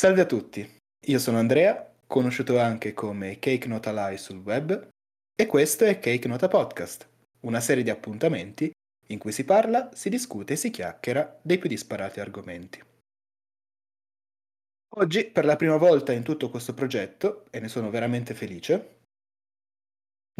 Salve 0.00 0.22
a 0.22 0.24
tutti, 0.24 0.66
io 1.08 1.18
sono 1.18 1.36
Andrea, 1.36 1.92
conosciuto 2.06 2.58
anche 2.58 2.94
come 2.94 3.38
Cake 3.38 3.68
Nota 3.68 3.92
Live 3.92 4.16
sul 4.16 4.38
web, 4.38 4.88
e 5.34 5.44
questo 5.44 5.84
è 5.84 5.98
Cake 5.98 6.26
Nota 6.26 6.48
Podcast, 6.48 7.06
una 7.40 7.60
serie 7.60 7.82
di 7.82 7.90
appuntamenti 7.90 8.70
in 9.08 9.18
cui 9.18 9.30
si 9.30 9.44
parla, 9.44 9.90
si 9.92 10.08
discute 10.08 10.54
e 10.54 10.56
si 10.56 10.70
chiacchiera 10.70 11.38
dei 11.42 11.58
più 11.58 11.68
disparati 11.68 12.18
argomenti. 12.18 12.82
Oggi, 14.94 15.26
per 15.26 15.44
la 15.44 15.56
prima 15.56 15.76
volta 15.76 16.12
in 16.12 16.22
tutto 16.22 16.48
questo 16.48 16.72
progetto, 16.72 17.44
e 17.50 17.60
ne 17.60 17.68
sono 17.68 17.90
veramente 17.90 18.32
felice, 18.32 19.00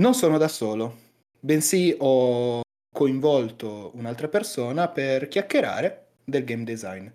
non 0.00 0.14
sono 0.14 0.38
da 0.38 0.48
solo, 0.48 0.96
bensì 1.38 1.94
ho 1.98 2.62
coinvolto 2.90 3.90
un'altra 3.94 4.28
persona 4.28 4.88
per 4.88 5.28
chiacchierare 5.28 6.12
del 6.24 6.44
game 6.44 6.64
design 6.64 7.10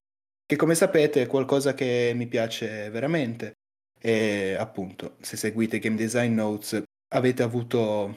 che 0.45 0.55
come 0.55 0.75
sapete 0.75 1.23
è 1.23 1.27
qualcosa 1.27 1.73
che 1.73 2.11
mi 2.15 2.27
piace 2.27 2.89
veramente 2.89 3.53
e 3.99 4.53
appunto 4.53 5.17
se 5.21 5.37
seguite 5.37 5.79
Game 5.79 5.95
Design 5.95 6.33
Notes 6.33 6.83
avete 7.13 7.43
avuto 7.43 8.15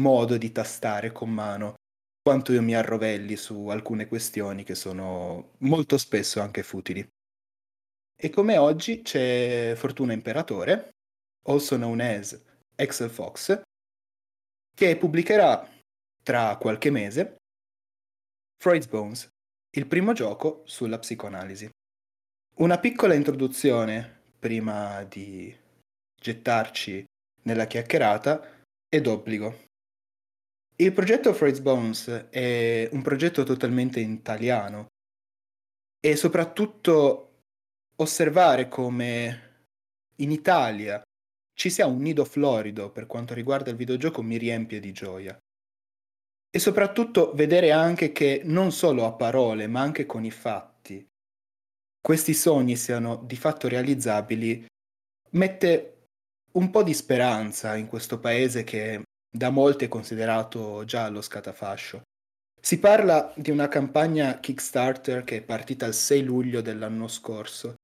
modo 0.00 0.36
di 0.36 0.52
tastare 0.52 1.12
con 1.12 1.30
mano 1.30 1.74
quanto 2.22 2.52
io 2.52 2.62
mi 2.62 2.74
arrovelli 2.74 3.36
su 3.36 3.68
alcune 3.68 4.08
questioni 4.08 4.64
che 4.64 4.74
sono 4.74 5.52
molto 5.58 5.96
spesso 5.96 6.40
anche 6.40 6.62
futili. 6.62 7.06
E 8.18 8.30
come 8.30 8.56
oggi 8.56 9.02
c'è 9.02 9.74
Fortuna 9.76 10.12
Imperatore, 10.12 10.96
also 11.46 11.76
known 11.76 12.00
as 12.00 12.40
Excel 12.74 13.10
Fox, 13.10 13.60
che 14.74 14.96
pubblicherà 14.96 15.70
tra 16.22 16.56
qualche 16.56 16.90
mese 16.90 17.36
Freud's 18.58 18.88
Bones, 18.88 19.28
il 19.76 19.86
primo 19.86 20.14
gioco 20.14 20.62
sulla 20.64 20.98
psicoanalisi. 20.98 21.68
Una 22.56 22.78
piccola 22.78 23.12
introduzione 23.12 24.22
prima 24.38 25.04
di 25.04 25.54
gettarci 26.18 27.04
nella 27.42 27.66
chiacchierata 27.66 28.62
è 28.88 29.00
d'obbligo. 29.02 29.64
Il 30.76 30.92
progetto 30.92 31.34
Freud's 31.34 31.60
Bones 31.60 32.08
è 32.30 32.88
un 32.90 33.02
progetto 33.02 33.42
totalmente 33.42 34.00
italiano 34.00 34.86
e 36.00 36.16
soprattutto 36.16 37.42
osservare 37.96 38.68
come 38.68 39.64
in 40.16 40.30
Italia 40.30 41.02
ci 41.54 41.68
sia 41.68 41.86
un 41.86 42.00
nido 42.00 42.24
florido 42.24 42.90
per 42.90 43.06
quanto 43.06 43.34
riguarda 43.34 43.70
il 43.70 43.76
videogioco 43.76 44.22
mi 44.22 44.38
riempie 44.38 44.80
di 44.80 44.92
gioia. 44.92 45.38
E 46.56 46.58
soprattutto 46.58 47.32
vedere 47.34 47.70
anche 47.70 48.12
che 48.12 48.40
non 48.42 48.72
solo 48.72 49.04
a 49.04 49.12
parole, 49.12 49.66
ma 49.66 49.82
anche 49.82 50.06
con 50.06 50.24
i 50.24 50.30
fatti, 50.30 51.06
questi 52.00 52.32
sogni 52.32 52.76
siano 52.76 53.22
di 53.26 53.36
fatto 53.36 53.68
realizzabili, 53.68 54.64
mette 55.32 56.06
un 56.52 56.70
po' 56.70 56.82
di 56.82 56.94
speranza 56.94 57.76
in 57.76 57.88
questo 57.88 58.18
paese 58.18 58.64
che 58.64 59.02
da 59.30 59.50
molti 59.50 59.84
è 59.84 59.88
considerato 59.88 60.86
già 60.86 61.04
allo 61.04 61.20
scatafascio. 61.20 62.00
Si 62.58 62.78
parla 62.78 63.34
di 63.36 63.50
una 63.50 63.68
campagna 63.68 64.40
Kickstarter 64.40 65.24
che 65.24 65.36
è 65.36 65.42
partita 65.42 65.84
il 65.84 65.92
6 65.92 66.22
luglio 66.22 66.62
dell'anno 66.62 67.06
scorso 67.06 67.74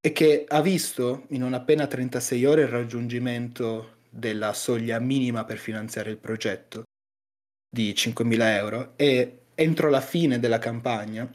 e 0.00 0.12
che 0.12 0.44
ha 0.46 0.62
visto 0.62 1.24
in 1.30 1.40
non 1.40 1.54
appena 1.54 1.88
36 1.88 2.44
ore 2.44 2.62
il 2.62 2.68
raggiungimento 2.68 3.96
della 4.08 4.52
soglia 4.52 5.00
minima 5.00 5.44
per 5.44 5.58
finanziare 5.58 6.10
il 6.10 6.18
progetto 6.18 6.84
di 7.70 7.92
5.000 7.92 8.40
euro 8.56 8.92
e 8.96 9.44
entro 9.54 9.88
la 9.88 10.00
fine 10.00 10.40
della 10.40 10.58
campagna, 10.58 11.30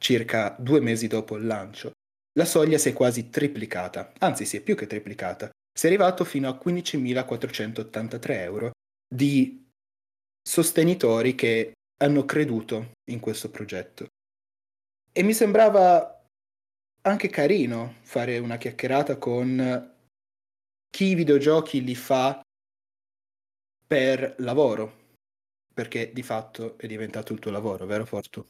circa 0.00 0.56
due 0.58 0.80
mesi 0.80 1.06
dopo 1.06 1.36
il 1.36 1.46
lancio, 1.46 1.92
la 2.38 2.44
soglia 2.46 2.78
si 2.78 2.88
è 2.88 2.92
quasi 2.92 3.28
triplicata, 3.28 4.12
anzi 4.18 4.46
si 4.46 4.56
è 4.56 4.62
più 4.62 4.74
che 4.74 4.86
triplicata, 4.86 5.50
si 5.72 5.86
è 5.86 5.88
arrivato 5.88 6.24
fino 6.24 6.48
a 6.48 6.58
15.483 6.62 8.30
euro 8.30 8.70
di 9.06 9.68
sostenitori 10.42 11.34
che 11.34 11.72
hanno 12.02 12.24
creduto 12.24 12.92
in 13.10 13.20
questo 13.20 13.50
progetto. 13.50 14.06
E 15.12 15.22
mi 15.22 15.34
sembrava 15.34 16.24
anche 17.02 17.28
carino 17.28 17.96
fare 18.02 18.38
una 18.38 18.56
chiacchierata 18.56 19.18
con 19.18 19.94
chi 20.88 21.04
i 21.04 21.14
videogiochi 21.14 21.84
li 21.84 21.94
fa 21.94 22.40
per 23.86 24.36
lavoro, 24.38 25.01
perché 25.72 26.12
di 26.12 26.22
fatto 26.22 26.76
è 26.78 26.86
diventato 26.86 27.32
il 27.32 27.38
tuo 27.38 27.50
lavoro, 27.50 27.86
vero 27.86 28.04
Fortu? 28.04 28.46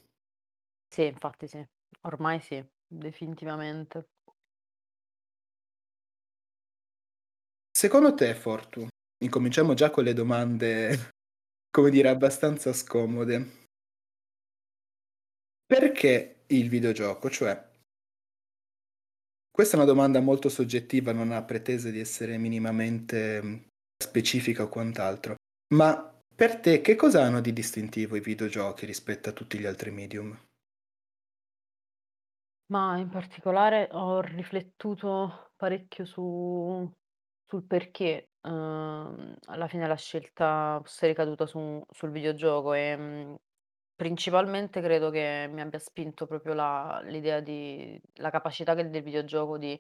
Sì, 0.89 1.07
infatti 1.07 1.47
sì. 1.47 1.65
Ormai 2.03 2.41
sì, 2.41 2.65
definitivamente. 2.87 4.09
Secondo 7.71 8.15
te, 8.15 8.35
Fortu, 8.35 8.87
incominciamo 9.25 9.75
già 9.75 9.91
con 9.91 10.05
le 10.05 10.13
domande, 10.13 11.13
come 11.71 11.91
dire, 11.91 12.09
abbastanza 12.09 12.73
scomode. 12.73 13.61
Perché 15.67 16.45
il 16.49 16.69
videogioco? 16.69 17.31
Cioè, 17.31 17.71
questa 19.51 19.77
è 19.77 19.81
una 19.81 19.89
domanda 19.89 20.21
molto 20.21 20.49
soggettiva, 20.49 21.13
non 21.13 21.33
ha 21.33 21.43
pretese 21.43 21.91
di 21.91 22.01
essere 22.01 22.39
minimamente 22.39 23.69
specifica 24.03 24.65
o 24.65 24.69
quant'altro. 24.69 25.35
Ma 25.75 26.12
per 26.35 26.61
te, 26.61 26.81
che 26.81 26.97
cosa 26.97 27.23
hanno 27.23 27.41
di 27.41 27.53
distintivo 27.53 28.17
i 28.17 28.21
videogiochi 28.21 28.87
rispetto 28.87 29.29
a 29.29 29.33
tutti 29.33 29.59
gli 29.59 29.67
altri 29.67 29.91
medium? 29.91 30.39
Ma 32.71 32.97
in 32.97 33.09
particolare 33.11 33.89
ho 33.93 34.21
riflettuto 34.21 35.53
parecchio 35.57 36.05
su 36.07 36.91
sul 37.45 37.67
perché, 37.67 38.31
uhm, 38.43 39.37
alla 39.47 39.69
fine 39.69 39.87
la 39.87 39.97
scelta 39.97 40.81
fosse 40.83 41.07
ricaduta 41.09 41.45
su 41.47 41.83
sul 41.91 42.11
videogioco, 42.11 42.73
ehm, 42.73 43.37
principalmente 43.95 44.81
credo 44.81 45.11
che 45.11 45.49
mi 45.51 45.61
abbia 45.61 45.79
spinto 45.79 46.27
proprio 46.27 46.55
la 46.55 47.01
l'idea 47.05 47.41
di 47.41 48.01
la 48.15 48.31
capacità 48.31 48.75
del 48.75 48.91
videogioco 49.03 49.59
di 49.59 49.79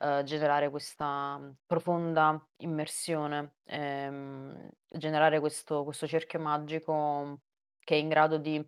uhm, 0.00 0.22
generare 0.24 0.70
questa 0.70 1.40
profonda 1.66 2.42
immersione, 2.58 3.56
ehm, 3.64 4.68
generare 4.88 5.40
questo 5.40 5.84
questo 5.84 6.06
cerchio 6.06 6.40
magico 6.40 7.38
che 7.80 7.94
è 7.96 7.98
in 7.98 8.08
grado 8.08 8.38
di 8.38 8.64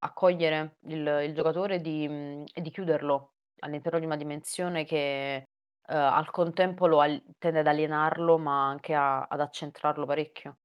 accogliere 0.00 0.76
il 0.88 1.06
il 1.26 1.34
giocatore 1.34 1.80
di 1.80 2.08
mhmm, 2.08 2.44
e 2.52 2.60
di 2.62 2.70
chiuderlo 2.70 3.32
all'interno 3.60 3.98
di 3.98 4.04
una 4.06 4.16
dimensione 4.16 4.84
che, 4.84 5.44
uhm, 5.88 5.96
al 5.96 6.30
contempo 6.30 6.86
lo 6.86 7.00
al 7.00 7.22
tende 7.38 7.60
ad 7.60 7.66
alienarlo, 7.68 8.38
ma 8.38 8.68
anche 8.68 8.94
a 8.94 9.22
ad 9.22 9.40
accentrarlo 9.40 10.06
parecchio. 10.06 10.58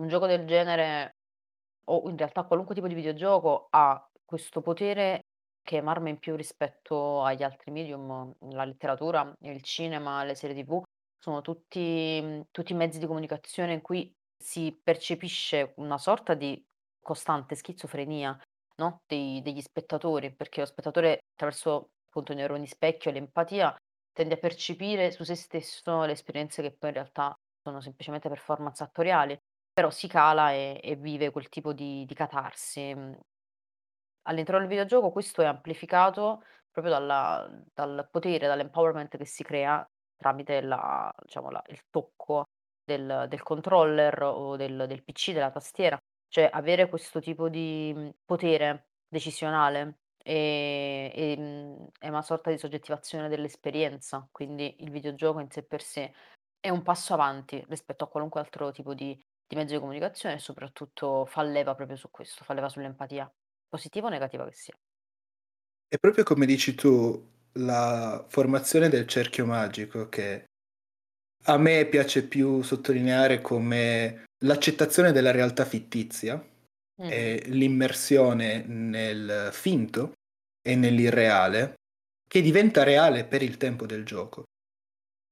Un 0.00 0.08
gioco 0.08 0.26
del 0.26 0.46
genere, 0.46 1.16
o 1.86 2.08
in 2.10 2.16
realtà 2.16 2.44
qualunque 2.44 2.74
tipo 2.74 2.88
di 2.88 2.94
videogioco, 2.94 3.68
ha 3.70 4.06
questo 4.24 4.60
potere 4.62 5.22
che 5.62 5.78
è 5.78 5.80
un'arma 5.80 6.08
in 6.08 6.18
più 6.18 6.36
rispetto 6.36 7.22
agli 7.22 7.42
altri 7.42 7.70
medium, 7.70 8.32
la 8.50 8.64
letteratura, 8.64 9.32
il 9.40 9.62
cinema, 9.62 10.24
le 10.24 10.34
serie 10.34 10.62
TV, 10.62 10.82
sono 11.18 11.40
tutti 11.40 12.20
mhmm, 12.22 12.42
tutti 12.50 12.74
mezzi 12.74 12.98
di 12.98 13.06
comunicazione 13.06 13.72
in 13.74 13.80
cui 13.82 14.12
si 14.36 14.78
percepisce 14.82 15.72
una 15.76 15.98
sorta 15.98 16.34
di 16.34 16.60
costante 17.00 17.54
schizofrenia, 17.54 18.36
no, 18.76 19.02
dei 19.06 19.40
degli 19.42 19.60
spettatori, 19.60 20.34
perché 20.34 20.60
lo 20.60 20.66
spettatore 20.66 21.20
attraverso 21.32 21.90
appunto 22.08 22.32
i 22.32 22.36
neuroni 22.36 22.66
specchio 22.66 23.10
e 23.10 23.14
l'empatia 23.14 23.74
tende 24.12 24.34
a 24.34 24.36
percepire 24.38 25.10
su 25.10 25.24
se 25.24 25.34
stesso 25.34 26.02
le 26.04 26.12
esperienze 26.12 26.62
che 26.62 26.74
poi 26.76 26.90
in 26.90 26.96
realtà 26.96 27.34
sono 27.62 27.80
semplicemente 27.80 28.28
performance 28.28 28.82
attoriali, 28.82 29.36
però 29.72 29.90
si 29.90 30.08
cala 30.08 30.52
e 30.52 30.80
e 30.82 30.96
vive 30.96 31.30
quel 31.30 31.48
tipo 31.48 31.72
di 31.72 32.04
di 32.04 32.14
catarsi, 32.14 32.94
mhmm. 32.94 33.18
All'interno 34.22 34.60
del 34.60 34.68
videogioco 34.68 35.10
questo 35.10 35.42
è 35.42 35.46
amplificato 35.46 36.42
proprio 36.70 36.92
dalla 36.94 37.48
dal 37.74 38.08
potere, 38.10 38.46
dall'empowerment 38.46 39.16
che 39.16 39.24
si 39.26 39.42
crea 39.42 39.84
tramite 40.16 40.60
la 40.62 41.12
diciamo 41.22 41.50
la 41.50 41.62
il 41.68 41.80
tocco 41.90 42.44
del 42.84 43.26
del 43.28 43.42
controller 43.42 44.22
o 44.22 44.56
del 44.56 44.84
del 44.86 45.02
PC, 45.04 45.32
della 45.32 45.50
tastiera. 45.50 45.98
Cioè 46.28 46.48
avere 46.52 46.88
questo 46.88 47.20
tipo 47.20 47.48
di, 47.48 47.92
mhmm, 47.94 48.10
potere 48.24 48.88
decisionale, 49.08 49.98
ehm, 50.22 51.10
ehm, 51.14 51.88
è 51.98 52.08
una 52.08 52.22
sorta 52.22 52.50
di 52.50 52.56
soggettivazione 52.58 53.28
dell'esperienza, 53.28 54.26
quindi 54.30 54.76
il 54.82 54.90
videogioco 54.90 55.40
in 55.40 55.50
sé 55.50 55.62
per 55.64 55.82
sé 55.82 56.12
è 56.60 56.68
un 56.70 56.82
passo 56.82 57.12
avanti 57.14 57.62
rispetto 57.68 58.04
a 58.04 58.08
qualunque 58.08 58.40
altro 58.40 58.70
tipo 58.72 58.94
di 58.94 59.20
di 59.46 59.56
mezzo 59.58 59.74
di 59.74 59.80
comunicazione 59.80 60.36
e 60.36 60.38
soprattutto 60.38 61.26
fa 61.26 61.42
leva 61.42 61.74
proprio 61.74 61.96
su 61.96 62.10
questo, 62.10 62.42
fa 62.44 62.54
leva 62.54 62.70
sull'empatia. 62.70 63.30
Positiva 63.72 64.08
o 64.08 64.10
negativa 64.10 64.44
che 64.44 64.52
sia. 64.52 64.76
È 65.88 65.96
proprio 65.96 66.24
come 66.24 66.44
dici 66.44 66.74
tu, 66.74 67.30
la 67.52 68.26
formazione 68.28 68.90
del 68.90 69.06
cerchio 69.06 69.46
magico 69.46 70.10
che 70.10 70.44
a 71.44 71.56
me 71.56 71.86
piace 71.86 72.26
più 72.28 72.60
sottolineare 72.60 73.40
come 73.40 74.26
l'accettazione 74.44 75.10
della 75.10 75.30
realtà 75.30 75.64
fittizia 75.64 76.34
Mh-mh. 76.36 77.08
e 77.10 77.42
l'immersione 77.46 78.62
nel 78.66 79.48
finto 79.52 80.12
e 80.60 80.76
nell'irreale 80.76 81.76
che 82.28 82.42
diventa 82.42 82.82
reale 82.82 83.24
per 83.24 83.42
il 83.42 83.56
tempo 83.56 83.86
del 83.86 84.04
gioco. 84.04 84.44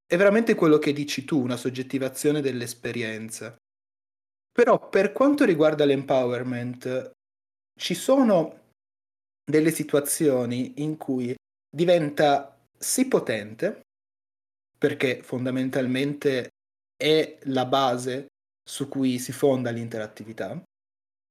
È 0.06 0.16
veramente 0.16 0.54
quello 0.54 0.78
che 0.78 0.94
dici 0.94 1.26
tu, 1.26 1.42
una 1.42 1.58
soggettivazione 1.58 2.40
dell'esperienza. 2.40 3.54
Però 4.50 4.88
per 4.88 5.12
quanto 5.12 5.44
riguarda 5.44 5.84
l'empowerment, 5.84 7.10
ci 7.81 7.94
sono 7.94 8.59
delle 9.50 9.71
situazioni 9.71 10.82
in 10.82 10.99
cui 10.99 11.35
diventa 11.75 12.55
sì 12.79 13.09
potente, 13.09 13.81
perché 14.77 15.23
fondamentalmente 15.23 16.50
è 16.94 17.38
la 17.44 17.65
base 17.65 18.27
su 18.62 18.87
cui 18.87 19.19
si 19.19 19.32
fonda 19.32 19.71
l'interattività, 19.71 20.62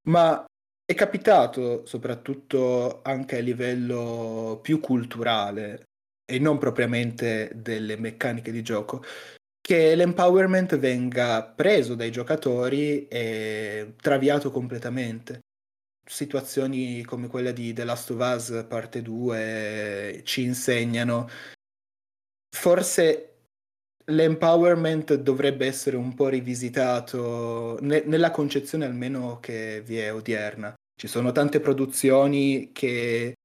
ma 0.07 0.43
è 0.83 0.95
capitato, 0.95 1.85
soprattutto 1.85 3.03
anche 3.03 3.37
a 3.37 3.41
livello 3.41 4.59
più 4.63 4.79
culturale 4.79 5.83
e 6.25 6.39
non 6.39 6.57
propriamente 6.57 7.51
delle 7.53 7.95
meccaniche 7.95 8.51
di 8.51 8.63
gioco, 8.63 9.03
che 9.61 9.93
l'empowerment 9.93 10.77
venga 10.77 11.43
preso 11.43 11.93
dai 11.93 12.11
giocatori 12.11 13.07
e 13.07 13.93
traviato 14.01 14.49
completamente. 14.49 15.41
Situazioni 16.11 17.03
come 17.03 17.27
quella 17.27 17.51
di 17.51 17.71
The 17.71 17.83
Last 17.83 18.09
of 18.09 18.19
Us 18.19 18.65
parte 18.67 19.03
2 19.03 20.21
ci 20.23 20.41
insegnano. 20.41 21.29
Forse 22.49 23.43
l'empowerment 24.05 25.13
dovrebbe 25.13 25.67
essere 25.67 25.97
un 25.97 26.15
po' 26.15 26.27
rivisitato 26.29 27.77
ne- 27.81 28.01
nella 28.05 28.31
concezione 28.31 28.85
almeno 28.85 29.39
che 29.39 29.83
vi 29.85 29.99
è 29.99 30.11
odierna. 30.11 30.73
Ci 30.99 31.07
sono 31.07 31.31
tante 31.31 31.59
produzioni 31.59 32.71
che 32.73 33.35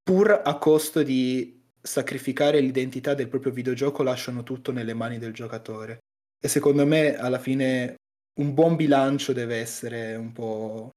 pur 0.00 0.30
a 0.44 0.58
costo 0.58 1.02
di 1.02 1.60
sacrificare 1.82 2.60
l'identità 2.60 3.14
del 3.14 3.28
proprio 3.28 3.50
videogioco 3.50 4.04
lasciano 4.04 4.44
tutto 4.44 4.70
nelle 4.70 4.94
mani 4.94 5.18
del 5.18 5.32
giocatore. 5.32 5.98
E 6.40 6.46
secondo 6.46 6.86
me 6.86 7.16
alla 7.16 7.40
fine 7.40 7.96
un 8.38 8.54
buon 8.54 8.76
bilancio 8.76 9.32
deve 9.32 9.56
essere 9.56 10.14
un 10.14 10.30
po' 10.30 10.90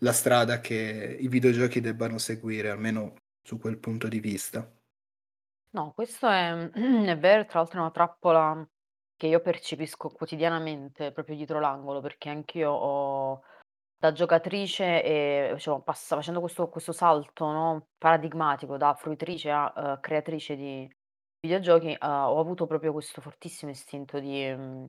la 0.00 0.12
strada 0.12 0.60
che 0.60 1.16
i 1.20 1.28
videogiochi 1.28 1.80
debbano 1.80 2.18
seguire, 2.18 2.70
almeno 2.70 3.14
su 3.42 3.58
quel 3.58 3.78
punto 3.78 4.08
di 4.08 4.20
vista. 4.20 4.70
No, 5.72 5.92
questo 5.92 6.28
è 6.28 6.50
è 7.08 7.18
vero, 7.18 7.44
tra 7.46 7.60
l'altro 7.60 7.78
è 7.78 7.82
una 7.82 7.90
trappola 7.92 8.68
che 9.16 9.26
io 9.28 9.40
percepisco 9.40 10.08
quotidianamente 10.08 11.12
proprio 11.12 11.36
dietro 11.36 11.60
l'angolo, 11.60 12.00
perché 12.00 12.28
anch'io 12.28 12.70
ho 12.72 13.42
da 13.96 14.12
giocatrice 14.12 15.02
e 15.04 15.50
diciamo 15.54 15.82
passa 15.82 16.16
facendo 16.16 16.40
questo 16.40 16.68
questo 16.68 16.92
salto, 16.92 17.46
no, 17.52 17.88
paradigmatico 17.98 18.76
da 18.76 18.94
fruitrice 18.94 19.50
a, 19.50 19.72
uhm, 19.76 20.00
creatrice 20.00 20.56
di 20.56 20.90
videogiochi, 21.40 21.96
uhm, 22.00 22.08
ho 22.10 22.40
avuto 22.40 22.66
proprio 22.66 22.92
questo 22.92 23.20
fortissimo 23.20 23.70
istinto 23.70 24.18
di 24.20 24.46
mhmm, 24.54 24.86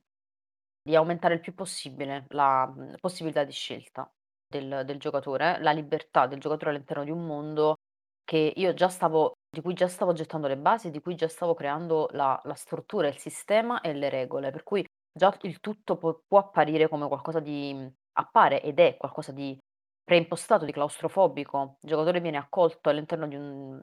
di 0.83 0.95
aumentare 0.95 1.35
il 1.35 1.41
più 1.41 1.53
possibile 1.55 2.25
la, 2.29 2.67
mhmm, 2.67 2.95
possibilità 2.99 3.43
di 3.43 3.51
scelta 3.51 4.11
del 4.51 4.83
del 4.85 4.99
giocatore, 4.99 5.59
la 5.61 5.71
libertà 5.71 6.27
del 6.27 6.39
giocatore 6.39 6.71
all'interno 6.71 7.03
di 7.03 7.11
un 7.11 7.25
mondo 7.25 7.77
che 8.23 8.53
io 8.55 8.73
già 8.73 8.89
stavo 8.89 9.33
di 9.49 9.61
cui 9.61 9.73
già 9.73 9.87
stavo 9.87 10.13
gettando 10.13 10.47
le 10.47 10.57
basi, 10.57 10.89
di 10.91 11.01
cui 11.01 11.15
già 11.15 11.27
stavo 11.27 11.53
creando 11.53 12.07
la 12.11 12.39
la 12.43 12.53
struttura, 12.55 13.07
il 13.07 13.17
sistema 13.17 13.81
e 13.81 13.93
le 13.93 14.09
regole, 14.09 14.51
per 14.51 14.63
cui 14.63 14.85
già 15.11 15.35
il 15.41 15.59
tutto 15.59 15.97
può 15.97 16.19
può 16.27 16.39
apparire 16.39 16.87
come 16.87 17.07
qualcosa 17.07 17.39
di 17.39 17.73
mhmm, 17.73 17.91
appare 18.13 18.61
ed 18.61 18.79
è 18.79 18.97
qualcosa 18.97 19.31
di 19.31 19.57
preimpostato, 20.03 20.65
di 20.65 20.71
claustrofobico. 20.71 21.77
Il 21.81 21.89
giocatore 21.89 22.19
viene 22.21 22.37
accolto 22.37 22.89
all'interno 22.89 23.27
di 23.27 23.35
un 23.35 23.79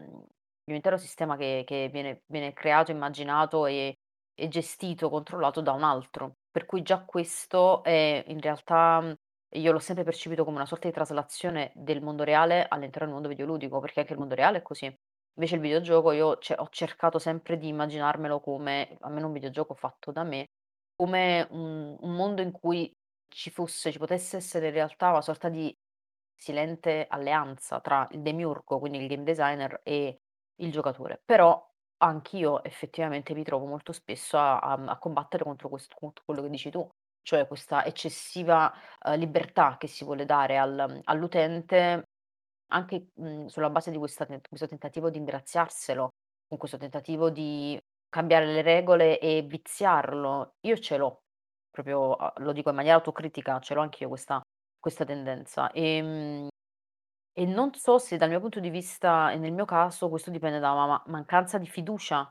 di 0.65 0.71
un 0.73 0.77
intero 0.77 0.97
sistema 0.99 1.37
che 1.37 1.65
che 1.67 1.89
viene 1.91 2.23
viene 2.27 2.53
creato, 2.53 2.91
immaginato 2.91 3.67
e 3.67 3.95
e 4.41 4.47
gestito, 4.49 5.11
controllato 5.11 5.61
da 5.61 5.73
un 5.73 5.83
altro. 5.83 6.35
Per 6.51 6.65
cui 6.65 6.83
già 6.83 7.05
questo 7.05 7.83
è 7.83 8.25
in 8.29 8.41
realtà 8.41 9.01
mhmm, 9.01 9.15
io 9.57 9.73
l'ho 9.73 9.79
sempre 9.79 10.05
percepito 10.05 10.45
come 10.45 10.57
una 10.57 10.67
sorta 10.67 10.89
di 10.89 10.95
traslazione 10.95 11.73
del 11.75 12.03
mondo 12.03 12.25
reale 12.25 12.67
all'interno 12.69 13.07
del 13.07 13.15
mondo 13.15 13.29
videoludico, 13.29 13.81
perché 13.81 14.01
anche 14.01 14.13
il 14.13 14.19
mondo 14.19 14.35
reale 14.35 14.59
è 14.59 14.63
così. 14.63 14.85
Invece 15.35 15.55
il 15.55 15.61
videogioco 15.61 16.11
io 16.13 16.37
ce 16.39 16.55
ho 16.59 16.69
cercato 16.71 17.19
sempre 17.19 17.57
di 17.59 17.69
immaginarmelo 17.69 18.41
come 18.41 18.97
almeno 19.01 19.27
un 19.29 19.33
videogioco 19.33 19.75
fatto 19.75 20.11
da 20.13 20.25
me, 20.25 20.47
come 20.97 21.47
un 21.51 21.97
un 22.01 22.15
mondo 22.15 22.43
in 22.43 22.51
cui 22.53 22.93
ci 23.29 23.51
fosse 23.51 23.93
ci 23.93 23.99
potesse 23.99 24.37
essere 24.37 24.67
in 24.69 24.73
realtà 24.73 25.11
una 25.11 25.21
sorta 25.23 25.49
di 25.49 25.73
silente 26.35 27.07
alleanza 27.09 27.81
tra 27.81 28.07
il 28.13 28.23
demiurgo, 28.23 28.79
quindi 28.79 28.99
il 28.99 29.09
game 29.09 29.25
designer, 29.25 29.81
e 29.83 30.19
il 30.61 30.71
giocatore. 30.73 31.21
Però 31.25 31.65
anch'io 31.99 32.63
effettivamente 32.65 33.35
mi 33.35 33.43
trovo 33.45 33.67
molto 33.67 33.93
spesso 33.93 34.39
a 34.39 34.59
a 34.59 34.73
a 34.75 34.99
combattere 34.99 35.45
contro 35.45 35.69
quest 35.69 35.95
quello 36.25 36.43
che 36.43 36.51
dici 36.51 36.71
tu, 36.71 36.89
cioè 37.23 37.47
questa 37.47 37.85
eccessiva, 37.85 38.73
uhm, 39.07 39.17
libertà 39.17 39.77
che 39.79 39.87
si 39.87 40.05
vuole 40.05 40.25
dare 40.25 40.59
al 40.59 41.01
all'utente 41.05 42.05
anche, 42.73 43.09
mhmm, 43.15 43.47
sulla 43.47 43.71
base 43.71 43.91
di 43.91 43.99
questa 43.99 44.27
questo 44.27 44.67
tentativo 44.69 45.11
di 45.11 45.19
ingraziarselo, 45.19 46.09
con 46.49 46.59
questo 46.59 46.77
tentativo 46.79 47.31
di 47.31 47.79
cambiare 48.09 48.47
le 48.47 48.63
regole 48.63 49.19
e 49.21 49.43
viziarlo. 49.43 50.55
Io 50.67 50.77
ce 50.79 50.97
l'ho, 50.97 51.21
proprio 51.71 52.15
a 52.15 52.33
lo 52.39 52.53
dico 52.53 52.71
in 52.71 52.77
maniera 52.77 52.97
autocritica, 52.97 53.59
ce 53.61 53.75
l'ho 53.75 53.83
anch'io 53.83 54.09
questa 54.09 54.41
questa 54.81 55.05
tendenza. 55.05 55.71
Ehm, 55.73 56.49
e 57.33 57.47
non 57.47 57.75
so 57.75 57.99
se 57.99 58.17
dal 58.19 58.29
mio 58.31 58.41
punto 58.41 58.61
di 58.61 58.71
vista 58.71 59.31
e 59.33 59.39
nel 59.39 59.53
mio 59.53 59.65
caso, 59.67 60.09
questo 60.11 60.31
dipende 60.31 60.59
da 60.61 60.73
una 60.73 60.87
ma 60.87 61.03
mancanza 61.07 61.59
di 61.59 61.67
fiducia 61.69 62.31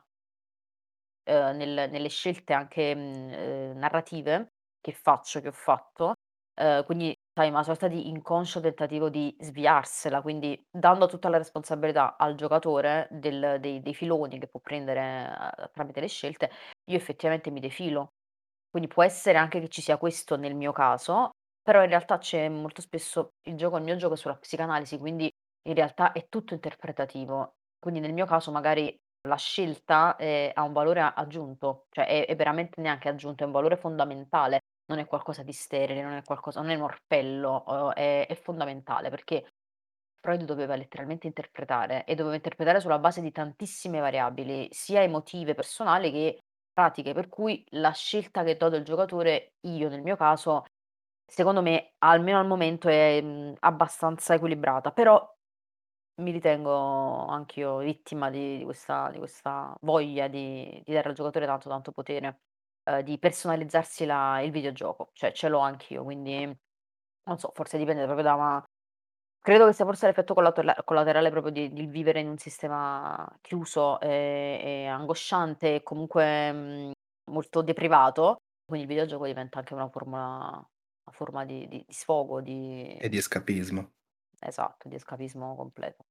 ehm, 1.28 1.58
nel 1.58 1.90
nelle 1.92 2.08
scelte 2.10 2.54
anche, 2.54 2.96
mhmm, 2.96 3.30
ehm, 3.34 3.78
narrative 3.78 4.48
che 4.92 4.94
faccio, 4.94 5.42
che 5.42 5.50
ho 5.50 5.52
fatto, 5.52 6.14
ehm, 6.56 6.84
quindi 6.86 7.14
sai 7.34 7.50
una 7.50 7.64
sorta 7.64 7.88
di 7.88 8.08
inconscio 8.10 8.60
tentativo 8.62 9.10
di 9.10 9.36
sviarsela, 9.40 10.22
quindi 10.22 10.60
dando 10.70 11.08
tutta 11.08 11.30
la 11.30 11.38
responsabilità 11.38 12.16
al 12.18 12.36
giocatore 12.36 13.08
del 13.12 13.58
dei 13.60 13.82
dei 13.82 13.94
filoni 13.94 14.40
che 14.40 14.48
può 14.48 14.60
prendere, 14.60 15.28
uhm, 15.58 15.70
tramite 15.74 16.00
le 16.02 16.08
scelte, 16.08 16.50
io 16.86 16.98
effettivamente 16.98 17.52
mi 17.52 17.60
defilo. 17.60 18.14
Quindi 18.70 18.90
può 18.90 19.04
essere 19.04 19.38
anche 19.38 19.60
che 19.60 19.70
ci 19.70 19.82
sia 19.82 19.98
questo 19.98 20.36
nel 20.38 20.56
mio 20.56 20.72
caso, 20.72 21.32
però 21.62 21.82
in 21.84 21.90
realtà 21.90 22.18
c'è 22.18 22.48
molto 22.50 22.82
spesso 22.82 23.34
il 23.48 23.56
gioco 23.56 23.78
il 23.78 23.84
mio 23.84 23.96
gioco 23.96 24.14
è 24.14 24.18
sulla 24.18 24.36
psicanalisi, 24.38 24.98
quindi 24.98 25.30
in 25.68 25.74
realtà 25.76 26.12
è 26.12 26.28
tutto 26.30 26.54
interpretativo. 26.54 27.56
Quindi 27.80 28.00
nel 28.00 28.14
mio 28.14 28.26
caso 28.26 28.52
magari 28.52 28.96
la 29.28 29.36
scelta, 29.38 30.16
ehm, 30.18 30.52
ha 30.54 30.64
un 30.64 30.74
valore 30.74 31.02
aggiunto, 31.02 31.86
cioè 31.90 32.06
è 32.08 32.26
è 32.28 32.36
veramente 32.36 32.82
neanche 32.82 33.10
aggiunto, 33.10 33.44
è 33.44 33.46
un 33.46 33.52
valore 33.54 33.78
fondamentale, 33.78 34.60
non 34.88 35.00
è 35.00 35.06
qualcosa 35.08 35.44
di 35.44 35.52
sterile, 35.54 36.02
non 36.02 36.14
è 36.14 36.24
qualcosa 36.24 36.62
non 36.62 36.70
è 36.72 36.76
un 36.76 36.82
orpello, 36.84 37.94
è 37.94 38.26
è 38.28 38.36
fondamentale 38.36 39.10
perché 39.10 39.48
Freud 40.20 40.44
doveva 40.46 40.76
letteralmente 40.76 41.28
interpretare 41.28 42.04
e 42.06 42.16
doveva 42.16 42.36
interpretare 42.36 42.80
sulla 42.80 43.00
base 43.00 43.22
di 43.22 43.32
tantissime 43.32 44.00
variabili, 44.00 44.68
sia 44.72 45.02
emotive, 45.04 45.54
personali 45.54 46.12
che 46.12 46.40
pratiche, 46.74 47.14
per 47.14 47.30
cui 47.30 47.64
la 47.72 47.92
scelta 47.92 48.44
che 48.44 48.58
do 48.58 48.70
del 48.70 48.84
giocatore, 48.84 49.54
io 49.68 49.90
nel 49.90 50.02
mio 50.02 50.16
caso, 50.16 50.66
secondo 51.26 51.62
me, 51.62 51.94
almeno 52.00 52.40
al 52.40 52.48
momento 52.48 52.90
è, 52.90 53.22
mhmm, 53.22 53.56
abbastanza 53.60 54.34
equilibrata, 54.36 54.92
però 54.92 55.24
mi 56.22 56.32
ritengo 56.32 57.28
anch'io 57.28 57.78
vittima 57.80 58.30
di 58.32 58.58
di 58.58 58.64
questa 58.64 59.10
di 59.12 59.20
questa 59.20 59.76
voglia 59.82 60.28
di 60.28 60.82
di 60.84 60.94
dare 60.94 61.10
al 61.10 61.16
giocatore 61.16 61.46
tanto, 61.46 61.70
tanto 61.70 61.92
potere, 61.92 62.40
uhm, 62.88 63.02
di 63.02 63.20
personalizzarsi 63.20 64.06
la 64.06 64.42
il 64.42 64.52
videogioco, 64.52 65.10
cioè 65.14 65.32
ce 65.34 65.50
l'ho 65.50 65.60
anch'io, 65.60 66.04
quindi 66.04 66.46
non 67.24 67.38
so, 67.40 67.52
forse 67.56 67.78
dipende 67.78 68.04
proprio 68.06 68.24
da 68.26 68.34
una 68.36 68.64
credo 69.42 69.66
che 69.68 69.74
sia 69.74 69.86
forse 69.86 70.08
l'effetto 70.08 70.34
collaterale 70.34 71.30
proprio 71.32 71.52
di 71.52 71.72
di 71.74 71.86
vivere 71.88 72.20
in 72.22 72.28
un 72.30 72.38
sistema 72.38 73.28
chiuso, 73.42 74.00
ehm, 74.02 74.10
e 74.66 74.86
angosciante 74.88 75.76
e 75.76 75.84
comunque, 75.84 76.52
mhmm, 76.52 76.92
molto 77.32 77.62
deprivato, 77.62 78.38
quindi 78.66 78.86
il 78.88 78.92
videogioco 78.94 79.26
diventa 79.26 79.60
anche 79.60 79.74
una 79.74 79.90
forma 79.90 80.48
una 80.50 81.16
forma 81.18 81.46
di 81.46 81.68
di 81.68 81.84
di 81.88 81.94
sfogo, 81.94 82.42
di 82.42 83.02
E 83.04 83.10
di 83.10 83.18
escapismo. 83.18 83.92
esatto, 84.40 84.90
di 84.90 84.96
escapismo 84.96 85.56
completo. 85.56 86.06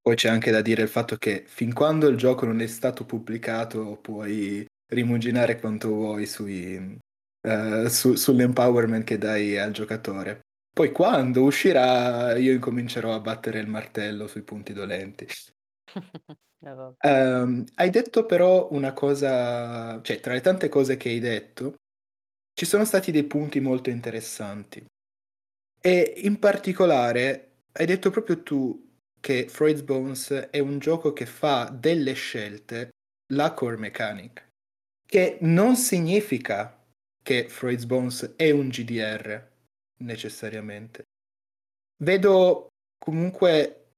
Poi 0.00 0.14
c'è 0.14 0.28
anche 0.28 0.50
da 0.52 0.62
dire 0.62 0.82
il 0.82 0.88
fatto 0.88 1.16
che 1.16 1.44
fin 1.46 1.72
quando 1.74 2.06
il 2.06 2.16
gioco 2.16 2.46
non 2.46 2.60
è 2.60 2.66
stato 2.68 3.04
pubblicato 3.04 3.98
puoi 4.00 4.64
rimuginare 4.88 5.58
quanto 5.58 5.88
vuoi 5.88 6.26
sui 6.26 6.98
ehm, 7.42 7.86
su 7.86 8.14
sull'empowerment 8.14 9.04
che 9.04 9.18
dai 9.18 9.58
al 9.58 9.72
giocatore. 9.72 10.40
Poi 10.72 10.92
quando 10.92 11.42
uscirà 11.42 12.36
io 12.36 12.52
incomincerò 12.52 13.14
a 13.14 13.20
battere 13.20 13.60
il 13.60 13.68
martello 13.68 14.26
sui 14.26 14.42
punti 14.42 14.72
dolenti. 14.72 15.26
Ehm, 16.98 17.64
hai 17.74 17.90
detto 17.90 18.24
però 18.26 18.68
una 18.72 18.92
cosa 18.92 20.00
cioè 20.02 20.18
tra 20.20 20.32
le 20.32 20.40
tante 20.40 20.68
cose 20.68 20.96
che 20.96 21.10
hai 21.10 21.20
detto, 21.20 21.74
ci 22.54 22.64
sono 22.64 22.84
stati 22.84 23.12
dei 23.12 23.24
punti 23.24 23.60
molto 23.60 23.90
interessanti 23.90 24.84
e 25.80 26.14
in 26.24 26.38
particolare 26.38 27.60
hai 27.72 27.86
detto 27.86 28.10
proprio 28.10 28.42
tu 28.42 28.84
che 29.20 29.48
Freud's 29.48 29.82
Bones 29.82 30.30
è 30.50 30.58
un 30.58 30.78
gioco 30.78 31.12
che 31.12 31.26
fa 31.26 31.68
delle 31.72 32.14
scelte 32.14 32.90
la 33.32 33.52
core 33.54 33.76
mechanic, 33.76 34.45
che 35.06 35.38
non 35.40 35.76
significa 35.76 36.76
che 37.22 37.48
Freud's 37.48 37.86
Bones 37.86 38.34
è 38.36 38.50
un 38.50 38.68
GDR 38.68 39.50
necessariamente. 39.98 41.04
Vedo 42.02 42.68
comunque 42.98 43.92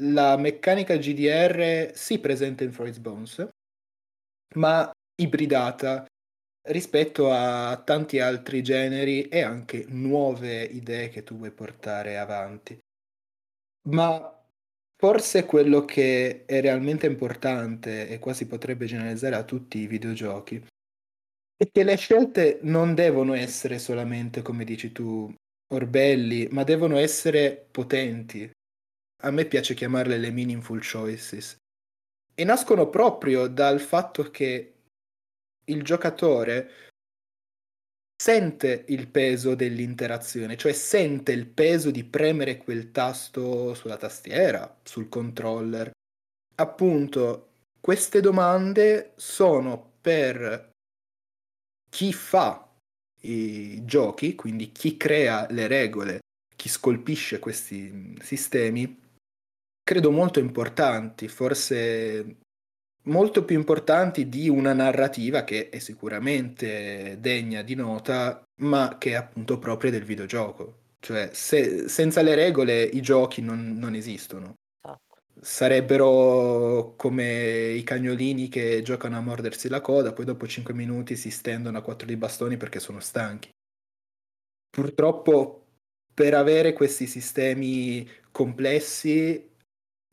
la 0.00 0.36
meccanica 0.36 0.96
GDR 0.96 1.90
sì 1.94 2.18
presente 2.18 2.64
in 2.64 2.72
Freud's 2.72 2.98
Bones, 2.98 3.48
ma 4.54 4.90
ibridata 5.20 6.06
rispetto 6.68 7.30
a 7.30 7.76
tanti 7.84 8.20
altri 8.20 8.62
generi 8.62 9.28
e 9.28 9.42
anche 9.42 9.84
nuove 9.88 10.62
idee 10.62 11.08
che 11.08 11.22
tu 11.22 11.36
vuoi 11.36 11.50
portare 11.50 12.18
avanti. 12.18 12.78
Ma 13.88 14.37
forse 15.00 15.44
quello 15.44 15.84
che 15.84 16.44
è 16.44 16.60
realmente 16.60 17.06
importante 17.06 18.08
e 18.08 18.18
quasi 18.18 18.46
potrebbe 18.46 18.86
generalizzare 18.86 19.36
a 19.36 19.44
tutti 19.44 19.78
i 19.78 19.86
videogiochi 19.86 20.62
è 21.58 21.68
che 21.72 21.82
le 21.82 21.96
scelte 21.96 22.60
non 22.62 22.94
devono 22.94 23.34
essere 23.34 23.80
solamente, 23.80 24.42
come 24.42 24.64
dici 24.64 24.92
tu, 24.92 25.32
orbelli, 25.74 26.46
ma 26.52 26.62
devono 26.62 26.96
essere 26.96 27.66
potenti. 27.70 28.48
A 29.24 29.30
me 29.32 29.44
piace 29.44 29.74
chiamarle 29.74 30.18
le 30.18 30.30
meaningful 30.30 30.80
choices. 30.80 31.56
E 32.32 32.44
nascono 32.44 32.88
proprio 32.88 33.48
dal 33.48 33.80
fatto 33.80 34.30
che 34.30 34.74
il 35.64 35.82
giocatore 35.82 36.87
sente 38.20 38.84
il 38.88 39.06
peso 39.06 39.54
dell'interazione, 39.54 40.56
cioè 40.56 40.72
sente 40.72 41.30
il 41.30 41.46
peso 41.46 41.92
di 41.92 42.02
premere 42.02 42.56
quel 42.56 42.90
tasto 42.90 43.74
sulla 43.74 43.96
tastiera, 43.96 44.78
sul 44.82 45.08
controller. 45.08 45.92
Appunto, 46.56 47.50
queste 47.80 48.20
domande 48.20 49.12
sono 49.14 49.92
per 50.00 50.72
chi 51.88 52.12
fa 52.12 52.68
i 53.20 53.84
giochi, 53.84 54.34
quindi 54.34 54.72
chi 54.72 54.96
crea 54.96 55.46
le 55.50 55.68
regole, 55.68 56.18
chi 56.56 56.68
scolpisce 56.68 57.38
questi 57.38 58.16
sistemi, 58.20 59.00
credo 59.82 60.10
molto 60.10 60.40
importanti, 60.40 61.28
forse 61.28 62.38
molto 63.08 63.44
più 63.44 63.56
importanti 63.56 64.28
di 64.28 64.48
una 64.48 64.72
narrativa 64.72 65.44
che 65.44 65.68
è 65.68 65.78
sicuramente 65.78 67.16
degna 67.20 67.62
di 67.62 67.74
nota, 67.74 68.42
ma 68.60 68.96
che 68.98 69.10
è 69.10 69.14
appunto 69.14 69.58
propria 69.58 69.90
del 69.90 70.04
videogioco. 70.04 70.86
Cioè, 71.00 71.30
se, 71.32 71.88
senza 71.88 72.22
le 72.22 72.34
regole 72.34 72.82
i 72.82 73.00
giochi 73.00 73.40
non, 73.42 73.76
non 73.78 73.94
esistono. 73.94 74.54
Esatto. 74.82 75.16
Sarebbero 75.40 76.94
come 76.96 77.70
i 77.70 77.82
cagnolini 77.82 78.48
che 78.48 78.82
giocano 78.82 79.16
a 79.16 79.20
mordersi 79.20 79.68
la 79.68 79.80
coda, 79.80 80.12
poi 80.12 80.24
dopo 80.24 80.46
5 80.46 80.74
minuti 80.74 81.16
si 81.16 81.30
stendono 81.30 81.78
a 81.78 81.82
quattro 81.82 82.06
di 82.06 82.16
bastoni 82.16 82.56
perché 82.56 82.80
sono 82.80 83.00
stanchi. 83.00 83.50
Purtroppo 84.70 85.64
per 86.12 86.34
avere 86.34 86.72
questi 86.72 87.06
sistemi 87.06 88.08
complessi 88.32 89.47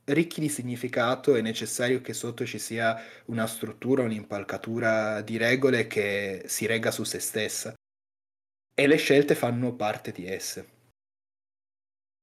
ricchi 0.05 0.39
di 0.39 0.49
significato 0.49 1.35
è 1.35 1.41
necessario 1.41 2.01
che 2.01 2.13
sotto 2.13 2.45
ci 2.45 2.59
sia 2.59 2.95
una 3.25 3.47
struttura, 3.47 4.03
un'impalcatura 4.03 5.21
di 5.21 5.37
regole 5.37 5.87
che 5.87 6.43
si 6.45 6.65
regga 6.65 6.91
su 6.91 7.03
se 7.03 7.19
stessa. 7.19 7.73
E 8.73 8.87
le 8.87 8.97
scelte 8.97 9.35
fanno 9.35 9.75
parte 9.75 10.11
di 10.11 10.27
esse. 10.27 10.73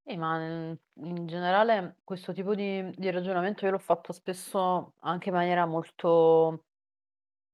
Eh, 0.04 0.16
ma 0.16 0.44
in 0.44 0.76
in 0.96 1.26
generale 1.26 1.96
questo 2.04 2.32
tipo 2.32 2.54
di 2.54 2.90
di 2.94 3.10
ragionamento 3.10 3.64
io 3.64 3.70
l'ho 3.70 3.78
fatto 3.78 4.12
spesso 4.12 4.94
anche 5.00 5.28
in 5.30 5.34
maniera 5.34 5.64
molto 5.64 6.64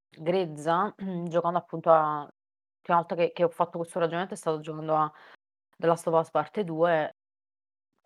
grezza, 0.09 0.93
giocando 1.29 1.59
appunto 1.59 1.91
a 1.91 2.21
l'ultima 2.23 2.97
volta 2.97 3.15
che 3.15 3.33
che 3.33 3.45
ho 3.45 3.49
fatto 3.49 3.79
questo 3.79 3.99
ragionamento 3.99 4.35
è 4.35 4.37
stato 4.37 4.61
giocando 4.61 4.97
a 4.97 5.13
The 5.77 5.87
Last 5.87 6.07
of 6.09 6.15
Us 6.19 6.31
Parte 6.31 6.65
2 6.65 7.17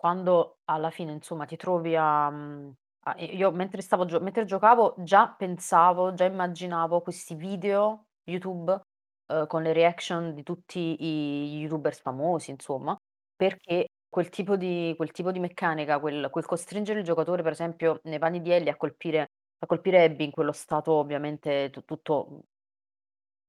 quando 0.02 0.58
alla 0.64 0.90
fine, 0.90 1.12
insomma, 1.12 1.44
ti 1.44 1.56
trovi 1.56 1.94
a 1.96 2.28
mhmm, 2.28 2.72
a 3.04 3.14
io 3.18 3.52
mentre 3.52 3.80
stavo 3.82 4.04
gio 4.04 4.18
mentre 4.20 4.44
giocavo 4.44 4.94
già 4.98 5.28
pensavo, 5.28 6.12
già 6.14 6.24
immaginavo 6.24 7.02
questi 7.02 7.36
video 7.36 8.06
YouTube, 8.24 8.80
uhm, 9.28 9.46
con 9.46 9.62
le 9.62 9.72
reaction 9.72 10.34
di 10.34 10.42
tutti 10.42 10.80
i 11.04 11.58
youtubers 11.60 12.00
famosi, 12.00 12.50
insomma, 12.50 12.96
perché 13.36 13.86
quel 14.08 14.28
tipo 14.28 14.56
di 14.56 14.92
quel 14.96 15.12
tipo 15.12 15.30
di 15.30 15.38
meccanica, 15.38 16.00
quel 16.00 16.30
quel 16.30 16.44
costringere 16.46 16.98
il 16.98 17.04
giocatore, 17.04 17.42
per 17.44 17.52
esempio, 17.52 18.00
nei 18.04 18.18
panni 18.18 18.40
di 18.42 18.50
Ellie 18.50 18.70
a 18.72 18.76
colpire 18.76 19.28
a 19.60 19.66
colpire 19.66 20.02
Abby 20.04 20.24
in 20.24 20.32
quello 20.32 20.50
stato 20.52 20.90
ovviamente 20.94 21.70
tu 21.70 21.84
tutto, 21.84 22.42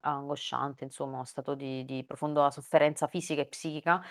angosciante, 0.05 0.83
insomma, 0.83 1.23
stato 1.25 1.55
di 1.55 1.85
di 1.85 2.03
profonda 2.05 2.51
sofferenza 2.51 3.07
fisica 3.07 3.41
e 3.41 3.47
psichica 3.47 4.01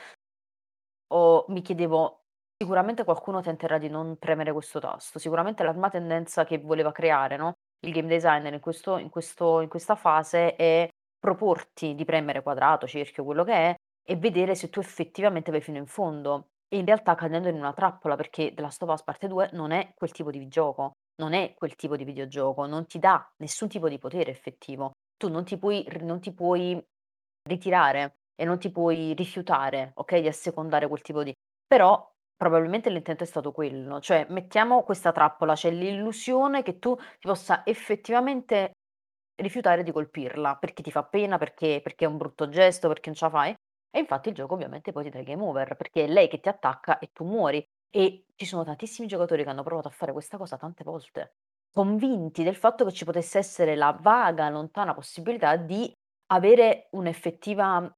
o 1.11 1.45
mi 1.49 1.61
chiedevo: 1.63 2.22
sicuramente 2.63 3.03
qualcuno 3.03 3.41
tenterà 3.41 3.77
di 3.77 3.89
non 3.89 4.17
premere 4.19 4.53
questo 4.53 4.79
tasto, 4.79 5.19
sicuramente 5.19 5.65
la 5.65 5.73
prima 5.73 5.91
tendenza 5.91 6.45
che 6.45 6.59
voleva 6.59 6.93
creare, 6.93 7.37
no, 7.37 7.55
il 7.85 7.93
game 7.93 8.07
designer 8.07 8.53
in 8.53 8.61
questo 8.61 8.99
in 8.99 9.09
questo 9.09 9.61
in 9.61 9.69
questa 9.69 9.97
fase 9.97 10.55
è 10.55 10.89
proporti 11.19 11.97
di 11.97 12.05
premere 12.05 12.41
quadrato, 12.43 12.87
cerchio, 12.87 13.25
quello 13.25 13.43
che 13.43 13.53
è, 13.53 13.75
e 14.05 14.17
vedere 14.17 14.55
se 14.55 14.71
tu 14.71 14.79
effettivamente 14.79 15.51
vai 15.51 15.61
fino 15.61 15.79
in 15.79 15.87
fondo. 15.87 16.51
E 16.69 16.79
in 16.79 16.85
realtà 16.87 17.15
cadendo 17.15 17.49
in 17.49 17.57
una 17.57 17.73
trappola, 17.73 18.17
perché 18.17 18.55
The 18.55 18.63
Last 18.63 18.83
of 18.83 18.91
Us 18.91 19.03
Parte 19.03 19.29
2 19.29 19.51
non 19.53 19.73
è 19.73 19.93
quel 19.95 20.13
tipo 20.13 20.31
di 20.31 20.47
gioco, 20.49 20.93
non 21.17 21.33
è 21.33 21.55
quel 21.55 21.75
tipo 21.75 21.97
di 21.97 22.05
videogioco, 22.05 22.67
non 22.67 22.87
ti 22.87 22.99
dà 22.99 23.29
nessun 23.39 23.69
tipo 23.69 23.89
di 23.89 23.99
potere 23.99 24.31
effettivo. 24.31 24.93
Tu 25.17 25.29
non 25.29 25.45
ti 25.45 25.59
puoi 25.59 25.87
non 26.01 26.21
ti 26.21 26.33
puoi 26.33 26.81
ritirare 27.49 28.19
e 28.35 28.45
non 28.45 28.59
ti 28.59 28.71
puoi 28.71 29.15
rifiutare, 29.15 29.93
okay, 29.97 30.21
di 30.21 30.29
assecondare 30.29 30.89
quel 30.89 31.03
tipo 31.03 31.23
di 31.23 31.33
però 31.73 32.12
probabilmente 32.43 32.91
l'intento 32.91 33.23
è 33.23 33.27
stato 33.27 33.53
quello, 33.53 34.01
cioè 34.01 34.27
mettiamo 34.31 34.83
questa 34.83 35.13
trappola, 35.13 35.55
c'è 35.55 35.71
l'illusione 35.71 36.63
che 36.63 36.81
tu 36.81 36.97
ti 36.97 37.29
possa 37.29 37.65
effettivamente 37.65 38.73
rifiutare 39.37 39.85
di 39.85 39.93
colpirla, 39.93 40.57
perché 40.57 40.83
ti 40.83 40.91
fa 40.91 41.05
pena, 41.05 41.39
perché 41.39 41.81
perché 41.83 42.05
è 42.05 42.09
un 42.09 42.17
brutto 42.17 42.49
gesto, 42.49 42.89
perché 42.89 43.11
non 43.11 43.17
ce 43.17 43.25
la 43.27 43.31
fai, 43.31 43.55
e 43.91 43.99
infatti 44.01 44.29
il 44.31 44.35
gioco 44.35 44.55
ovviamente 44.55 44.91
poi 44.93 45.05
ti 45.05 45.11
dà 45.11 45.23
game 45.23 45.43
over, 45.45 45.77
perché 45.77 46.05
è 46.05 46.09
lei 46.09 46.29
che 46.29 46.41
ti 46.41 46.49
attacca 46.49 46.99
e 46.99 47.11
tu 47.13 47.25
muori. 47.25 47.65
E 47.95 48.25
ci 48.35 48.47
sono 48.47 48.65
tantissimi 48.65 49.07
giocatori 49.07 49.45
che 49.45 49.51
hanno 49.51 49.63
provato 49.63 49.87
a 49.89 49.91
fare 49.91 50.13
questa 50.13 50.37
cosa 50.39 50.57
tante 50.57 50.83
volte, 50.83 51.35
convinti 51.71 52.43
del 52.43 52.57
fatto 52.57 52.85
che 52.85 52.93
ci 52.93 53.05
potesse 53.05 53.39
essere 53.39 53.77
la 53.77 53.97
vaga, 54.01 54.49
lontana 54.49 54.95
possibilità 54.95 55.57
di 55.57 55.93
avere 56.33 56.89
un'effettiva 56.93 57.95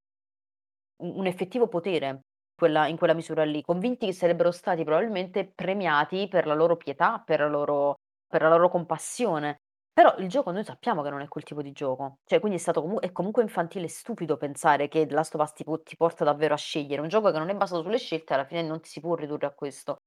un 0.97 1.17
un 1.17 1.25
effettivo 1.25 1.67
potere 1.67 2.21
quella 2.55 2.87
in 2.87 2.97
quella 2.97 3.13
misura 3.13 3.43
lì, 3.43 3.61
convinti 3.61 4.05
che 4.07 4.13
sarebbero 4.13 4.51
stati 4.51 4.83
probabilmente 4.83 5.45
premiati 5.53 6.27
per 6.27 6.45
la 6.47 6.53
loro 6.53 6.77
pietà, 6.77 7.19
per 7.25 7.39
la 7.41 7.47
loro 7.47 7.95
per 8.27 8.41
la 8.41 8.49
loro 8.49 8.69
compassione. 8.69 9.57
Però 9.93 10.15
il 10.17 10.27
gioco 10.27 10.51
noi 10.51 10.63
sappiamo 10.65 11.01
che 11.03 11.09
non 11.09 11.21
è 11.21 11.27
quel 11.27 11.43
tipo 11.45 11.61
di 11.61 11.71
gioco. 11.71 12.17
Cioè, 12.25 12.39
quindi 12.39 12.57
è 12.57 12.61
stato 12.61 12.81
comu 12.81 12.99
è 12.99 13.11
comunque 13.11 13.41
infantile 13.43 13.85
e 13.85 13.89
stupido 13.89 14.35
pensare 14.37 14.87
che 14.89 15.05
The 15.05 15.13
Last 15.13 15.35
of 15.35 15.41
Us 15.41 15.53
ti 15.53 15.63
ti 15.83 15.95
porta 15.95 16.23
davvero 16.25 16.53
a 16.53 16.57
scegliere. 16.57 17.01
Un 17.01 17.07
gioco 17.07 17.31
che 17.31 17.37
non 17.37 17.49
è 17.49 17.55
basato 17.55 17.81
sulle 17.83 17.97
scelte 17.97 18.33
alla 18.33 18.45
fine 18.45 18.61
non 18.63 18.81
ti 18.81 18.89
si 18.89 18.99
può 18.99 19.15
ridurre 19.15 19.47
a 19.47 19.51
questo. 19.53 19.97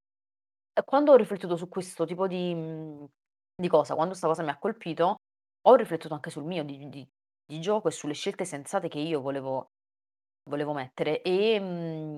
E 0.72 0.84
quando 0.84 1.12
ho 1.12 1.16
riflettuto 1.16 1.56
su 1.56 1.68
questo 1.68 2.04
tipo 2.06 2.26
di 2.28 2.54
mhmm, 2.54 3.06
di 3.56 3.68
cosa, 3.68 3.94
quando 3.94 4.14
'sta 4.14 4.28
cosa 4.28 4.42
mi 4.44 4.50
ha 4.50 4.58
colpito, 4.58 5.16
ho 5.62 5.74
riflettuto 5.74 6.14
anche 6.14 6.30
sul 6.30 6.44
mio 6.44 6.64
di 6.64 6.88
di 6.88 7.08
di 7.48 7.60
gioco 7.60 7.88
e 7.88 7.90
sulle 7.92 8.12
scelte 8.14 8.44
sensate 8.44 8.88
che 8.88 8.98
io 8.98 9.20
volevo 9.22 9.70
volevo 10.50 10.74
mettere, 10.74 11.22
ehm, 11.22 12.17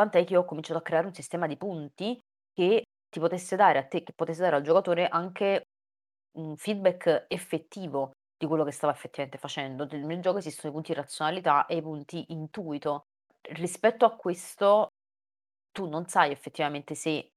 tant'è 0.00 0.24
che 0.24 0.36
ho 0.36 0.44
cominciato 0.44 0.78
a 0.78 0.82
creare 0.82 1.06
un 1.06 1.14
sistema 1.14 1.46
di 1.46 1.56
punti 1.56 2.18
che 2.52 2.84
ti 3.08 3.20
potesse 3.20 3.56
dare 3.56 3.78
a 3.78 3.86
te 3.86 4.02
che 4.02 4.12
potesse 4.14 4.40
dare 4.42 4.56
al 4.56 4.62
giocatore 4.62 5.08
anche 5.08 5.62
un 6.38 6.56
feedback 6.56 7.26
effettivo 7.28 8.12
di 8.36 8.46
quello 8.46 8.64
che 8.64 8.72
stava 8.72 8.92
effettivamente 8.92 9.38
facendo. 9.38 9.86
Nel 9.90 10.04
nel 10.04 10.20
gioco 10.20 10.38
esistono 10.38 10.70
i 10.70 10.72
punti 10.74 10.94
razionalità 10.94 11.66
e 11.66 11.76
i 11.76 11.82
punti 11.82 12.24
intuito. 12.32 13.04
Rispetto 13.42 14.04
a 14.04 14.16
questo, 14.16 14.88
tu 15.72 15.86
non 15.88 16.06
sai 16.06 16.30
effettivamente 16.32 16.94
se 16.94 17.28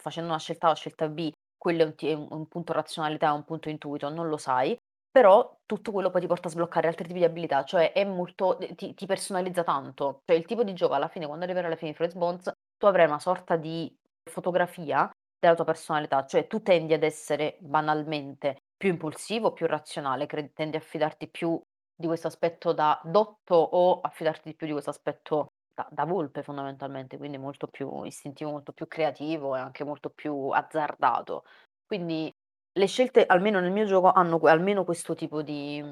facendo 0.00 0.30
una 0.30 0.38
scelta 0.38 0.68
A 0.68 0.70
o 0.70 0.74
scelta 0.74 1.08
B, 1.08 1.30
quello 1.56 1.82
è 1.82 1.84
un 1.86 1.94
ti 1.94 2.08
è 2.08 2.14
un 2.14 2.26
un 2.30 2.46
punto 2.48 2.72
razionalità, 2.72 3.28
è 3.28 3.32
un 3.32 3.44
punto 3.44 3.68
intuito, 3.68 4.08
non 4.08 4.28
lo 4.28 4.36
sai, 4.36 4.76
però 5.12 5.58
tutto 5.66 5.92
quello 5.92 6.10
poi 6.10 6.22
ti 6.22 6.26
porta 6.26 6.48
a 6.48 6.50
sbloccare 6.50 6.88
altri 6.88 7.06
tipi 7.06 7.20
di 7.20 7.24
abilità, 7.26 7.64
cioè 7.64 7.92
è 7.92 8.04
molto 8.04 8.58
ehm, 8.58 8.74
ti 8.74 8.94
ti 8.94 9.06
personalizza 9.06 9.62
tanto. 9.64 10.22
Cioè 10.24 10.36
il 10.36 10.46
tipo 10.46 10.64
di 10.64 10.72
gioco 10.74 10.94
alla 10.94 11.08
fine, 11.08 11.26
quando 11.26 11.44
arriverai 11.44 11.68
alla 11.68 11.78
fine 11.78 11.90
di 11.90 11.96
Freud's 11.96 12.16
Bones, 12.16 12.50
tu 12.78 12.86
avrai 12.86 13.06
una 13.06 13.20
sorta 13.20 13.56
di 13.56 13.94
fotografia 14.30 15.10
della 15.38 15.54
tua 15.54 15.64
personalità, 15.64 16.24
cioè 16.26 16.46
tu 16.46 16.62
tendi 16.62 16.94
ad 16.94 17.02
essere 17.02 17.56
banalmente 17.60 18.56
più 18.76 18.90
impulsivo, 18.90 19.52
più 19.52 19.66
razionale, 19.66 20.26
cre 20.26 20.52
tendi 20.52 20.76
a 20.76 20.80
fidarti 20.80 21.28
più 21.28 21.60
di 21.94 22.06
questo 22.06 22.26
aspetto 22.28 22.72
da 22.72 23.00
dotto 23.04 23.54
o 23.54 24.00
a 24.00 24.08
fidarti 24.08 24.48
di 24.50 24.54
più 24.56 24.66
di 24.66 24.72
questo 24.72 24.90
aspetto 24.90 25.48
da 25.74 25.86
da 25.90 26.04
volpe 26.04 26.42
fondamentalmente, 26.42 27.16
quindi 27.18 27.38
molto 27.38 27.66
più 27.66 28.02
istintivo, 28.04 28.50
molto 28.50 28.72
più 28.72 28.86
creativo 28.88 29.56
e 29.56 29.60
anche 29.60 29.84
molto 29.84 30.10
più 30.10 30.48
azzardato. 30.50 31.44
Quindi 31.86 32.30
le 32.74 32.86
scelte, 32.86 33.26
almeno 33.26 33.60
nel 33.60 33.70
mio 33.72 33.84
gioco, 33.84 34.10
hanno 34.12 34.38
almeno 34.44 34.84
questo 34.84 35.14
tipo 35.14 35.42
di 35.42 35.82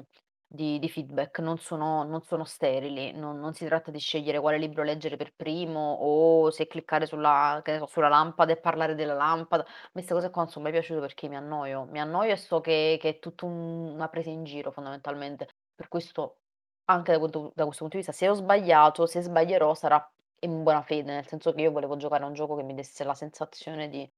di 0.53 0.79
di 0.79 0.89
feedback, 0.89 1.39
non 1.39 1.57
sono 1.59 2.03
non 2.03 2.21
sono 2.23 2.43
sterili, 2.43 3.13
non 3.13 3.39
non 3.39 3.53
si 3.53 3.65
tratta 3.65 3.89
di 3.89 3.99
scegliere 3.99 4.39
quale 4.41 4.57
libro 4.57 4.83
leggere 4.83 5.15
per 5.15 5.33
primo 5.33 5.93
o 5.93 6.49
se 6.51 6.67
cliccare 6.67 7.05
sulla 7.05 7.61
che 7.63 7.71
ne 7.73 7.77
so, 7.79 7.85
sulla 7.87 8.09
lampada 8.09 8.51
e 8.51 8.57
parlare 8.59 8.93
della 8.95 9.13
lampada. 9.13 9.63
A 9.63 9.89
me 9.93 10.05
cose 10.05 10.29
qua 10.29 10.41
non 10.43 10.51
son 10.51 10.63
mai 10.63 10.71
piaciute 10.73 10.99
perché 10.99 11.29
mi 11.29 11.37
annoio. 11.37 11.85
Mi 11.85 11.99
annoio 12.01 12.31
e 12.33 12.37
so 12.37 12.59
che 12.59 12.97
che 12.99 13.09
è 13.09 13.19
tutto 13.19 13.45
un 13.45 13.93
una 13.93 14.09
presa 14.09 14.29
in 14.29 14.43
giro 14.43 14.71
fondamentalmente. 14.71 15.47
Per 15.73 15.87
questo 15.87 16.39
anche 16.85 17.17
da 17.17 17.27
da 17.27 17.63
questo 17.65 17.85
punto 17.85 17.97
di 17.97 17.97
vista, 18.03 18.11
se 18.11 18.27
ho 18.29 18.33
sbagliato, 18.33 19.05
se 19.05 19.21
sbaglierò 19.21 19.73
sarà 19.73 20.05
in 20.39 20.63
buona 20.63 20.81
fede, 20.81 21.13
nel 21.13 21.27
senso 21.27 21.53
che 21.53 21.61
io 21.61 21.71
volevo 21.71 21.95
giocare 21.95 22.23
a 22.23 22.27
un 22.27 22.33
gioco 22.33 22.55
che 22.55 22.63
mi 22.63 22.73
desse 22.73 23.03
la 23.05 23.13
sensazione 23.13 23.87
di 23.89 24.09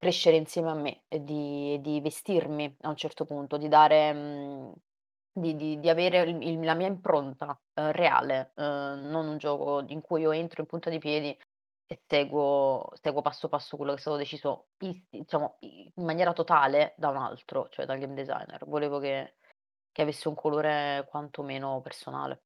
crescere 0.00 0.36
insieme 0.36 0.70
a 0.70 0.74
me 0.74 1.04
e 1.08 1.22
di 1.24 1.78
di 1.82 2.00
vestirmi 2.00 2.76
a 2.82 2.88
un 2.90 2.96
certo 2.96 3.26
punto, 3.26 3.58
di 3.58 3.68
dare 3.68 4.12
mhmm, 4.14 4.72
di 5.32 5.56
di 5.56 5.78
di 5.80 5.88
avere 5.90 6.20
il 6.22 6.42
il 6.42 6.60
la 6.64 6.74
mia 6.74 6.86
impronta, 6.88 7.58
uhm, 7.74 7.92
reale, 7.92 8.52
uhm, 8.56 9.08
non 9.10 9.28
un 9.28 9.38
gioco 9.38 9.84
in 9.88 10.00
cui 10.00 10.22
io 10.22 10.32
entro 10.32 10.62
in 10.62 10.66
punta 10.68 10.90
di 10.90 10.98
piedi 10.98 11.36
e 11.86 12.02
seguo 12.06 12.90
seguo 13.02 13.22
passo 13.22 13.48
passo 13.48 13.76
quello 13.76 13.92
che 13.92 13.98
è 13.98 14.00
stato 14.00 14.16
deciso 14.16 14.68
is 14.78 15.04
diciamo 15.10 15.56
in 15.60 15.92
maniera 16.04 16.32
totale 16.32 16.94
da 16.96 17.08
un 17.10 17.16
altro, 17.18 17.68
cioè 17.70 17.86
dal 17.86 17.98
game 17.98 18.14
designer. 18.14 18.64
Volevo 18.66 18.98
che 18.98 19.36
che 19.92 20.02
avesse 20.02 20.28
un 20.28 20.34
colore 20.36 21.06
quantomeno 21.10 21.80
personale. 21.82 22.42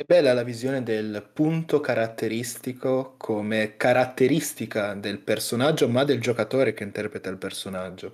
È 0.00 0.04
bella 0.06 0.32
la 0.32 0.44
visione 0.44 0.82
del 0.82 1.28
punto 1.30 1.80
caratteristico 1.80 3.16
come 3.18 3.76
caratteristica 3.76 4.94
del 4.94 5.20
personaggio, 5.20 5.90
ma 5.90 6.04
del 6.04 6.22
giocatore 6.22 6.72
che 6.72 6.84
interpreta 6.84 7.28
il 7.28 7.36
personaggio. 7.36 8.12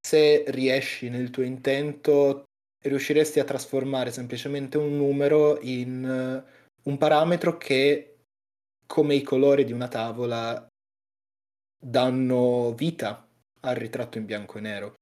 Se 0.00 0.44
riesci 0.48 1.10
nel 1.10 1.28
tuo 1.28 1.42
intento, 1.42 2.44
riusciresti 2.82 3.40
a 3.40 3.44
trasformare 3.44 4.10
semplicemente 4.10 4.78
un 4.78 4.96
numero 4.96 5.60
in 5.60 6.42
un 6.84 6.96
parametro 6.96 7.58
che, 7.58 8.20
come 8.86 9.14
i 9.16 9.22
colori 9.22 9.64
di 9.66 9.72
una 9.72 9.88
tavola, 9.88 10.66
danno 11.78 12.72
vita 12.72 13.28
al 13.60 13.74
ritratto 13.74 14.16
in 14.16 14.24
bianco 14.24 14.56
e 14.56 14.60
nero. 14.62 14.94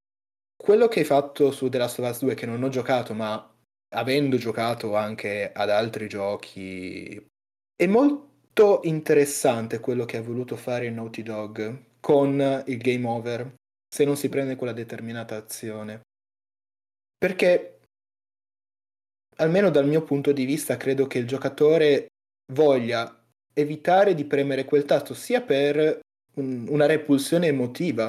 Quello 0.57 0.89
che 0.89 0.99
hai 0.99 1.05
fatto 1.05 1.53
su 1.53 1.69
The 1.69 1.79
Last 1.79 2.01
of 2.01 2.11
Us 2.11 2.19
2, 2.19 2.35
che 2.35 2.47
non 2.47 2.65
ho 2.65 2.69
giocato, 2.69 3.15
ma 3.15 3.47
avendo 3.93 4.37
giocato 4.37 4.97
anche 4.97 5.53
ad 5.53 5.71
altri 5.71 6.09
giochi, 6.09 7.27
è 7.75 7.87
molto 7.87 8.81
interessante 8.85 9.81
quello 9.81 10.05
che 10.05 10.17
ha 10.17 10.23
voluto 10.23 10.57
fare 10.57 10.91
Naughty 10.91 11.23
Dog 11.23 11.85
con 12.01 12.65
il 12.67 12.79
game 12.79 13.07
over, 13.07 13.55
se 13.89 14.05
non 14.05 14.17
si 14.17 14.29
prende 14.29 14.57
quella 14.57 14.73
determinata 14.73 15.37
azione. 15.37 16.01
Perché, 17.17 17.81
almeno 19.37 19.71
dal 19.71 19.87
mio 19.87 20.03
punto 20.03 20.33
di 20.33 20.45
vista, 20.45 20.77
credo 20.77 21.07
che 21.07 21.19
il 21.19 21.27
giocatore 21.27 22.09
voglia 22.53 23.17
evitare 23.55 24.15
di 24.15 24.25
premere 24.25 24.65
quel 24.65 24.85
tasto 24.85 25.15
sia 25.15 25.43
per 25.43 26.01
un, 26.37 26.67
una 26.69 26.87
repulsione 26.87 27.47
emotiva, 27.47 28.07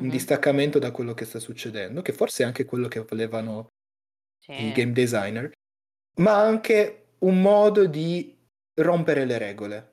un 0.00 0.06
Mh-mh. 0.06 0.10
distaccamento 0.10 0.78
da 0.78 0.90
quello 0.90 1.14
che 1.14 1.24
sta 1.24 1.38
succedendo, 1.38 2.02
che 2.02 2.12
forse 2.12 2.42
è 2.42 2.46
anche 2.46 2.64
quello 2.64 2.88
che 2.88 3.00
volevano 3.00 3.68
Sì. 4.42 4.52
game 4.72 4.92
designer, 4.92 5.50
ma 6.20 6.38
anche 6.40 7.14
un 7.20 7.40
modo 7.40 7.86
di 7.86 8.36
rompere 8.80 9.24
le 9.24 9.38
regole. 9.38 9.92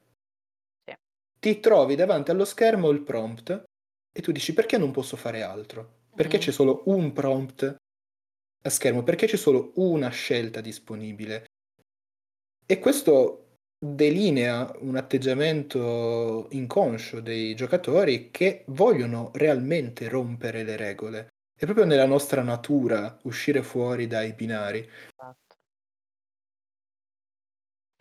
Sì. 0.87 0.93
Ti 1.39 1.61
trovi 1.61 1.95
davanti 1.95 2.31
allo 2.31 2.43
schermo 2.43 2.89
il 2.89 3.01
prompt 3.01 3.63
e 4.11 4.21
tu 4.21 4.33
dici: 4.33 4.53
"Perché 4.53 4.77
non 4.77 4.91
posso 4.91 5.15
fare 5.15 5.41
altro? 5.41 6.07
Perché 6.13 6.37
Mh-mh. 6.37 6.39
c'è 6.39 6.51
solo 6.51 6.83
un 6.87 7.13
prompt 7.13 7.75
a 8.63 8.69
schermo? 8.69 9.03
Perché 9.03 9.27
c'è 9.27 9.37
solo 9.37 9.71
una 9.75 10.09
scelta 10.09 10.61
disponibile?" 10.61 11.45
E 12.71 12.77
questo 12.77 13.55
delinea 13.79 14.71
un 14.81 14.95
atteggiamento 14.95 16.47
inconscio 16.51 17.19
dei 17.19 17.55
giocatori 17.55 18.29
che 18.29 18.63
vogliono 18.67 19.31
realmente 19.33 20.07
rompere 20.07 20.63
le 20.63 20.75
regole. 20.75 21.27
È 21.61 21.65
proprio 21.65 21.83
nella 21.83 22.05
nostra 22.05 22.41
natura 22.41 23.17
uscire 23.23 23.61
fuori 23.63 24.07
dai 24.07 24.31
binari. 24.31 24.87
Esatto. 25.17 25.55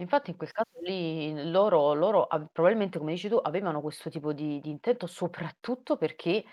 Infatti 0.00 0.30
in 0.30 0.36
quel 0.36 0.52
caso 0.52 0.78
lì 0.82 1.50
loro 1.50 1.92
loro 1.92 2.28
probabilmente, 2.52 2.98
come 2.98 3.12
dici 3.14 3.28
tu, 3.28 3.34
avevano 3.34 3.80
questo 3.80 4.08
tipo 4.10 4.32
di 4.32 4.60
di 4.60 4.70
intento 4.70 5.08
soprattutto 5.08 5.96
perché 5.96 6.44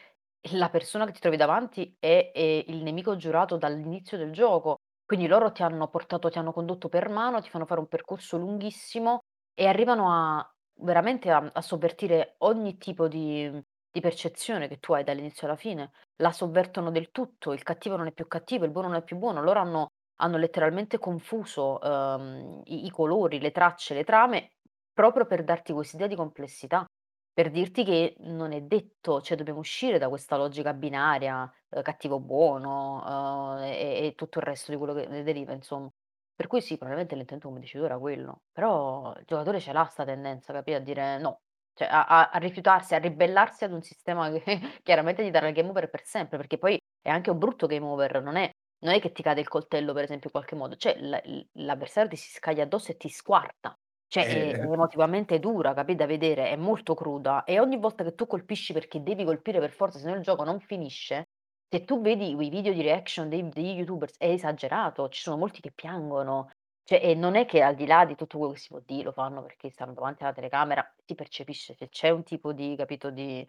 la 0.53 0.69
persona 0.71 1.05
che 1.05 1.11
ti 1.11 1.19
trovi 1.19 1.37
davanti 1.37 1.95
è 1.99 2.31
è 2.33 2.39
il 2.67 2.81
nemico 2.81 3.15
giurato 3.17 3.57
dall'inizio 3.57 4.17
del 4.17 4.31
gioco. 4.31 4.77
Quindi 5.05 5.27
loro 5.27 5.51
ti 5.51 5.61
hanno 5.61 5.87
portato 5.89 6.29
ti 6.29 6.39
hanno 6.39 6.51
condotto 6.53 6.89
per 6.89 7.07
mano, 7.09 7.39
ti 7.39 7.49
fanno 7.49 7.67
fare 7.67 7.79
un 7.79 7.87
percorso 7.87 8.37
lunghissimo 8.37 9.19
e 9.53 9.67
arrivano 9.67 10.11
a 10.11 10.55
veramente 10.79 11.29
a 11.29 11.47
a 11.53 11.61
sovvertire 11.61 12.35
ogni 12.39 12.77
tipo 12.77 13.07
di 13.07 13.61
di 13.95 14.01
percezione 14.01 14.67
che 14.67 14.79
tu 14.79 14.93
hai 14.93 15.03
dall'inizio 15.05 15.47
alla 15.47 15.55
fine. 15.55 15.91
La 16.17 16.31
sovvertono 16.31 16.91
del 16.91 17.11
tutto, 17.11 17.53
il 17.53 17.63
cattivo 17.63 17.95
non 17.95 18.07
è 18.07 18.11
più 18.11 18.27
cattivo, 18.27 18.65
il 18.65 18.71
buono 18.71 18.89
non 18.89 18.97
è 18.97 19.03
più 19.03 19.15
buono. 19.17 19.41
Loro 19.41 19.59
hanno 19.59 19.87
hanno 20.19 20.37
letteralmente 20.37 20.97
confuso, 20.97 21.77
uhm, 21.81 22.61
i 22.65 22.85
i 22.85 22.89
colori, 22.89 23.39
le 23.39 23.51
tracce, 23.51 23.93
le 23.93 24.03
trame, 24.05 24.51
proprio 24.93 25.25
per 25.25 25.43
darti 25.43 25.73
quest'idea 25.73 26.07
di 26.07 26.15
complessità, 26.15 26.85
per 27.33 27.51
dirti 27.51 27.83
che 27.83 28.15
non 28.19 28.51
è 28.53 28.61
detto, 28.61 29.21
cioè 29.21 29.35
dobbiamo 29.35 29.59
uscire 29.59 29.97
da 29.97 30.07
questa 30.09 30.37
logica 30.37 30.73
binaria, 30.73 31.49
uhm, 31.69 31.81
cattivo 31.81 32.19
buono, 32.19 33.55
uhm, 33.55 33.63
e 33.63 34.05
e 34.07 34.13
tutto 34.15 34.39
il 34.39 34.45
resto 34.45 34.71
di 34.71 34.77
quello 34.77 34.93
che 34.93 35.07
ne 35.07 35.23
deriva 35.23 35.51
insomma. 35.53 35.89
Per 36.35 36.47
cui 36.47 36.61
sì, 36.61 36.75
probabilmente 36.75 37.15
l'intento 37.15 37.47
come 37.47 37.59
dici 37.61 37.77
tu 37.77 37.83
era 37.85 37.97
quello, 37.97 38.43
però 38.51 39.13
il 39.17 39.23
giocatore 39.25 39.59
ce 39.59 39.71
l'ha 39.73 39.85
'sta 39.85 40.03
tendenza, 40.05 40.51
capì, 40.53 40.73
a 40.73 40.79
dire 40.79 41.17
no, 41.17 41.41
cioè 41.75 41.87
a 41.89 42.05
a 42.05 42.29
a 42.31 42.37
rifiutarsi, 42.39 42.95
a 42.95 42.99
ribellarsi 42.99 43.63
ad 43.65 43.73
un 43.73 43.81
sistema 43.83 44.31
che 44.31 44.43
chiaramente 44.83 45.23
gli 45.25 45.31
darà 45.31 45.47
il 45.49 45.53
game 45.53 45.69
over 45.69 45.89
per 45.89 46.03
sempre, 46.05 46.37
perché 46.37 46.57
poi 46.57 46.77
è 47.01 47.09
anche 47.09 47.29
un 47.29 47.37
brutto 47.37 47.67
game 47.67 47.85
over, 47.85 48.21
non 48.23 48.35
è 48.37 48.49
non 48.79 48.93
è 48.93 48.99
che 48.99 49.11
ti 49.11 49.23
cade 49.23 49.41
il 49.41 49.47
coltello 49.47 49.93
per 49.93 50.03
esempio 50.03 50.27
in 50.27 50.31
qualche 50.33 50.55
modo, 50.55 50.75
cioè 50.75 50.97
l 50.99 51.47
l'avversario 51.53 52.09
ti 52.09 52.15
si 52.17 52.31
scaglia 52.31 52.63
addosso 52.63 52.91
e 52.91 52.97
ti 52.97 53.09
squarta. 53.09 53.73
Cioè 54.07 54.27
è 54.27 54.55
è 54.57 54.61
Eh, 54.61 54.69
emotivamente 54.73 55.39
dura, 55.39 55.73
capì, 55.73 55.95
da 55.95 56.05
vedere, 56.05 56.49
è 56.49 56.55
molto 56.55 56.93
cruda 56.93 57.43
e 57.43 57.59
ogni 57.59 57.77
volta 57.77 58.03
che 58.03 58.13
tu 58.15 58.27
colpisci 58.27 58.71
perché 58.73 59.01
devi 59.01 59.23
colpire 59.25 59.59
per 59.59 59.71
forza, 59.71 59.99
se 59.99 60.07
no 60.09 60.15
il 60.15 60.21
gioco 60.21 60.43
non 60.43 60.59
finisce, 60.59 61.25
se 61.69 61.83
tu 61.85 62.01
vedi 62.01 62.29
i 62.31 62.49
video 62.49 62.73
di 62.73 62.81
reaction 62.81 63.27
dei 63.29 63.47
degli 63.49 63.77
youtubers 63.77 64.15
è 64.17 64.27
esagerato, 64.29 65.09
ci 65.09 65.21
sono 65.21 65.37
molti 65.37 65.59
che 65.61 65.71
piangono. 65.73 66.49
Cioè 66.87 66.99
e 67.01 67.15
non 67.15 67.33
è 67.35 67.45
che 67.45 67.63
al 67.63 67.73
di 67.73 67.87
là 67.87 68.05
di 68.05 68.13
tutto 68.15 68.37
quello 68.37 68.53
che 68.53 68.59
si 68.59 68.67
può 68.67 68.79
dire, 68.85 69.01
lo 69.05 69.11
fanno 69.11 69.41
perché 69.41 69.71
stanno 69.71 69.93
davanti 69.93 70.21
alla 70.21 70.33
telecamera, 70.33 70.87
si 71.03 71.15
percepisce 71.15 71.73
che 71.73 71.89
c'è 71.89 72.11
un 72.11 72.21
tipo 72.23 72.53
di 72.53 72.75
capito, 72.77 73.09
di 73.09 73.43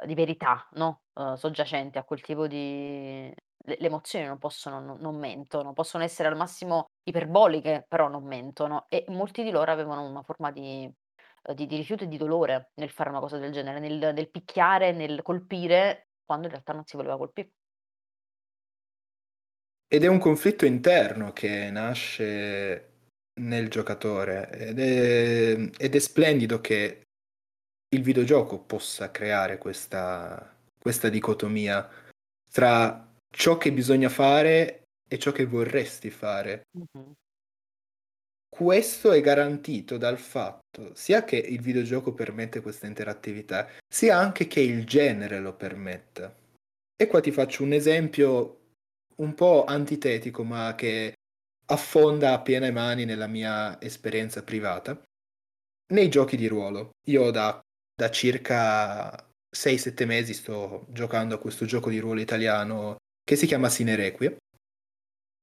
uhm, 0.00 0.06
di 0.06 0.14
verità, 0.14 0.68
no, 0.74 1.02
uhm, 1.14 1.34
soggiacente 1.34 1.98
a 1.98 2.04
quel 2.04 2.20
tipo 2.22 2.46
di 2.46 3.28
le 3.68 3.76
le 3.80 3.86
emozioni 3.88 4.24
non 4.26 4.38
possono 4.38 4.78
non 4.78 4.98
non 5.00 5.16
mentono, 5.18 5.72
possono 5.72 6.04
essere 6.04 6.28
al 6.28 6.36
massimo 6.36 6.90
iperboliche, 7.02 7.84
però 7.88 8.06
non 8.08 8.22
mentono 8.24 8.86
e 8.88 9.04
molti 9.08 9.42
di 9.42 9.50
loro 9.50 9.72
avevano 9.72 10.08
una 10.08 10.22
forma 10.22 10.52
di 10.52 10.88
uhm, 11.48 11.54
di 11.56 11.66
di 11.66 11.74
rifiuto 11.76 12.04
e 12.04 12.06
di 12.08 12.16
dolore 12.16 12.70
nel 12.74 12.90
fare 12.90 13.08
una 13.10 13.18
cosa 13.18 13.38
del 13.38 13.50
genere, 13.50 13.80
nel 13.80 14.14
nel 14.14 14.30
picchiare, 14.30 14.92
nel 14.92 15.22
colpire, 15.22 16.10
quando 16.24 16.44
in 16.46 16.52
realtà 16.52 16.72
non 16.72 16.84
si 16.84 16.94
voleva 16.96 17.16
colpì. 17.16 17.50
Ed 19.88 20.04
è 20.04 20.06
un 20.06 20.18
conflitto 20.18 20.66
interno 20.66 21.32
che 21.32 21.70
nasce 21.70 22.90
nel 23.40 23.68
giocatore 23.68 24.50
ed 24.50 24.78
è 24.78 25.70
ed 25.76 25.94
è 25.94 25.98
splendido 25.98 26.60
che 26.60 27.02
il 27.94 28.02
videogioco 28.02 28.58
possa 28.58 29.10
creare 29.10 29.58
questa 29.58 30.54
questa 30.78 31.08
dicotomia 31.08 31.88
tra 32.50 33.06
ciò 33.28 33.58
che 33.58 33.72
bisogna 33.72 34.08
fare 34.08 34.84
e 35.08 35.18
ciò 35.18 35.32
che 35.32 35.44
vorresti 35.44 36.10
fare. 36.10 36.68
Mh-mh. 36.70 37.12
Questo 38.48 39.12
è 39.12 39.20
garantito 39.20 39.98
dal 39.98 40.18
fatto 40.18 40.94
sia 40.94 41.24
che 41.24 41.36
il 41.36 41.60
videogioco 41.60 42.14
permette 42.14 42.62
questa 42.62 42.86
interattività, 42.86 43.68
sia 43.86 44.16
anche 44.16 44.46
che 44.46 44.60
il 44.60 44.86
genere 44.86 45.40
lo 45.40 45.54
permetta. 45.54 46.34
E 46.96 47.06
qua 47.06 47.20
ti 47.20 47.30
faccio 47.30 47.62
un 47.62 47.72
esempio 47.72 48.65
un 49.16 49.34
po' 49.34 49.64
antitetico, 49.64 50.44
ma 50.44 50.74
che 50.74 51.14
affonda 51.66 52.32
a 52.32 52.42
piene 52.42 52.70
mani 52.70 53.04
nella 53.04 53.26
mia 53.26 53.80
esperienza 53.80 54.42
privata. 54.42 55.00
Nei 55.92 56.08
giochi 56.08 56.36
di 56.36 56.46
ruolo, 56.48 56.90
io 57.06 57.30
da 57.30 57.60
da 57.98 58.10
circa 58.10 59.26
6, 59.50 59.78
7 59.78 60.04
mesi 60.04 60.34
sto 60.34 60.84
giocando 60.90 61.34
a 61.34 61.38
questo 61.38 61.64
gioco 61.64 61.88
di 61.88 61.98
ruolo 61.98 62.20
italiano 62.20 62.96
che 63.24 63.36
si 63.36 63.46
chiama 63.46 63.70
Sine 63.70 63.96
Requiem 63.96 64.36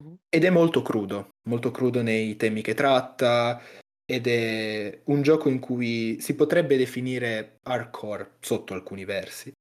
Mh. 0.02 0.14
Ed 0.28 0.44
è 0.44 0.50
molto 0.50 0.82
crudo, 0.82 1.30
molto 1.48 1.70
crudo 1.70 2.02
nei 2.02 2.36
temi 2.36 2.62
che 2.62 2.74
tratta, 2.74 3.60
ed 4.04 4.26
è 4.26 5.02
un 5.06 5.22
gioco 5.22 5.48
in 5.48 5.60
cui 5.60 6.20
si 6.20 6.34
potrebbe 6.34 6.76
definire 6.76 7.58
hardcore 7.62 8.36
sotto 8.40 8.74
alcuni 8.74 9.04
versi, 9.04 9.52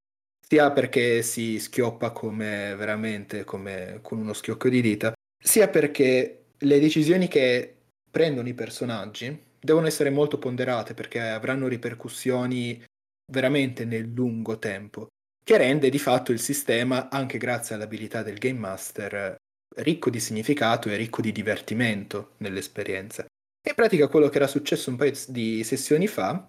sia 0.54 0.70
perché 0.70 1.24
si 1.24 1.58
schioppa 1.58 2.12
come 2.12 2.76
veramente 2.76 3.44
come 3.44 3.98
con 4.04 4.20
uno 4.20 4.34
schiocco 4.34 4.70
di 4.70 4.82
dita, 4.82 5.12
sia 5.44 5.68
perché 5.68 6.44
le 6.56 6.80
decisioni 6.80 7.28
che 7.28 7.78
prendono 8.12 8.48
i 8.48 8.54
personaggi 8.54 9.36
devono 9.60 9.88
essere 9.88 10.12
molto 10.12 10.38
ponderate 10.38 10.94
perché 10.94 11.20
avranno 11.20 11.68
ripercussioni 11.68 12.84
veramente 13.32 13.84
nel 13.84 14.12
lungo 14.14 14.60
tempo, 14.60 15.08
che 15.44 15.58
rende 15.58 15.90
di 15.90 15.98
fatto 15.98 16.32
il 16.32 16.40
sistema, 16.40 17.10
anche 17.10 17.40
grazie 17.40 17.74
all'abilità 17.74 18.22
del 18.22 18.38
game 18.38 18.60
master, 18.60 19.36
ricco 19.78 20.12
di 20.12 20.20
significato 20.20 20.88
e 20.88 20.98
ricco 20.98 21.22
di 21.22 21.32
divertimento 21.32 22.34
nell'esperienza. 22.38 23.26
In 23.68 23.74
pratica 23.74 24.08
quello 24.08 24.30
che 24.30 24.36
era 24.36 24.46
successo 24.46 24.92
un 24.92 24.98
paio 24.98 25.14
di 25.30 25.64
sessioni 25.64 26.06
fa, 26.06 26.48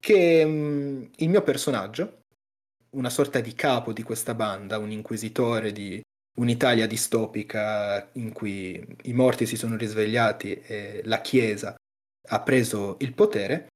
che 0.00 0.44
mh, 0.44 1.10
il 1.18 1.28
mio 1.28 1.42
personaggio, 1.42 2.22
una 2.94 3.10
sorta 3.10 3.40
di 3.40 3.54
capo 3.54 3.92
di 3.92 4.02
questa 4.02 4.34
banda, 4.34 4.78
un 4.78 4.90
inquisitore 4.90 5.72
di 5.72 6.00
un'Italia 6.36 6.86
distopica 6.86 8.08
in 8.12 8.32
cui 8.32 8.84
i 9.02 9.12
morti 9.12 9.46
si 9.46 9.56
sono 9.56 9.76
risvegliati 9.76 10.60
e 10.60 11.00
la 11.04 11.20
Chiesa 11.20 11.74
ha 12.28 12.42
preso 12.42 12.96
il 13.00 13.14
potere, 13.14 13.68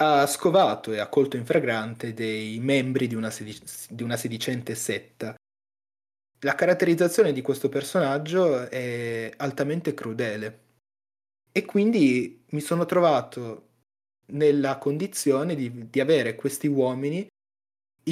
ha 0.00 0.26
scovato 0.26 0.92
e 0.92 0.98
ha 0.98 1.08
colto 1.08 1.36
in 1.36 1.44
fragrante 1.44 2.14
dei 2.14 2.58
membri 2.60 3.06
di 3.06 3.14
una, 3.14 3.30
sedic- 3.30 3.90
di 3.90 4.02
una 4.02 4.16
sedicente 4.16 4.74
setta. 4.74 5.34
La 6.42 6.54
caratterizzazione 6.54 7.32
di 7.32 7.42
questo 7.42 7.68
personaggio 7.68 8.68
è 8.68 9.32
altamente 9.36 9.92
crudele 9.92 10.66
e 11.50 11.64
quindi 11.64 12.44
mi 12.50 12.60
sono 12.60 12.86
trovato 12.86 13.66
nella 14.26 14.78
condizione 14.78 15.56
di, 15.56 15.88
di 15.88 16.00
avere 16.00 16.36
questi 16.36 16.68
uomini 16.68 17.26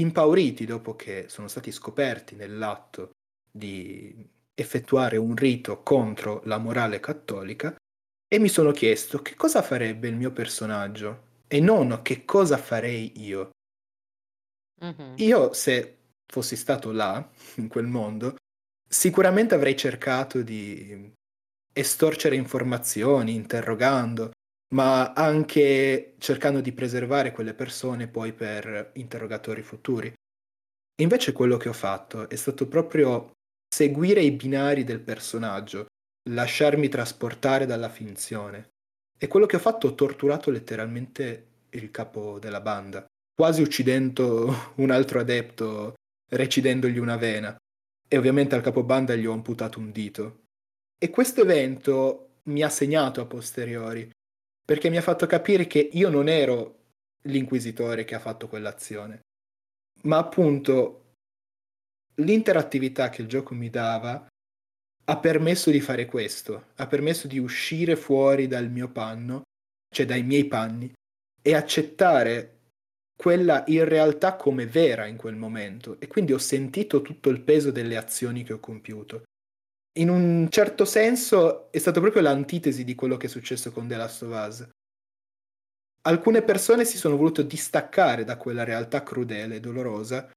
impauriti 0.01 0.65
dopo 0.65 0.97
che 0.97 1.27
sono 1.29 1.49
stati 1.49 1.71
scoperti 1.73 2.35
nell'atto 2.35 3.11
di 3.51 4.15
effettuare 4.55 5.17
un 5.17 5.35
rito 5.35 5.83
contro 5.83 6.41
la 6.45 6.59
morale 6.59 7.01
cattolica 7.01 7.75
e 8.29 8.39
mi 8.39 8.49
sono 8.49 8.73
chiesto 8.73 9.23
che 9.23 9.35
cosa 9.35 9.63
farebbe 9.63 10.09
il 10.09 10.17
mio 10.17 10.33
personaggio 10.33 11.25
e 11.47 11.61
non 11.61 12.01
che 12.03 12.25
cosa 12.25 12.57
farei 12.57 13.21
io. 13.25 13.51
Mh-mh. 14.81 15.15
Io, 15.17 15.53
se 15.53 15.97
fossi 16.27 16.57
stato 16.57 16.91
là, 16.91 17.31
in 17.57 17.69
quel 17.69 17.87
mondo, 17.87 18.37
sicuramente 18.89 19.55
avrei 19.55 19.77
cercato 19.77 20.43
di 20.43 21.13
estorcere 21.73 22.37
informazioni, 22.37 23.35
interrogando, 23.35 24.31
ma 24.75 25.13
anche 25.13 26.15
cercando 26.19 26.61
di 26.61 26.73
preservare 26.73 27.33
quelle 27.33 27.55
persone 27.55 28.09
poi 28.09 28.33
per 28.33 28.91
interrogatori 28.95 29.63
futuri. 29.63 30.13
Invece 31.01 31.33
quello 31.33 31.57
che 31.57 31.69
ho 31.69 31.75
fatto 31.75 32.29
è 32.29 32.37
stato 32.37 32.67
proprio 32.67 33.33
seguire 33.69 34.23
i 34.23 34.33
binari 34.33 34.85
del 34.85 35.01
personaggio, 35.01 35.87
lasciarmi 36.31 36.89
trasportare 36.89 37.67
dalla 37.67 37.89
finzione. 37.89 38.71
E 39.19 39.29
quello 39.29 39.47
che 39.47 39.57
ho 39.57 39.61
fatto 39.61 39.89
ho 39.89 39.95
torturato 39.95 40.51
letteralmente 40.51 41.47
il 41.71 41.91
capo 41.91 42.39
della 42.39 42.61
banda, 42.61 43.05
quasi 43.35 43.63
uccidendo 43.63 44.73
un 44.77 44.91
altro 44.91 45.21
adepto, 45.21 45.95
recidendogli 46.31 46.99
una 46.99 47.17
vena. 47.17 47.57
E 48.09 48.17
ovviamente 48.17 48.55
al 48.55 48.63
capobanda 48.63 49.15
gli 49.15 49.27
ho 49.27 49.33
amputato 49.33 49.79
un 49.79 49.91
dito. 49.91 50.45
E 50.99 51.11
questo 51.11 51.43
evento 51.43 52.41
mi 52.45 52.63
ha 52.63 52.69
segnato 52.69 53.21
a 53.21 53.27
posteriori, 53.27 54.09
perché 54.67 54.91
mi 54.91 54.97
ha 54.97 55.03
fatto 55.03 55.27
capire 55.27 55.67
che 55.69 55.79
io 55.79 56.11
non 56.11 56.29
ero 56.29 56.81
l'inquisitore 57.23 58.05
che 58.05 58.17
ha 58.17 58.21
fatto 58.21 58.49
quell'azione, 58.49 59.21
ma 60.03 60.19
appunto 60.19 61.13
l'interattività 62.17 63.09
che 63.09 63.23
il 63.23 63.29
gioco 63.29 63.55
mi 63.55 63.71
dava 63.71 64.27
ha 65.09 65.19
permesso 65.19 65.71
di 65.71 65.81
fare 65.81 66.07
questo, 66.07 66.73
ha 66.75 66.87
permesso 66.89 67.29
di 67.29 67.39
uscire 67.39 67.95
fuori 67.95 68.49
dal 68.49 68.69
mio 68.69 68.89
panno, 68.89 69.43
cioè 69.95 70.05
dai 70.05 70.25
miei 70.25 70.47
panni, 70.47 70.93
e 71.41 71.55
accettare 71.55 72.57
quella 73.17 73.63
in 73.69 73.85
realtà 73.85 74.35
come 74.35 74.67
vera 74.67 75.07
in 75.07 75.17
quel 75.17 75.37
momento. 75.37 76.01
E 76.01 76.09
quindi 76.09 76.33
ho 76.33 76.39
sentito 76.39 77.03
tutto 77.03 77.31
il 77.31 77.41
peso 77.41 77.71
delle 77.71 77.97
azioni 77.97 78.43
che 78.43 78.55
ho 78.55 78.59
compiuto. 78.59 79.23
In 79.97 80.11
un 80.11 80.49
certo 80.51 80.85
senso 80.85 81.71
è 81.73 81.79
stato 81.79 82.01
proprio 82.01 82.21
l'antitesi 82.21 82.85
di 82.85 82.95
quello 82.95 83.17
che 83.17 83.27
è 83.27 83.31
successo 83.31 83.73
con 83.73 83.89
The 83.89 83.97
Last 83.97 84.23
of 84.23 84.47
Us. 84.47 84.69
Alcune 86.03 86.43
persone 86.43 86.85
si 86.85 86.99
sono 86.99 87.17
volute 87.17 87.47
distaccare 87.47 88.25
da 88.25 88.37
quella 88.37 88.63
realtà 88.63 89.03
crudele 89.03 89.57
e 89.57 89.61
dolorosa. 89.61 90.31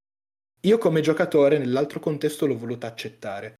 Io 0.61 0.77
come 0.77 1.01
giocatore 1.01 1.57
nell'altro 1.57 1.99
contesto 1.99 2.45
l'ho 2.47 2.57
voluta 2.57 2.87
accettare. 2.87 3.55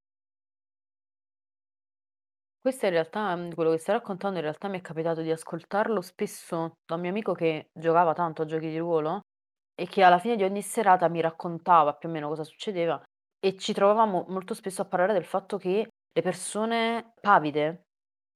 Questo 2.62 2.86
in 2.86 2.92
realtà, 2.92 3.36
mhmm, 3.36 3.54
quello 3.54 3.72
che 3.72 3.78
stai 3.78 3.96
raccontando 3.96 4.38
in 4.38 4.44
realtà 4.44 4.70
mi 4.70 4.78
è 4.78 4.82
capitato 4.82 5.22
di 5.22 5.32
ascoltarlo 5.32 6.00
spesso 6.00 6.76
da 6.86 6.96
un 6.96 7.02
mio 7.02 7.10
amico 7.10 7.34
che 7.34 7.72
giocava 7.74 8.14
tanto 8.14 8.44
a 8.44 8.46
giochi 8.46 8.70
di 8.70 8.78
ruolo 8.78 9.20
e 9.76 9.86
che 9.86 10.02
alla 10.02 10.20
fine 10.20 10.38
di 10.38 10.44
ogni 10.44 10.62
serata 10.62 11.10
mi 11.10 11.20
raccontava 11.20 11.94
più 11.96 12.08
o 12.08 12.12
meno 12.14 12.30
cosa 12.30 12.46
succedeva 12.46 13.02
e 13.40 13.58
ci 13.58 13.74
trovavamo 13.74 14.26
molto 14.30 14.54
spesso 14.54 14.82
a 14.82 14.86
parlare 14.86 15.14
del 15.14 15.26
fatto 15.26 15.58
che 15.58 15.88
le 16.12 16.22
persone 16.22 17.14
pavide 17.22 17.84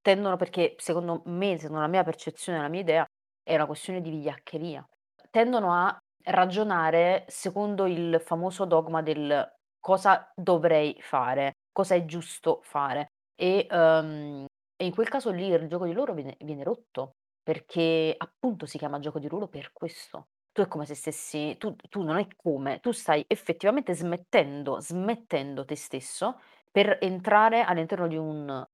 tendono 0.00 0.36
perché 0.36 0.74
secondo 0.78 1.22
me, 1.26 1.58
secondo 1.58 1.80
la 1.82 1.88
mia 1.88 2.02
percezione, 2.04 2.58
la 2.60 2.68
mia 2.68 2.80
idea, 2.80 3.06
è 3.42 3.54
una 3.54 3.66
questione 3.66 4.00
di 4.00 4.10
vigliaccheria. 4.10 4.86
Tendono 5.30 5.72
a 5.72 5.96
ragionare 6.26 7.24
secondo 7.28 7.86
il 7.86 8.20
famoso 8.24 8.64
dogma 8.64 9.02
del 9.02 9.52
cosa 9.80 10.30
dovrei 10.34 10.96
fare, 11.00 11.52
cosa 11.72 11.94
è 11.94 12.04
giusto 12.04 12.60
fare. 12.62 13.08
E, 13.34 13.66
uhm, 13.70 14.44
e 14.76 14.84
in 14.86 14.92
quel 14.94 15.08
caso 15.08 15.30
lì 15.30 15.46
il 15.48 15.66
gioco 15.68 15.84
di 15.86 15.92
ruolo 15.92 16.14
viene 16.14 16.36
viene 16.40 16.62
rotto, 16.64 17.12
perché 17.42 18.14
appunto 18.16 18.66
si 18.66 18.78
chiama 18.78 18.98
gioco 19.00 19.18
di 19.18 19.28
ruolo 19.28 19.48
per 19.48 19.72
questo. 19.72 20.26
Tu 20.56 20.62
è 20.62 20.68
come 20.68 20.86
se 20.86 20.94
stessi 20.94 21.56
tu 21.58 21.74
tu 21.88 22.02
non 22.02 22.16
è 22.16 22.28
come, 22.36 22.78
tu 22.78 22.92
stai 22.92 23.24
effettivamente 23.26 23.92
smettendo 23.92 24.78
smettendo 24.78 25.64
te 25.64 25.74
stesso 25.74 26.38
per 26.70 26.98
entrare 27.00 27.62
all'interno 27.62 28.06
di 28.06 28.16
un 28.16 28.64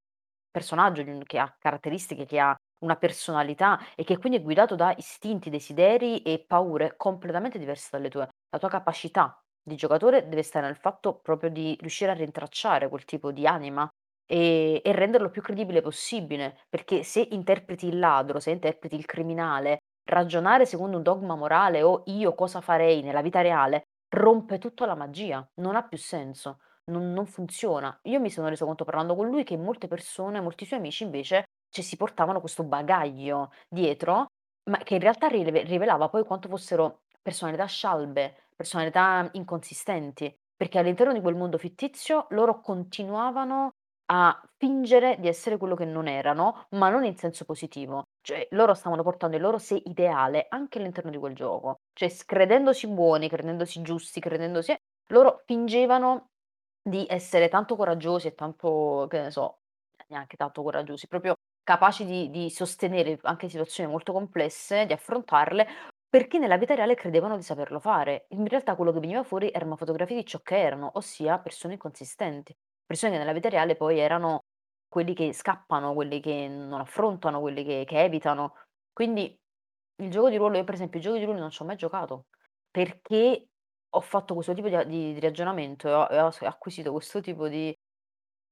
personaggio, 0.50 1.02
di 1.02 1.08
un 1.10 1.22
che 1.24 1.38
ha 1.38 1.56
caratteristiche, 1.58 2.26
che 2.26 2.38
ha 2.38 2.54
una 2.84 2.96
personalità 2.96 3.78
e 3.94 4.04
che 4.04 4.18
quindi 4.18 4.38
è 4.38 4.42
guidato 4.42 4.74
da 4.76 4.92
istinti, 4.94 5.48
desideri 5.48 6.20
e 6.22 6.44
paure 6.46 6.96
completamente 6.98 7.58
diverse 7.58 7.88
dalle 7.92 8.10
tue. 8.10 8.28
La 8.50 8.58
tua 8.58 8.68
capacità 8.68 9.42
di 9.62 9.74
giocatore 9.76 10.28
deve 10.28 10.42
stare 10.42 10.66
nel 10.66 10.76
fatto 10.76 11.18
proprio 11.20 11.48
di 11.48 11.76
riuscire 11.80 12.10
a 12.10 12.14
rintracciare 12.14 12.90
quel 12.90 13.06
tipo 13.06 13.32
di 13.32 13.46
anima 13.46 13.88
e 14.26 14.80
e 14.84 14.92
renderlo 14.92 15.30
più 15.30 15.40
credibile 15.42 15.80
possibile, 15.80 16.58
perché 16.68 17.02
se 17.04 17.26
interpreti 17.30 17.86
il 17.86 17.98
ladro, 17.98 18.38
se 18.38 18.50
interpreti 18.50 18.96
il 18.96 19.06
criminale, 19.06 19.79
ragionare 20.10 20.66
secondo 20.66 20.96
un 20.96 21.02
dogma 21.02 21.34
morale 21.36 21.82
o 21.82 22.02
io 22.06 22.34
cosa 22.34 22.60
farei 22.60 23.02
nella 23.02 23.22
vita 23.22 23.40
reale, 23.40 23.84
rompe 24.08 24.58
tutta 24.58 24.86
la 24.86 24.94
magia, 24.94 25.46
non 25.56 25.76
ha 25.76 25.82
più 25.86 25.98
senso, 25.98 26.60
non 26.86 27.12
non 27.12 27.26
funziona. 27.26 27.98
Io 28.04 28.20
mi 28.20 28.30
sono 28.30 28.48
reso 28.48 28.64
conto 28.66 28.84
parlando 28.84 29.14
con 29.14 29.28
lui 29.28 29.44
che 29.44 29.56
molte 29.56 29.88
persone, 29.88 30.40
molti 30.40 30.64
suoi 30.64 30.78
amici 30.80 31.04
invece, 31.04 31.44
cioè 31.70 31.84
si 31.84 31.96
portavano 31.96 32.40
questo 32.40 32.64
bagaglio 32.64 33.52
dietro, 33.68 34.26
ma 34.70 34.78
che 34.78 34.94
in 34.94 35.00
realtà 35.00 35.28
rileve 35.28 35.62
rivelava 35.62 36.08
poi 36.08 36.24
quanto 36.24 36.48
fossero 36.48 37.02
personalità 37.22 37.66
scialbe, 37.66 38.48
personalità 38.56 39.28
inconsistenti, 39.32 40.34
perché 40.56 40.78
all'interno 40.78 41.12
di 41.12 41.20
quel 41.20 41.36
mondo 41.36 41.58
fittizio 41.58 42.26
loro 42.30 42.60
continuavano 42.60 43.70
a 44.12 44.40
fingere 44.56 45.18
di 45.20 45.28
essere 45.28 45.56
quello 45.56 45.74
che 45.76 45.84
non 45.84 46.08
erano, 46.08 46.66
ma 46.70 46.88
non 46.88 47.04
in 47.04 47.16
senso 47.16 47.44
positivo. 47.44 48.04
Cioè, 48.20 48.48
loro 48.52 48.74
stavano 48.74 49.02
portando 49.02 49.36
il 49.36 49.42
loro 49.42 49.58
sé 49.58 49.80
ideale 49.84 50.46
anche 50.48 50.78
all'interno 50.78 51.10
di 51.10 51.18
quel 51.18 51.34
gioco. 51.34 51.76
Cioè, 51.92 52.10
credendosi 52.26 52.88
buoni, 52.88 53.28
credendosi 53.28 53.82
giusti, 53.82 54.20
credendosi 54.20 54.74
loro 55.08 55.42
fingevano 55.46 56.26
di 56.82 57.06
essere 57.08 57.48
tanto 57.48 57.76
coraggiosi 57.76 58.28
e 58.28 58.34
tanto, 58.34 59.06
che 59.08 59.20
ne 59.20 59.30
so, 59.30 59.60
neanche 60.08 60.36
tanto 60.36 60.62
coraggiosi, 60.62 61.06
proprio 61.06 61.34
capaci 61.62 62.04
di 62.04 62.30
di 62.30 62.50
sostenere 62.50 63.18
anche 63.22 63.48
situazioni 63.48 63.90
molto 63.90 64.12
complesse, 64.12 64.86
di 64.86 64.92
affrontarle, 64.92 65.66
perché 66.08 66.38
nella 66.38 66.56
vita 66.56 66.74
reale 66.74 66.94
credevano 66.94 67.36
di 67.36 67.42
saperlo 67.42 67.78
fare. 67.80 68.26
In 68.30 68.46
realtà 68.48 68.74
quello 68.76 68.92
che 68.92 69.00
veniva 69.00 69.22
fuori 69.22 69.50
era 69.52 69.64
una 69.64 69.76
fotografia 69.76 70.16
di 70.16 70.24
ciò 70.26 70.40
che 70.40 70.58
erano, 70.58 70.90
ossia 70.94 71.38
persone 71.38 71.74
inconsistenti. 71.74 72.54
Persone 72.90 73.12
che 73.12 73.18
nella 73.18 73.32
vita 73.32 73.48
reale 73.48 73.76
poi 73.76 74.00
erano 74.00 74.40
quelli 74.88 75.14
che 75.14 75.32
scappano, 75.32 75.94
quelli 75.94 76.18
che 76.20 76.48
non 76.48 76.80
affrontano, 76.80 77.38
quelli 77.38 77.62
che 77.64 77.84
che 77.86 78.02
evitano. 78.02 78.54
Quindi 78.92 79.32
il 80.02 80.10
gioco 80.10 80.28
di 80.28 80.36
ruolo 80.36 80.56
io 80.56 80.64
per 80.64 80.74
esempio 80.74 80.98
i 80.98 81.02
giochi 81.02 81.20
di 81.20 81.24
ruolo 81.24 81.38
non 81.38 81.50
c'ho 81.50 81.64
mai 81.64 81.76
giocato, 81.76 82.26
perché 82.68 83.46
ho 83.90 84.00
fatto 84.00 84.34
questo 84.34 84.54
tipo 84.54 84.68
di 84.68 84.76
di 84.86 85.12
di 85.12 85.20
ragionamento 85.20 85.86
e 85.88 85.92
ho 86.20 86.26
ho 86.26 86.46
acquisito 86.46 86.90
questo 86.90 87.20
tipo 87.20 87.46
di 87.46 87.72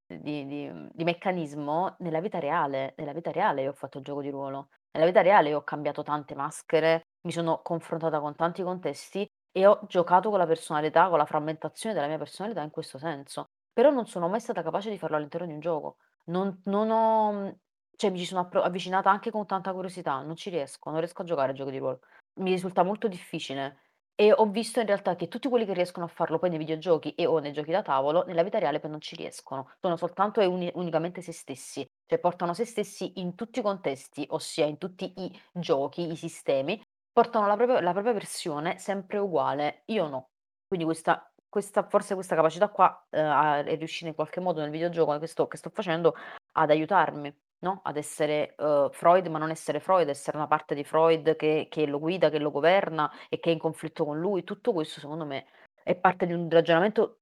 di 0.07 1.05
meccanismo 1.05 1.97
nella 1.99 2.21
vita 2.21 2.39
reale. 2.39 2.95
Nella 2.97 3.13
vita 3.13 3.33
reale 3.33 3.63
io 3.63 3.71
ho 3.71 3.75
fatto 3.75 3.99
il 3.99 4.05
gioco 4.05 4.23
di 4.23 4.31
ruolo. 4.31 4.69
Nella 4.93 5.07
vita 5.07 5.21
reale 5.21 5.49
io 5.51 5.59
ho 5.59 5.65
cambiato 5.65 6.03
tante 6.05 6.35
maschere, 6.37 7.09
mi 7.27 7.33
sono 7.33 7.61
confrontata 7.63 8.21
con 8.21 8.37
tanti 8.37 8.63
contesti 8.63 9.27
e 9.51 9.67
ho 9.67 9.81
giocato 9.89 10.31
con 10.31 10.39
la 10.39 10.47
personalità, 10.47 11.09
con 11.09 11.19
la 11.19 11.27
frammentazione 11.27 11.95
della 11.95 12.07
mia 12.07 12.19
personalità 12.19 12.63
in 12.63 12.71
questo 12.71 12.99
senso. 12.99 13.49
Però 13.79 13.91
non 13.91 14.07
sono 14.09 14.27
mai 14.29 14.41
stata 14.41 14.61
capace 14.61 14.91
di 14.91 14.99
farlo 14.99 15.15
all'interno 15.15 15.47
di 15.47 15.53
un 15.53 15.61
gioco. 15.61 15.99
Non 16.31 16.63
non 16.65 16.91
ho 16.91 17.59
cioè 17.95 18.11
mi 18.11 18.19
ci 18.19 18.25
sono 18.25 18.49
avvicinata 18.51 19.09
anche 19.09 19.31
con 19.31 19.47
tanta 19.47 19.73
curiosità, 19.73 20.21
non 20.21 20.35
ci 20.35 20.51
riesco, 20.51 20.91
non 20.91 20.99
riesco 20.99 21.23
a 21.23 21.25
giocare 21.25 21.53
a 21.53 21.55
giochi 21.55 21.71
di 21.71 21.79
ruolo. 21.79 22.01
Mi 22.41 22.51
risulta 22.51 22.83
molto 22.83 23.07
difficile 23.07 23.83
e 24.17 24.33
ho 24.33 24.47
visto 24.47 24.81
in 24.81 24.87
realtà 24.87 25.15
che 25.15 25.29
tutti 25.29 25.49
quelli 25.49 25.65
che 25.65 25.75
riescono 25.75 26.07
a 26.07 26.09
farlo 26.09 26.41
poi 26.41 26.49
nei 26.51 26.59
videogiochi 26.59 27.15
e 27.15 27.27
o 27.27 27.39
nei 27.39 27.53
giochi 27.53 27.71
da 27.71 27.83
tavolo, 27.83 28.25
nella 28.25 28.43
vita 28.43 28.59
reale 28.59 28.81
poi 28.81 28.91
non 28.91 29.01
ci 29.01 29.15
riescono. 29.15 29.71
Sono 29.81 29.97
soltanto 29.97 30.41
e 30.41 30.47
uni 30.47 30.69
unicamente 30.75 31.23
se 31.23 31.31
stessi, 31.31 31.87
cioè 32.05 32.19
portano 32.19 32.55
se 32.55 32.65
stessi 32.65 33.21
in 33.21 33.37
tutti 33.37 33.61
i 33.61 33.63
contesti, 33.63 34.27
ossia 34.31 34.67
in 34.67 34.79
tutti 34.79 35.13
i 35.19 35.41
giochi, 35.53 36.11
i 36.11 36.17
sistemi, 36.17 36.83
portano 37.13 37.47
la 37.47 37.55
propria 37.55 37.81
la 37.81 37.93
propria 37.93 38.13
versione 38.13 38.77
sempre 38.81 39.19
uguale. 39.19 39.83
Io 39.87 40.09
no. 40.09 40.31
Quindi 40.67 40.85
questa 40.85 41.28
questa 41.49 41.87
forse 41.89 42.15
questa 42.15 42.35
capacità 42.37 42.69
qua, 42.71 43.07
ehm, 43.11 43.25
a 43.27 43.59
è 43.65 43.77
riuscita 43.77 44.09
in 44.09 44.15
qualche 44.15 44.41
modo 44.41 44.61
nel 44.61 44.71
videogioco 44.71 45.19
che 45.19 45.27
sto 45.27 45.47
che 45.49 45.57
sto 45.57 45.71
facendo 45.71 46.15
ad 46.53 46.71
aiutarmi, 46.71 47.35
no, 47.61 47.81
ad 47.85 47.97
essere, 47.97 48.55
uhm, 48.59 48.91
Freud, 48.91 49.27
ma 49.29 49.39
non 49.39 49.51
essere 49.51 49.81
Freud, 49.81 50.09
essere 50.09 50.37
una 50.37 50.47
parte 50.47 50.75
di 50.75 50.85
Freud 50.85 51.37
che 51.37 51.67
che 51.71 51.87
lo 51.87 51.99
guida, 51.99 52.31
che 52.31 52.39
lo 52.39 52.51
governa 52.51 53.11
e 53.29 53.39
che 53.39 53.51
è 53.51 53.53
in 53.53 53.59
conflitto 53.59 54.05
con 54.05 54.19
lui. 54.21 54.45
Tutto 54.45 54.73
questo 54.73 55.01
secondo 55.01 55.25
me 55.27 55.47
è 55.83 55.97
parte 55.97 56.27
di 56.27 56.33
un 56.33 56.49
ragionamento 56.51 57.21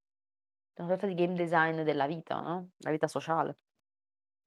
una 0.77 0.89
sorta 0.89 1.07
di 1.07 1.15
game 1.15 1.35
design 1.35 1.83
della 1.83 2.07
vita, 2.07 2.41
no, 2.41 2.71
la 2.79 2.91
vita 2.91 3.09
sociale. 3.09 3.59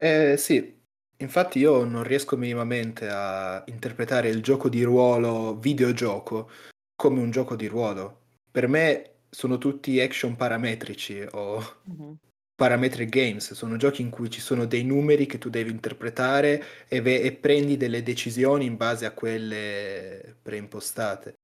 Eh 0.02 0.38
sì, 0.38 0.82
infatti 1.18 1.60
io 1.60 1.84
non 1.84 2.04
riesco 2.04 2.38
minimamente 2.38 3.10
a 3.10 3.62
interpretare 3.68 4.30
il 4.30 4.42
gioco 4.42 4.70
di 4.70 4.82
ruolo 4.84 5.58
videogioco 5.58 6.50
come 6.96 7.20
un 7.22 7.32
gioco 7.32 7.56
di 7.58 7.68
ruolo. 7.68 8.28
Per 8.50 8.68
me 8.70 9.09
sono 9.30 9.58
tutti 9.58 10.00
action 10.00 10.36
parametrici 10.36 11.26
o 11.32 11.60
Mh-mh. 11.84 12.16
parametric 12.56 13.10
games, 13.10 13.54
sono 13.54 13.78
giochi 13.78 14.02
in 14.02 14.10
cui 14.10 14.30
ci 14.30 14.42
sono 14.42 14.66
dei 14.66 14.84
numeri 14.84 15.26
che 15.26 15.38
tu 15.38 15.50
devi 15.50 15.72
interpretare 15.72 16.88
e, 16.88 17.02
ve- 17.02 17.22
e 17.22 17.34
prendi 17.34 17.78
delle 17.78 18.04
decisioni 18.04 18.66
in 18.66 18.76
base 18.76 19.06
a 19.06 19.14
quelle 19.14 20.36
preimpostate. 20.42 21.36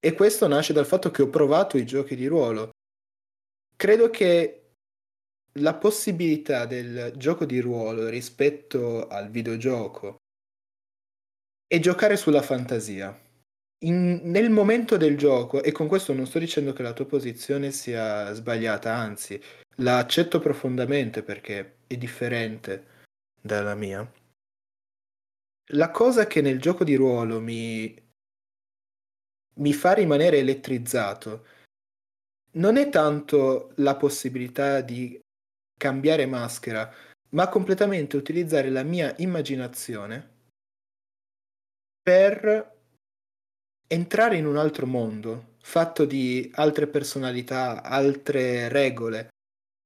E 0.00 0.14
questo 0.14 0.48
nasce 0.48 0.72
dal 0.72 0.86
fatto 0.86 1.10
che 1.10 1.22
ho 1.22 1.28
provato 1.28 1.76
i 1.76 1.84
giochi 1.84 2.16
di 2.16 2.26
ruolo. 2.26 2.70
Credo 3.76 4.10
che 4.10 4.58
la 5.56 5.74
possibilità 5.74 6.64
del 6.66 7.12
gioco 7.16 7.44
di 7.44 7.60
ruolo 7.60 8.08
rispetto 8.08 9.06
al 9.06 9.30
videogioco 9.30 10.16
è 11.66 11.78
giocare 11.78 12.16
sulla 12.16 12.42
fantasia. 12.42 13.18
In- 13.82 14.20
nel 14.24 14.50
momento 14.50 14.96
del 14.96 15.16
gioco, 15.16 15.62
e 15.62 15.72
con 15.72 15.88
questo 15.88 16.12
non 16.12 16.26
sto 16.26 16.38
dicendo 16.38 16.72
che 16.72 16.82
la 16.82 16.92
tua 16.92 17.06
posizione 17.06 17.72
sia 17.72 18.32
sbagliata, 18.32 18.94
anzi, 18.94 19.40
la 19.76 19.98
accetto 19.98 20.38
profondamente 20.38 21.22
perché 21.22 21.78
è 21.86 21.96
differente 21.96 22.86
dalla 23.40 23.74
mia. 23.74 24.08
La 25.72 25.90
cosa 25.90 26.26
che 26.26 26.40
nel 26.40 26.60
gioco 26.60 26.84
di 26.84 26.94
ruolo 26.94 27.40
mi, 27.40 27.94
mi 29.54 29.72
fa 29.72 29.94
rimanere 29.94 30.38
elettrizzato 30.38 31.46
non 32.52 32.76
è 32.76 32.88
tanto 32.88 33.72
la 33.76 33.96
possibilità 33.96 34.80
di 34.80 35.18
cambiare 35.76 36.26
maschera, 36.26 36.92
ma 37.30 37.48
completamente 37.48 38.16
utilizzare 38.16 38.70
la 38.70 38.82
mia 38.82 39.14
immaginazione 39.18 40.30
per 42.02 42.81
entrare 43.92 44.36
in 44.36 44.46
un 44.46 44.56
altro 44.56 44.86
mondo, 44.86 45.56
fatto 45.60 46.06
di 46.06 46.50
altre 46.54 46.86
personalità, 46.86 47.82
altre 47.82 48.68
regole, 48.68 49.28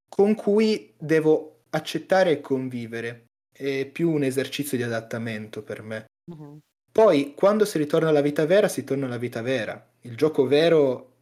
con 0.09 0.35
cui 0.37 0.95
devo 0.97 1.63
accettare 1.71 2.31
e 2.31 2.41
convivere. 2.41 3.25
È 3.53 3.87
più 3.87 4.11
un 4.11 4.23
esercizio 4.23 4.77
di 4.77 4.85
adattamento 4.85 5.63
per 5.63 5.83
me. 5.83 6.07
Mh-mh. 6.31 6.59
Poi, 6.93 7.35
quando 7.35 7.65
si 7.65 7.79
ritorna 7.79 8.09
alla 8.09 8.21
vita 8.21 8.47
vera, 8.47 8.69
si 8.69 8.85
torna 8.85 9.07
alla 9.07 9.19
vita 9.19 9.43
vera. 9.43 9.93
Il 10.03 10.17
gioco 10.17 10.47
vero 10.47 11.15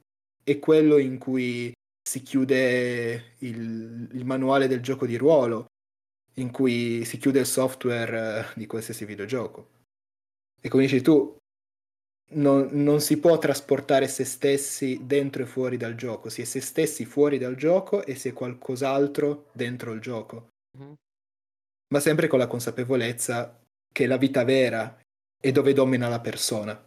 è 0.44 0.59
quello 0.59 0.99
in 0.99 1.18
cui 1.18 1.73
si 2.07 2.23
chiude 2.23 3.35
il, 3.38 4.09
il 4.12 4.25
manuale 4.25 4.68
del 4.68 4.81
gioco 4.81 5.07
di 5.07 5.16
ruolo, 5.16 5.66
in 6.35 6.51
cui 6.51 7.05
si 7.05 7.16
chiude 7.18 7.40
il 7.40 7.47
software 7.47 8.40
eh, 8.40 8.44
di 8.57 8.66
qualsiasi 8.66 9.05
videogioco. 9.05 9.70
E 10.61 10.68
come 10.68 10.83
dici 10.85 11.01
tu, 11.01 11.37
non, 12.32 12.68
non, 12.72 13.00
si 13.00 13.18
può 13.18 13.38
trasportare 13.38 14.08
se 14.08 14.24
stessi 14.24 15.00
dentro 15.06 15.42
e 15.42 15.46
fuori 15.46 15.76
dal 15.76 15.94
gioco, 15.94 16.28
si 16.28 16.42
è 16.42 16.44
se 16.44 16.60
stessi 16.60 17.04
fuori 17.04 17.38
dal 17.38 17.54
gioco 17.54 18.04
e 18.04 18.14
si 18.14 18.28
è 18.28 18.32
qualcos'altro 18.32 19.50
dentro 19.52 19.92
il 19.92 20.00
gioco. 20.00 20.48
Mm-hmm. 20.78 20.92
Ma 21.92 22.00
sempre 22.00 22.26
con 22.26 22.38
la 22.38 22.46
consapevolezza 22.46 23.60
che 23.92 24.06
la 24.06 24.16
vita 24.16 24.42
vera 24.44 24.98
è 25.40 25.52
dove 25.52 25.72
domina 25.72 26.08
la 26.08 26.20
persona. 26.20 26.84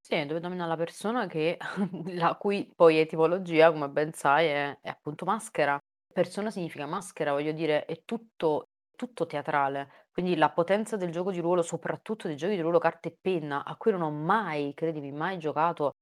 Sì, 0.00 0.24
dove 0.24 0.40
domina 0.40 0.66
la 0.66 0.76
persona 0.76 1.26
che 1.26 1.58
la 2.16 2.34
cui 2.34 2.68
poi 2.74 2.98
etimologia, 2.98 3.70
come 3.70 3.88
ben 3.88 4.12
sai, 4.12 4.46
è 4.46 4.78
è 4.80 4.88
appunto 4.88 5.24
maschera. 5.24 5.78
Persona 6.12 6.50
significa 6.50 6.86
maschera, 6.86 7.32
voglio 7.32 7.52
dire, 7.52 7.84
è 7.84 8.02
tutto 8.04 8.68
tutto 8.98 9.26
teatrale. 9.26 10.07
Quindi 10.18 10.34
la 10.34 10.50
potenza 10.50 10.96
del 10.96 11.12
gioco 11.12 11.30
di 11.30 11.38
ruolo, 11.38 11.62
soprattutto 11.62 12.26
dei 12.26 12.36
giochi 12.36 12.56
di 12.56 12.60
ruolo 12.60 12.80
carta 12.80 13.08
e 13.08 13.16
penna, 13.20 13.64
a 13.64 13.76
cui 13.76 13.92
non 13.92 14.02
ho 14.02 14.10
mai, 14.10 14.74
credimi, 14.74 15.12
mai 15.12 15.38
giocato 15.38 15.92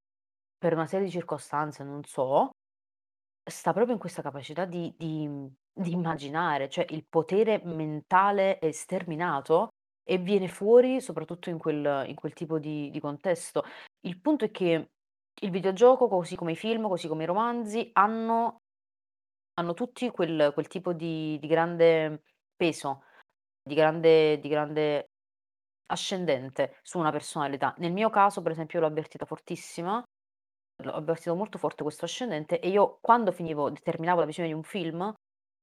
per 0.56 0.72
una 0.72 0.86
serie 0.86 1.04
di 1.04 1.10
circostanze, 1.12 1.84
non 1.84 2.02
so, 2.02 2.52
sta 3.44 3.74
proprio 3.74 3.92
in 3.92 4.00
questa 4.00 4.22
capacità 4.22 4.64
di 4.64 4.94
di 4.96 5.28
di 5.70 5.92
immaginare, 5.92 6.70
cioè 6.70 6.86
il 6.88 7.04
potere 7.06 7.60
mentale 7.64 8.58
è 8.58 8.70
sterminato 8.72 9.68
e 10.02 10.16
viene 10.16 10.48
fuori 10.48 11.02
soprattutto 11.02 11.50
in 11.50 11.58
quel 11.58 12.04
in 12.08 12.14
quel 12.14 12.32
tipo 12.32 12.58
di 12.58 12.88
di 12.90 13.00
contesto. 13.00 13.64
Il 14.06 14.18
punto 14.22 14.46
è 14.46 14.50
che 14.50 14.88
il 15.42 15.50
videogioco, 15.50 16.08
così 16.08 16.36
come 16.36 16.52
i 16.52 16.56
film, 16.56 16.88
così 16.88 17.06
come 17.06 17.24
i 17.24 17.26
romanzi, 17.26 17.90
hanno 17.92 18.62
hanno 19.58 19.74
tutti 19.74 20.08
quel 20.10 20.52
quel 20.54 20.68
tipo 20.68 20.94
di 20.94 21.38
di 21.38 21.46
grande 21.46 22.22
peso, 22.56 23.02
di 23.66 23.74
grande 23.74 24.38
di 24.38 24.48
grande 24.48 25.10
ascendente 25.86 26.78
su 26.82 26.98
una 26.98 27.10
personalità. 27.10 27.74
Nel 27.78 27.92
mio 27.92 28.10
caso, 28.10 28.42
per 28.42 28.52
esempio, 28.52 28.80
l'ho 28.80 28.86
avvertita 28.86 29.24
fortissima, 29.24 30.02
l'ho 30.82 30.92
avvertito 30.92 31.34
molto 31.34 31.58
forte 31.58 31.82
questo 31.82 32.04
ascendente 32.04 32.60
e 32.60 32.68
io 32.68 32.98
quando 33.00 33.32
finivo 33.32 33.72
terminavo 33.72 34.20
la 34.20 34.26
visione 34.26 34.48
di 34.48 34.54
un 34.54 34.62
film, 34.62 35.12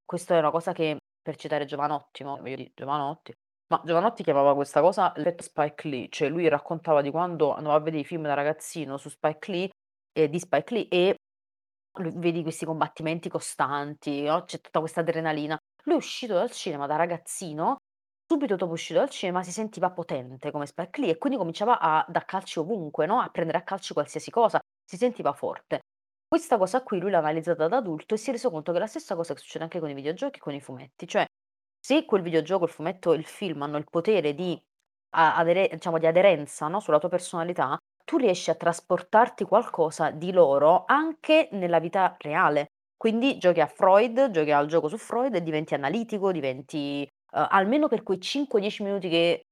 questo 0.05 0.33
è 0.33 0.39
una 0.39 0.51
cosa 0.51 0.73
che 0.73 0.97
per 1.21 1.35
citare 1.35 1.65
Giovanotti, 1.65 2.23
no, 2.23 2.39
di 2.41 2.71
Giovanotti 2.75 3.33
ma 3.73 3.81
Giovanotti 3.83 4.23
chiamava 4.23 4.53
questa 4.53 4.81
cosa 4.81 5.11
l'effetto 5.15 5.41
Spike 5.41 5.87
Lee, 5.87 6.07
cioè 6.09 6.29
lui 6.29 6.47
raccontava 6.47 7.01
di 7.01 7.09
quando 7.09 7.55
andava 7.55 7.75
a 7.75 7.79
vedere 7.79 8.03
i 8.03 8.05
film 8.05 8.21
da 8.23 8.35
ragazzino 8.35 8.97
su 8.97 9.09
Spike 9.09 9.51
Lee 9.51 9.69
ehm, 10.11 10.29
di 10.29 10.39
Spike 10.39 10.73
Lee 10.73 10.87
e 10.89 11.15
vedi 12.15 12.43
questi 12.43 12.65
combattimenti 12.65 13.29
costanti, 13.29 14.23
no, 14.23 14.43
c'è 14.43 14.59
tutta 14.59 14.79
questa 14.79 14.99
adrenalina. 14.99 15.57
Lui 15.85 15.95
è 15.95 15.97
uscito 15.97 16.33
dal 16.35 16.51
cinema 16.51 16.85
da 16.85 16.97
ragazzino, 16.97 17.77
subito 18.33 18.55
dopo 18.55 18.73
uscito 18.73 18.97
dal 18.97 19.11
cinema 19.11 19.43
si 19.43 19.51
sentiva 19.51 19.91
potente 19.91 20.49
come 20.49 20.65
Spike 20.65 20.99
Lee 21.01 21.11
e 21.11 21.17
quindi 21.19 21.37
cominciava 21.37 21.79
a 21.79 22.03
dar 22.09 22.25
calci 22.25 22.57
ovunque, 22.57 23.05
no, 23.05 23.19
a 23.19 23.29
prendere 23.29 23.59
a 23.59 23.61
calci 23.61 23.93
qualsiasi 23.93 24.31
cosa, 24.31 24.59
si 24.83 24.97
sentiva 24.97 25.33
forte. 25.33 25.81
Questa 26.27 26.57
cosa 26.57 26.81
qui 26.81 26.99
lui 26.99 27.11
l'ha 27.11 27.19
analizzata 27.19 27.67
da 27.67 27.77
adulto 27.77 28.15
e 28.15 28.17
si 28.17 28.29
è 28.29 28.33
reso 28.33 28.49
conto 28.49 28.71
che 28.71 28.77
è 28.79 28.81
la 28.81 28.87
stessa 28.87 29.15
cosa 29.15 29.35
che 29.35 29.39
succede 29.39 29.65
anche 29.65 29.79
con 29.79 29.89
i 29.89 29.93
videogiochi 29.93 30.37
e 30.39 30.41
con 30.41 30.55
i 30.55 30.61
fumetti, 30.61 31.07
cioè 31.07 31.25
se 31.79 32.05
quel 32.05 32.23
videogioco, 32.23 32.63
il 32.65 32.71
fumetto 32.71 33.13
e 33.13 33.17
il 33.17 33.25
film 33.25 33.61
hanno 33.61 33.77
il 33.77 33.85
potere 33.87 34.33
di 34.33 34.59
a 35.15 35.43
diciamo 35.43 35.99
di 35.99 36.07
aderenza, 36.07 36.67
no, 36.67 36.79
sulla 36.79 36.97
tua 36.97 37.09
personalità, 37.09 37.77
tu 38.03 38.17
riesci 38.17 38.49
a 38.49 38.55
trasportarti 38.55 39.43
qualcosa 39.43 40.09
di 40.09 40.31
loro 40.31 40.85
anche 40.87 41.49
nella 41.51 41.79
vita 41.79 42.15
reale. 42.17 42.65
Quindi 42.97 43.37
giochi 43.37 43.61
a 43.61 43.67
Freud, 43.67 44.31
giochi 44.31 44.49
al 44.49 44.65
gioco 44.65 44.87
su 44.87 44.97
Freud 44.97 45.35
e 45.35 45.43
diventi 45.43 45.75
analitico, 45.75 46.31
diventi 46.31 47.07
uhm, 47.33 47.47
almeno 47.49 47.87
per 47.87 48.03
quei 48.03 48.19
5, 48.19 48.59
10 48.59 48.83
minuti 48.83 49.09
che 49.09 49.43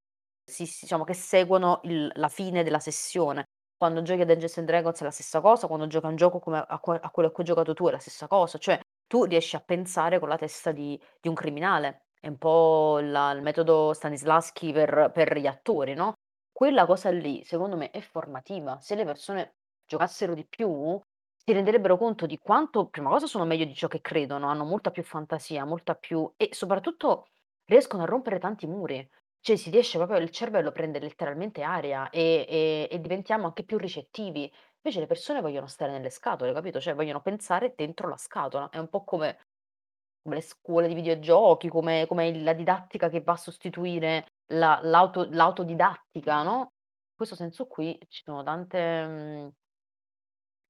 si 0.43 0.63
diciamo 0.81 1.03
che 1.03 1.13
seguono 1.13 1.79
il 1.83 2.11
la 2.15 2.27
fine 2.29 2.63
della 2.63 2.79
sessione. 2.79 3.45
Quando 3.77 4.01
giochi 4.03 4.21
a 4.21 4.25
Dungeons 4.25 4.57
and 4.59 4.67
Dragons 4.67 4.99
è 5.01 5.03
la 5.03 5.11
stessa 5.11 5.41
cosa, 5.41 5.67
quando 5.67 5.87
giochi 5.87 6.05
a 6.05 6.09
un 6.09 6.15
gioco 6.15 6.39
come 6.39 6.57
a 6.59 6.65
a 6.67 6.79
quello 6.79 6.99
a 7.29 7.31
cui 7.31 7.43
hai 7.43 7.43
giocato 7.45 7.73
tu 7.73 7.87
è 7.87 7.91
la 7.91 7.99
stessa 7.99 8.27
cosa, 8.27 8.57
cioè 8.57 8.79
tu 9.07 9.23
riesci 9.25 9.55
a 9.55 9.59
pensare 9.61 10.19
con 10.19 10.29
la 10.29 10.37
testa 10.37 10.71
di 10.71 10.99
di 11.19 11.27
un 11.27 11.33
criminale. 11.35 12.05
È 12.19 12.27
un 12.27 12.37
po' 12.37 12.99
la 13.01 13.31
il 13.31 13.41
metodo 13.41 13.93
Stanislavski 13.93 14.71
per 14.73 15.11
per 15.13 15.37
gli 15.37 15.47
attori, 15.47 15.93
no, 15.95 16.13
quella 16.51 16.85
cosa 16.85 17.09
lì 17.09 17.43
secondo 17.43 17.75
me 17.77 17.89
è 17.91 18.01
formativa. 18.01 18.79
Se 18.79 18.95
le 18.95 19.05
persone 19.05 19.55
giocassero 19.85 20.33
di 20.35 20.45
più, 20.47 20.99
si 21.35 21.53
renderebbero 21.53 21.97
conto 21.97 22.25
di 22.25 22.37
quanto, 22.37 22.87
prima 22.87 23.09
cosa, 23.09 23.25
sono 23.27 23.45
meglio 23.45 23.65
di 23.65 23.73
ciò 23.73 23.87
che 23.87 24.01
credono, 24.01 24.47
hanno 24.49 24.63
molta 24.65 24.91
più 24.91 25.03
fantasia, 25.03 25.65
molta 25.65 25.95
più 25.95 26.31
e 26.37 26.49
soprattutto 26.51 27.27
riescono 27.71 28.03
a 28.03 28.05
rompere 28.05 28.39
tanti 28.39 28.67
muri. 28.67 29.07
Cioè 29.39 29.55
si 29.55 29.69
riesce 29.71 29.97
proprio 29.97 30.19
il 30.19 30.29
cervello 30.29 30.71
prende 30.71 30.99
letteralmente 30.99 31.63
aria 31.63 32.09
e 32.09 32.45
e 32.47 32.87
e 32.91 32.99
diventiamo 32.99 33.45
anche 33.47 33.63
più 33.63 33.77
ricettivi. 33.77 34.51
Invece 34.83 34.99
le 34.99 35.07
persone 35.07 35.41
vogliono 35.41 35.67
stare 35.67 35.91
nelle 35.91 36.09
scatole, 36.09 36.53
capito, 36.53 36.79
cioè 36.79 36.95
vogliono 36.95 37.21
pensare 37.21 37.73
dentro 37.75 38.07
la 38.09 38.17
scatola. 38.17 38.69
È 38.69 38.77
un 38.77 38.89
po' 38.89 39.03
come 39.03 39.37
come 40.23 40.35
le 40.35 40.41
scuole 40.41 40.87
di 40.87 40.93
videogiochi, 40.95 41.69
come 41.69 42.05
come 42.07 42.39
la 42.41 42.53
didattica 42.53 43.09
che 43.09 43.21
va 43.21 43.33
a 43.33 43.37
sostituire 43.37 44.25
la 44.53 44.79
l'auto 44.83 45.27
l'autodidattica, 45.29 46.43
no, 46.43 46.57
in 46.59 47.15
questo 47.15 47.35
senso 47.35 47.65
qui 47.67 47.97
ci 48.09 48.21
sono 48.23 48.43
tante 48.43 49.05
mhmm 49.07 49.51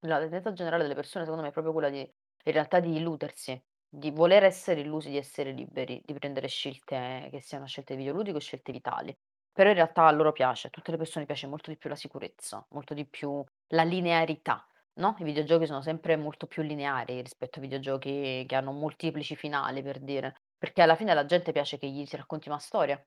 la 0.06 0.18
tendenza 0.18 0.52
generale 0.52 0.82
delle 0.82 0.94
persone 0.94 1.24
secondo 1.24 1.42
me 1.42 1.50
è 1.50 1.52
proprio 1.52 1.72
quella 1.72 1.88
di 1.90 2.00
in 2.00 2.52
realtà 2.52 2.80
di 2.80 2.96
illudersi, 2.96 3.60
di 3.94 4.10
voler 4.10 4.44
essere 4.44 4.80
illusi 4.80 5.10
di 5.10 5.16
essere 5.18 5.52
liberi, 5.52 6.00
di 6.04 6.14
prendere 6.14 6.48
scelte 6.48 7.28
che 7.30 7.40
siano 7.40 7.66
scelte 7.66 7.94
videoludiche 7.96 8.36
o 8.36 8.40
scelte 8.40 8.72
vitali. 8.72 9.14
Però 9.52 9.68
in 9.68 9.74
realtà 9.74 10.06
a 10.06 10.10
loro 10.12 10.32
piace, 10.32 10.68
a 10.68 10.70
tutte 10.70 10.90
le 10.92 10.96
persone 10.96 11.26
piace 11.26 11.46
molto 11.46 11.70
di 11.70 11.76
più 11.76 11.90
la 11.90 11.96
sicurezza, 11.96 12.64
molto 12.70 12.94
di 12.94 13.06
più 13.06 13.44
la 13.68 13.82
linearità, 13.82 14.66
no, 14.94 15.14
i 15.18 15.24
videogiochi 15.24 15.66
sono 15.66 15.82
sempre 15.82 16.16
molto 16.16 16.46
più 16.46 16.62
lineari 16.62 17.20
rispetto 17.20 17.58
ai 17.58 17.66
videogiochi 17.66 18.44
che 18.46 18.54
hanno 18.56 18.72
molteplici 18.72 19.36
finali, 19.36 19.82
per 19.82 20.00
dire, 20.00 20.36
perché 20.56 20.80
alla 20.82 20.94
fine 20.96 21.10
alla 21.10 21.26
gente 21.26 21.52
piace 21.52 21.76
che 21.78 21.86
gli 21.88 22.06
si 22.06 22.16
racconti 22.16 22.48
una 22.48 22.58
storia. 22.58 22.98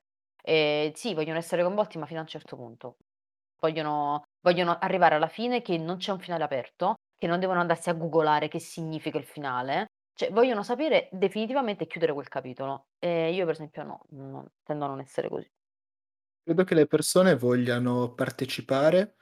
Ehm, 0.42 0.92
sì, 0.92 1.14
vogliono 1.14 1.38
essere 1.38 1.62
coinvolti, 1.64 1.98
ma 1.98 2.06
fino 2.06 2.20
a 2.20 2.22
un 2.22 2.28
certo 2.28 2.54
punto. 2.56 2.96
Vogliono 3.58 4.22
vogliono 4.40 4.78
arrivare 4.78 5.16
alla 5.16 5.26
fine 5.28 5.60
che 5.62 5.76
non 5.78 5.96
c'è 5.96 6.12
un 6.12 6.20
finale 6.20 6.44
aperto, 6.44 6.94
che 7.18 7.26
non 7.26 7.40
devono 7.40 7.58
andarsi 7.60 7.88
a 7.90 7.94
googolare 7.94 8.46
che 8.48 8.60
significa 8.60 9.18
il 9.18 9.24
finale, 9.24 9.86
cioè 10.16 10.30
vogliono 10.32 10.62
sapere 10.62 11.08
definitivamente 11.12 11.84
e 11.84 11.86
chiudere 11.86 12.14
quel 12.14 12.28
capitolo. 12.28 12.86
E 12.98 13.34
io 13.34 13.44
per 13.44 13.54
esempio 13.54 13.82
no, 13.82 14.06
non 14.10 14.46
tendo 14.62 14.86
a 14.86 14.88
non 14.88 15.00
essere 15.00 15.28
così. 15.28 15.48
Credo 16.42 16.64
che 16.64 16.74
le 16.74 16.86
persone 16.86 17.36
vogliano 17.36 18.14
partecipare, 18.14 19.16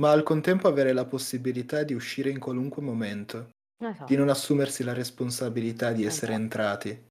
ma 0.00 0.10
al 0.10 0.24
contempo 0.24 0.66
avere 0.66 0.92
la 0.92 1.06
possibilità 1.06 1.84
di 1.84 1.94
uscire 1.94 2.30
in 2.30 2.40
qualunque 2.40 2.82
momento, 2.82 3.50
di 3.78 3.86
Esatto. 3.86 4.16
non 4.16 4.28
assumersi 4.28 4.82
la 4.82 4.92
responsabilità 4.92 5.92
di 5.92 6.04
essere 6.04 6.32
Esa 6.32 6.40
entrati. 6.40 7.08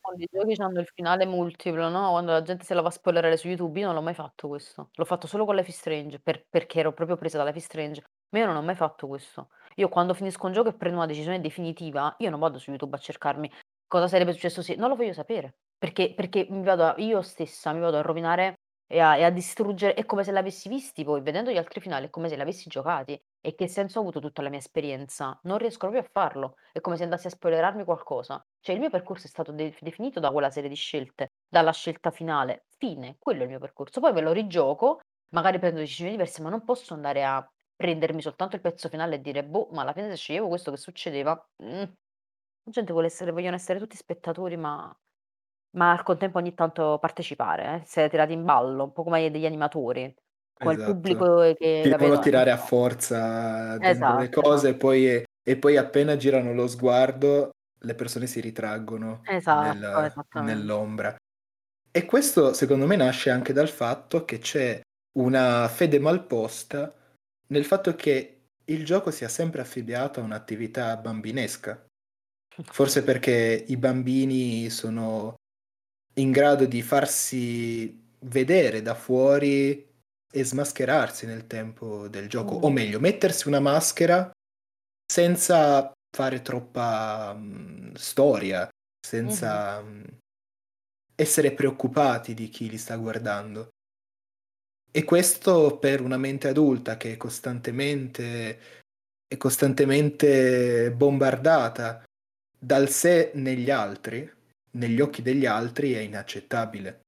Quando 0.00 0.24
i 0.24 0.28
giochi 0.32 0.56
c'hanno 0.56 0.80
il 0.80 0.90
finale 0.94 1.26
multiplo, 1.26 1.88
no, 1.88 2.10
quando 2.10 2.32
la 2.32 2.42
gente 2.42 2.64
se 2.64 2.74
la 2.74 2.80
va 2.80 2.88
a 2.88 2.92
spoilerare 2.92 3.36
su 3.36 3.48
YouTube, 3.48 3.78
io 3.78 3.86
non 3.86 3.94
l'ho 3.94 4.02
mai 4.02 4.14
fatto 4.14 4.48
questo. 4.48 4.88
L'ho 4.94 5.04
fatto 5.04 5.26
solo 5.26 5.44
con 5.44 5.54
Life 5.54 5.68
is 5.68 5.76
Strange 5.76 6.20
per 6.20 6.46
perché 6.48 6.80
ero 6.80 6.92
proprio 6.92 7.16
presa 7.16 7.38
da 7.38 7.44
Life 7.44 7.58
is 7.58 7.64
Strange, 7.64 8.02
ma 8.30 8.38
io 8.38 8.46
non 8.46 8.56
ho 8.56 8.62
mai 8.62 8.76
fatto 8.76 9.06
questo. 9.06 9.50
Io 9.76 9.88
quando 9.88 10.14
finisco 10.14 10.46
un 10.46 10.52
gioco 10.52 10.68
e 10.70 10.74
prendo 10.74 10.98
una 10.98 11.06
decisione 11.06 11.40
definitiva, 11.40 12.14
io 12.18 12.30
non 12.30 12.40
vado 12.40 12.58
su 12.58 12.70
YouTube 12.70 12.96
a 12.96 12.98
cercarmi 13.00 13.50
cosa 13.86 14.08
sarebbe 14.08 14.32
successo 14.32 14.62
se 14.62 14.74
non 14.74 14.88
lo 14.88 14.96
voglio 14.96 15.12
sapere, 15.12 15.56
perché 15.78 16.14
perché 16.14 16.46
mi 16.50 16.62
vado 16.62 16.84
a 16.84 16.94
io 16.98 17.20
stessa 17.22 17.72
mi 17.72 17.80
vado 17.80 17.98
a 17.98 18.00
rovinare 18.02 18.54
e 18.86 19.00
a 19.00 19.16
e 19.16 19.24
a 19.24 19.30
distruggere 19.30 19.94
è 19.94 20.04
come 20.04 20.24
se 20.24 20.32
l'avessi 20.32 20.68
visti 20.68 21.04
poi, 21.04 21.20
vedendo 21.22 21.50
gli 21.50 21.56
altri 21.56 21.80
finali, 21.80 22.06
è 22.06 22.10
come 22.10 22.28
se 22.28 22.36
li 22.36 22.42
avessi 22.42 22.68
giocati. 22.68 23.20
E 23.44 23.54
che 23.56 23.66
senso 23.66 23.98
ha 23.98 24.02
avuto 24.02 24.20
tutta 24.20 24.40
la 24.42 24.48
mia 24.50 24.58
esperienza? 24.58 25.38
Non 25.44 25.58
riesco 25.58 25.78
proprio 25.88 26.00
a 26.02 26.08
farlo. 26.10 26.54
È 26.72 26.80
come 26.80 26.96
se 26.96 27.02
andassi 27.04 27.26
a 27.26 27.30
spoilerarmi 27.30 27.84
qualcosa. 27.84 28.40
Cioè 28.60 28.74
il 28.74 28.80
mio 28.80 28.90
percorso 28.90 29.26
è 29.26 29.28
stato 29.30 29.50
de 29.52 29.74
definito 29.80 30.20
da 30.20 30.30
quella 30.30 30.50
serie 30.50 30.68
di 30.68 30.76
scelte, 30.76 31.32
dalla 31.48 31.72
scelta 31.72 32.10
finale. 32.12 32.66
Fine, 32.78 33.16
quello 33.18 33.40
è 33.40 33.42
il 33.44 33.48
mio 33.50 33.58
percorso. 33.58 34.00
Poi 34.00 34.12
me 34.12 34.20
lo 34.20 34.30
rigioco, 34.32 35.00
magari 35.30 35.58
prendo 35.58 35.80
decisioni 35.80 36.12
diverse, 36.12 36.40
ma 36.42 36.50
non 36.50 36.62
posso 36.64 36.94
andare 36.94 37.24
a 37.24 37.44
prendermi 37.82 38.22
soltanto 38.22 38.56
il 38.56 38.62
pezzo 38.62 38.88
finale 38.88 39.16
e 39.16 39.20
dire: 39.20 39.44
"Boh, 39.44 39.68
ma 39.72 39.82
alla 39.82 39.92
fine 39.92 40.08
se 40.10 40.16
sceglievo 40.16 40.48
questo 40.48 40.70
che 40.70 40.76
succedeva?" 40.78 41.32
Mh. 41.58 41.66
La 42.64 42.72
gente 42.72 42.92
vuole 42.92 43.08
essere 43.08 43.32
vogliono 43.32 43.56
essere 43.56 43.78
tutti 43.80 43.96
spettatori, 43.96 44.56
ma 44.56 44.96
ma 45.76 45.92
al 45.92 46.02
contempo 46.04 46.38
ogni 46.38 46.54
tanto 46.54 46.98
partecipare, 47.00 47.64
eh, 47.64 47.82
essere 47.82 48.08
tirati 48.10 48.32
in 48.34 48.44
ballo, 48.44 48.84
un 48.84 48.92
po' 48.92 49.04
come 49.04 49.30
degli 49.30 49.46
animatori, 49.46 50.14
come 50.60 50.74
il 50.74 50.80
Esatto. 50.80 50.82
pubblico 50.82 51.54
che 51.54 51.54
Ti 51.80 51.88
devono 51.88 52.18
capito, 52.18 52.20
tirare 52.20 52.50
a 52.52 52.56
forza 52.56 53.78
dentro 53.78 54.14
le 54.16 54.28
Esatto, 54.28 54.30
cose 54.30 54.70
esatto. 54.70 54.70
e 54.70 54.76
poi 54.76 55.24
e 55.44 55.56
poi 55.58 55.76
appena 55.76 56.16
girano 56.16 56.54
lo 56.54 56.68
sguardo, 56.68 57.50
le 57.80 57.94
persone 57.96 58.26
si 58.28 58.40
ritraggono 58.40 59.24
Esatto, 59.24 60.00
nel 60.00 60.04
esattamente. 60.04 60.72
nell'ombra. 60.74 61.16
E 61.90 62.04
questo 62.06 62.52
secondo 62.54 62.86
me 62.86 62.96
nasce 62.96 63.30
anche 63.30 63.52
dal 63.52 63.68
fatto 63.68 64.24
che 64.24 64.38
c'è 64.38 64.80
una 65.18 65.68
fede 65.68 65.98
malposta 66.00 66.94
nel 67.52 67.64
fatto 67.66 67.94
che 67.94 68.38
il 68.64 68.84
gioco 68.84 69.10
sia 69.10 69.28
sempre 69.28 69.60
affibbiato 69.60 70.20
a 70.20 70.24
un'attività 70.24 70.96
bambinesca. 70.96 71.84
Forse 72.64 73.02
perché 73.04 73.64
i 73.68 73.76
bambini 73.76 74.70
sono 74.70 75.34
in 76.14 76.30
grado 76.30 76.64
di 76.64 76.82
farsi 76.82 78.00
vedere 78.20 78.82
da 78.82 78.94
fuori 78.94 79.86
e 80.34 80.44
smascherarsi 80.44 81.26
nel 81.26 81.46
tempo 81.46 82.08
del 82.08 82.28
gioco, 82.28 82.54
o 82.54 82.68
Mh-mh. 82.68 82.72
meglio 82.72 83.00
mettersi 83.00 83.48
una 83.48 83.60
maschera 83.60 84.30
senza 85.04 85.92
fare 86.10 86.40
troppa, 86.40 87.34
mhmm, 87.34 87.92
storia, 87.94 88.62
Mh-mh. 88.62 88.70
senza, 89.06 89.80
mhmm, 89.82 90.04
essere 91.14 91.52
preoccupati 91.52 92.32
di 92.34 92.48
chi 92.48 92.68
li 92.70 92.78
sta 92.78 92.96
guardando. 92.96 93.68
E 94.94 95.04
questo 95.04 95.78
per 95.78 96.02
una 96.02 96.18
mente 96.18 96.48
adulta 96.48 96.98
che 96.98 97.12
è 97.12 97.16
costantemente 97.16 98.58
è 99.26 99.38
costantemente 99.38 100.92
bombardata 100.92 102.04
dal 102.58 102.90
sé 102.90 103.30
negli 103.34 103.70
altri, 103.70 104.30
negli 104.72 105.00
occhi 105.00 105.22
degli 105.22 105.46
altri, 105.46 105.92
è 105.92 106.00
inaccettabile. 106.00 107.00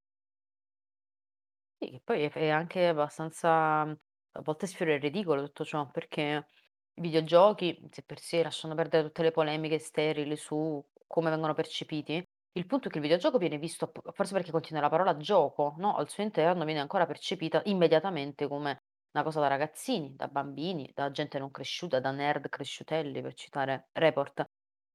Sì, 1.78 1.90
che 1.90 2.00
poi 2.02 2.22
è 2.22 2.48
anche 2.48 2.86
abbastanza 2.86 3.80
a 3.82 4.40
volte 4.42 4.66
sfiora 4.66 4.94
il 4.94 5.00
ridicolo 5.02 5.44
tutto 5.44 5.66
ciò, 5.66 5.86
perché 5.90 6.46
i 6.94 7.00
videogiochi 7.02 7.86
sé 7.90 8.02
per 8.02 8.18
sé, 8.18 8.42
lasciando 8.42 8.74
perdere 8.74 9.04
tutte 9.04 9.22
le 9.22 9.30
polemiche 9.30 9.78
sterili 9.78 10.36
su 10.36 10.82
come 11.06 11.28
vengono 11.28 11.52
percepiti, 11.52 12.26
il 12.56 12.66
punto 12.66 12.88
è 12.88 12.90
che 12.90 12.98
il 12.98 13.02
videogioco 13.02 13.38
viene 13.38 13.58
visto 13.58 13.90
forse 14.12 14.32
perché 14.32 14.50
contiene 14.50 14.80
la 14.80 14.88
parola 14.88 15.16
gioco, 15.16 15.74
no, 15.78 15.96
al 15.96 16.08
suo 16.08 16.22
interno 16.22 16.64
viene 16.64 16.80
ancora 16.80 17.06
percepita 17.06 17.62
immediatamente 17.64 18.46
come 18.48 18.82
una 19.12 19.24
cosa 19.24 19.40
da 19.40 19.48
ragazzini, 19.48 20.14
da 20.16 20.28
bambini, 20.28 20.90
da 20.94 21.10
gente 21.10 21.38
non 21.38 21.50
cresciuta, 21.50 22.00
da 22.00 22.10
nerd 22.10 22.48
cresciutelli, 22.48 23.22
per 23.22 23.34
citare 23.34 23.88
Report. 23.92 24.44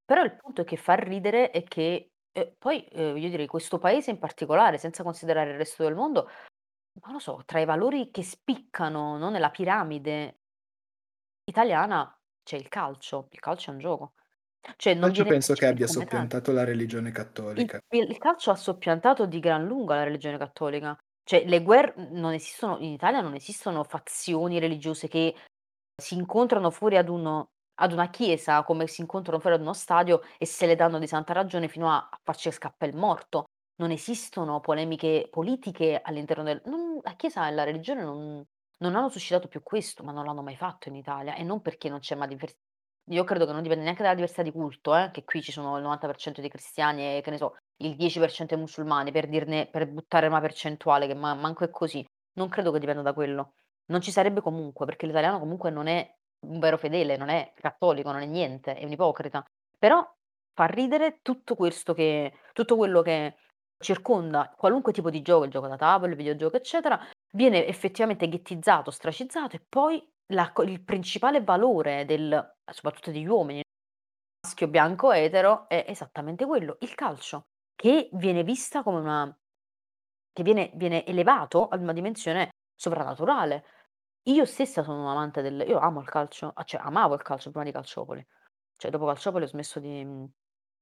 Però 0.06 0.24
il 0.24 0.36
punto 0.36 0.62
è 0.62 0.66
che 0.66 0.78
fa 0.78 0.96
ridere 0.96 1.52
e 1.52 1.64
che 1.64 2.12
e 2.32 2.56
poi, 2.58 2.86
ehm, 2.86 3.12
voglio 3.14 3.30
dire, 3.30 3.46
questo 3.48 3.80
paese 3.80 4.12
in 4.12 4.20
particolare, 4.20 4.78
senza 4.78 5.04
considerare 5.04 5.52
il 5.52 5.58
resto 5.58 5.84
del 5.84 5.96
mondo, 5.96 6.30
non 7.04 7.14
lo 7.14 7.20
so, 7.20 7.42
tra 7.46 7.60
i 7.60 7.66
valori 7.66 8.12
che 8.12 8.24
spiccano, 8.24 9.18
no, 9.18 9.30
nella 9.30 9.50
piramide 9.52 10.40
italiana 11.44 12.18
c'è 12.44 12.56
il 12.56 12.70
calcio. 12.70 13.28
Il 13.32 13.40
calcio 13.40 13.72
è 13.72 13.74
un 13.74 13.80
gioco. 13.80 14.14
Cioè 14.78 14.94
non 14.94 15.12
Calcio 15.12 15.24
viene 15.24 15.32
penso 15.32 15.56
che 15.56 15.66
abbia 15.66 15.88
tale. 16.08 16.28
soppiantato 16.28 16.52
la 16.52 16.64
religione 16.64 17.12
Il 17.58 17.72
cattolica. 17.72 17.80
il 17.90 18.18
calcio 18.18 18.52
ha 18.52 18.56
soppiantato 18.56 19.26
di 19.26 19.40
gran 19.40 19.66
lunga 19.66 19.96
la 19.96 20.04
religione 20.04 20.38
cattolica. 20.38 20.96
Cioè 21.24 21.46
le 21.46 21.62
guer 21.62 21.94
mhmm, 21.98 22.18
non 22.20 22.34
esistono 22.34 22.78
in 22.80 22.92
Italia 22.92 23.22
non 23.22 23.34
esistono 23.36 23.84
fazioni 23.84 24.60
religiose 24.60 25.08
che 25.08 25.36
si 25.96 26.16
incontrano 26.16 26.72
fuori 26.72 26.98
ad 26.98 27.10
uno 27.10 27.52
ad 27.82 27.94
una 27.94 28.10
chiesa, 28.10 28.64
come 28.64 28.88
si 28.88 29.00
incontrano 29.02 29.40
fuori 29.40 29.56
ad 29.56 29.62
uno 29.62 29.74
stadio 29.74 30.22
e 30.38 30.46
se 30.46 30.66
le 30.68 30.76
danno 30.76 31.00
di 31.00 31.08
santa 31.08 31.34
ragione 31.34 31.68
fino 31.70 31.90
a 31.90 32.10
a 32.12 32.20
farci 32.24 32.52
scappa 32.52 32.86
il 32.86 32.96
morto. 32.96 33.46
Non 33.78 33.92
esistono 33.92 34.60
polemiche 34.60 35.28
politiche 35.32 36.00
all'interno 36.04 36.44
del 36.44 36.62
non 36.66 37.00
la 37.02 37.16
chiesa 37.16 37.48
e 37.48 37.52
la 37.52 37.64
religione 37.64 38.04
non 38.04 38.44
non 38.82 38.96
hanno 38.96 39.10
suscitato 39.10 39.48
più 39.50 39.62
questo, 39.62 40.04
ma 40.04 40.12
non 40.14 40.24
l'hanno 40.26 40.42
mai 40.42 40.56
fatto 40.56 40.88
in 40.90 40.96
Italia 40.96 41.36
e 41.36 41.44
non 41.44 41.62
perché 41.62 41.90
non 41.90 42.00
c'è 42.00 42.16
una 42.16 42.28
divers 42.28 42.56
io 43.12 43.24
credo 43.24 43.46
che 43.46 43.52
non 43.52 43.62
dipende 43.62 43.84
neanche 43.84 44.04
dalla 44.04 44.16
diversità 44.16 44.44
di 44.44 44.52
culto, 44.52 44.96
eh, 44.96 45.10
che 45.12 45.24
qui 45.24 45.42
ci 45.42 45.52
sono 45.52 45.78
il 45.78 45.84
90% 45.84 46.42
di 46.42 46.50
cristiani 46.50 47.18
e 47.18 47.22
che 47.22 47.32
ne 47.32 47.38
so, 47.38 47.56
il 47.78 47.96
10% 47.96 48.56
è 48.56 48.56
musulmani, 48.56 49.12
per 49.12 49.28
dirne 49.28 49.68
per 49.68 49.88
buttare 49.88 50.28
una 50.28 50.40
percentuale 50.42 51.08
che 51.08 51.16
ma 51.16 51.34
manco 51.34 51.64
è 51.64 51.70
così. 51.70 52.06
Non 52.34 52.50
credo 52.50 52.72
che 52.72 52.80
dipenda 52.80 53.02
da 53.02 53.14
quello. 53.14 53.54
Non 53.88 54.02
ci 54.02 54.12
sarebbe 54.12 54.42
comunque, 54.42 54.86
perché 54.86 55.06
l'italiano 55.06 55.40
comunque 55.40 55.72
non 55.72 55.88
è 55.88 56.08
un 56.48 56.60
vero 56.60 56.78
fedele, 56.78 57.18
non 57.18 57.30
è 57.30 57.54
cattolico, 57.56 58.12
non 58.12 58.22
è 58.22 58.26
niente, 58.26 58.76
è 58.76 58.86
un 58.86 58.92
ipocrita. 58.92 59.44
Però 59.78 60.08
fa 60.54 60.66
ridere 60.66 61.20
tutto 61.22 61.56
questo 61.56 61.94
che 61.94 62.34
tutto 62.54 62.76
quello 62.76 63.02
che 63.02 63.36
circonda 63.80 64.54
qualunque 64.56 64.92
tipo 64.94 65.10
di 65.10 65.22
gioco, 65.22 65.46
il 65.46 65.52
gioco 65.52 65.68
da 65.68 65.78
tavolo, 65.78 66.12
il 66.12 66.18
videogioco, 66.18 66.58
eccetera, 66.58 67.00
viene 67.32 67.66
effettivamente 67.66 68.28
ghettizzato, 68.28 68.90
ostracizzato 68.90 69.56
e 69.56 69.66
poi 69.68 70.06
la 70.34 70.52
il 70.64 70.84
principale 70.84 71.42
valore 71.42 72.06
del 72.06 72.58
soprattutto 72.72 73.12
degli 73.12 73.28
uomini, 73.28 73.62
maschio 74.46 74.68
bianco 74.68 75.12
etero, 75.12 75.68
è 75.68 75.86
esattamente 75.88 76.46
quello, 76.46 76.78
il 76.82 76.96
calcio, 76.96 77.48
che 77.76 78.10
viene 78.14 78.44
vista 78.44 78.84
come 78.84 79.00
una 79.00 79.40
che 80.32 80.44
viene 80.44 80.72
viene 80.76 81.06
elevato 81.06 81.68
ad 81.68 81.82
una 81.82 81.94
dimensione 81.94 82.50
sovrannaturale. 82.76 83.66
io 84.30 84.46
stessa 84.46 84.84
sono 84.84 85.02
un'amante 85.02 85.42
del 85.42 85.66
io 85.68 85.80
amo 85.80 86.02
il 86.02 86.10
calcio, 86.10 86.52
a 86.54 86.64
cioè 86.64 86.82
amavo 86.82 87.16
il 87.16 87.22
calcio 87.24 87.50
prima 87.50 87.66
di 87.66 87.72
Calciopoli. 87.72 88.26
Cioè 88.78 88.92
dopo 88.92 89.06
Calciopoli 89.06 89.46
ho 89.46 89.48
smesso 89.48 89.80
di 89.80 90.06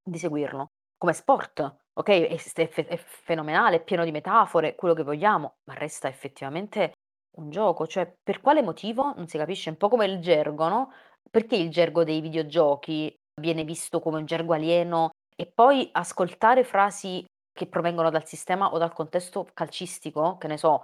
di 0.08 0.18
seguirlo. 0.18 0.72
Come 0.98 1.14
sport, 1.14 1.76
okay, 1.93 2.24
è 2.24 2.36
è 2.36 2.70
è 2.70 2.98
fenomenale, 2.98 3.78
è 3.78 3.84
pieno 3.84 4.04
di 4.04 4.12
metafore, 4.12 4.76
quello 4.76 4.93
che 4.93 5.04
vogliamo, 5.04 5.58
ma 5.66 5.74
resta 5.76 6.08
effettivamente 6.08 6.93
un 7.38 7.50
gioco. 7.50 7.88
Cioè, 7.88 8.14
per 8.22 8.42
quale 8.42 8.62
motivo 8.62 9.14
non 9.16 9.28
si 9.28 9.38
capisce, 9.38 9.70
un 9.70 9.78
po' 9.78 9.90
come 9.90 10.06
il 10.06 10.20
gergo, 10.20 10.68
no, 10.68 10.92
perché 11.30 11.56
il 11.56 11.70
gergo 11.70 12.04
dei 12.04 12.22
videogiochi 12.22 13.14
viene 13.40 13.64
visto 13.64 14.00
come 14.00 14.18
un 14.18 14.26
gergo 14.26 14.54
alieno 14.54 15.12
e 15.36 15.52
poi 15.54 15.90
ascoltare 15.92 16.64
frasi 16.64 17.26
che 17.52 17.68
provengono 17.68 18.10
dal 18.10 18.26
sistema 18.26 18.72
o 18.72 18.78
dal 18.78 18.94
contesto 18.94 19.48
calcistico, 19.54 20.38
che 20.38 20.48
ne 20.48 20.58
so 20.58 20.84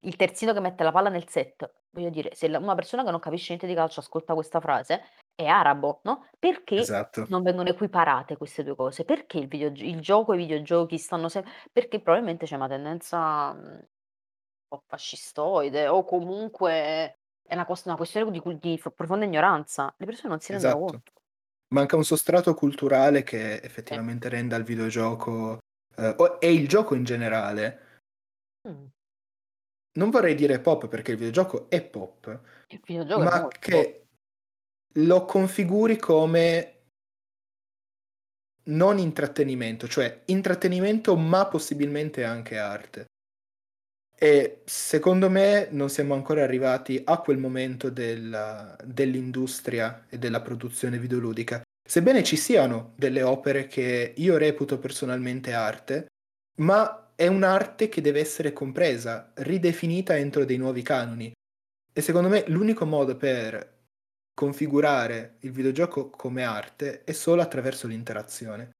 il 0.00 0.16
terzino 0.16 0.52
che 0.52 0.60
mette 0.60 0.84
la 0.84 0.92
palla 0.92 1.08
nel 1.08 1.28
set, 1.28 1.68
voglio 1.90 2.10
dire, 2.10 2.34
se 2.34 2.48
la 2.48 2.58
una 2.58 2.74
persona 2.74 3.04
che 3.04 3.10
non 3.10 3.20
capisce 3.20 3.48
niente 3.48 3.66
di 3.66 3.74
calcio 3.74 4.00
ascolta 4.00 4.34
questa 4.34 4.60
frase, 4.60 5.02
è 5.34 5.46
arabo, 5.46 6.00
no, 6.04 6.28
perché 6.38 6.76
Esatto. 6.80 7.26
non 7.28 7.42
vengono 7.42 7.68
equiparate 7.68 8.36
queste 8.36 8.62
2 8.62 8.76
cose? 8.76 9.04
Perché 9.04 9.38
il 9.38 9.48
videog 9.48 9.76
il 9.78 10.00
gioco 10.00 10.32
e 10.32 10.36
i 10.36 10.38
videogiochi 10.38 10.98
stanno 10.98 11.28
se 11.28 11.44
perché 11.72 12.00
probabilmente 12.00 12.46
c'è 12.46 12.54
una 12.56 12.68
tendenza, 12.68 13.52
mhmm, 13.52 13.80
po' 14.68 14.82
fascistoide 14.86 15.88
o 15.88 16.04
comunque 16.04 16.70
è 17.42 17.54
una 17.54 17.64
cos 17.64 17.84
una 17.86 17.96
questione 17.96 18.30
di 18.30 18.42
di 18.60 18.80
profonda 18.94 19.24
ignoranza. 19.24 19.92
Le 19.96 20.06
persone 20.06 20.28
non 20.28 20.40
si 20.40 20.52
rendono 20.52 20.74
Esatto. 20.74 20.90
conto. 20.90 21.12
Manca 21.74 21.96
un 21.96 22.04
sostrato 22.04 22.54
culturale 22.54 23.22
che 23.22 23.60
effettivamente 23.60 24.28
renda 24.28 24.56
il 24.56 24.64
videogioco, 24.64 25.58
o 25.96 26.38
e 26.38 26.52
il 26.52 26.68
gioco 26.68 26.94
in 26.94 27.04
generale 27.04 28.02
Mh. 28.68 28.86
non 29.98 30.10
vorrei 30.10 30.34
dire 30.34 30.60
pop 30.60 30.86
perché 30.88 31.12
il 31.12 31.16
videogioco 31.18 31.68
è 31.68 31.82
pop, 31.82 32.40
videogioco 32.86 33.20
è 33.20 33.24
ma 33.24 33.40
pop. 33.40 33.58
che 33.58 34.06
lo 34.94 35.24
configuri 35.24 35.98
come 35.98 36.74
non 38.68 38.98
intrattenimento, 38.98 39.88
cioè 39.88 40.22
intrattenimento, 40.26 41.16
ma 41.16 41.46
possibilmente 41.48 42.24
anche 42.24 42.58
arte. 42.58 43.06
E 44.20 44.62
secondo 44.64 45.30
me 45.30 45.68
non 45.70 45.88
siamo 45.88 46.14
ancora 46.14 46.42
arrivati 46.42 47.00
a 47.04 47.20
quel 47.20 47.38
momento 47.38 47.88
della 47.88 48.76
dell'industria 48.84 50.06
e 50.08 50.18
della 50.18 50.40
produzione 50.42 50.98
videoludica. 50.98 51.62
Sebbene 51.88 52.24
ci 52.24 52.36
siano 52.36 52.94
delle 52.96 53.22
opere 53.22 53.68
che 53.68 54.14
io 54.16 54.36
reputo 54.36 54.80
personalmente 54.80 55.52
arte, 55.52 56.08
ma 56.56 57.12
è 57.14 57.28
un'arte 57.28 57.88
che 57.88 58.00
deve 58.00 58.18
essere 58.18 58.52
compresa, 58.52 59.30
ridefinita 59.36 60.16
entro 60.16 60.44
dei 60.44 60.56
nuovi 60.56 60.82
canoni. 60.82 61.32
E 61.92 62.00
secondo 62.00 62.28
me 62.28 62.42
l'unico 62.48 62.84
modo 62.84 63.16
per 63.16 63.76
configurare 64.34 65.36
il 65.40 65.52
videogioco 65.52 66.10
come 66.10 66.42
arte 66.42 67.04
è 67.04 67.12
solo 67.12 67.40
attraverso 67.40 67.86
l'interazione. 67.86 68.70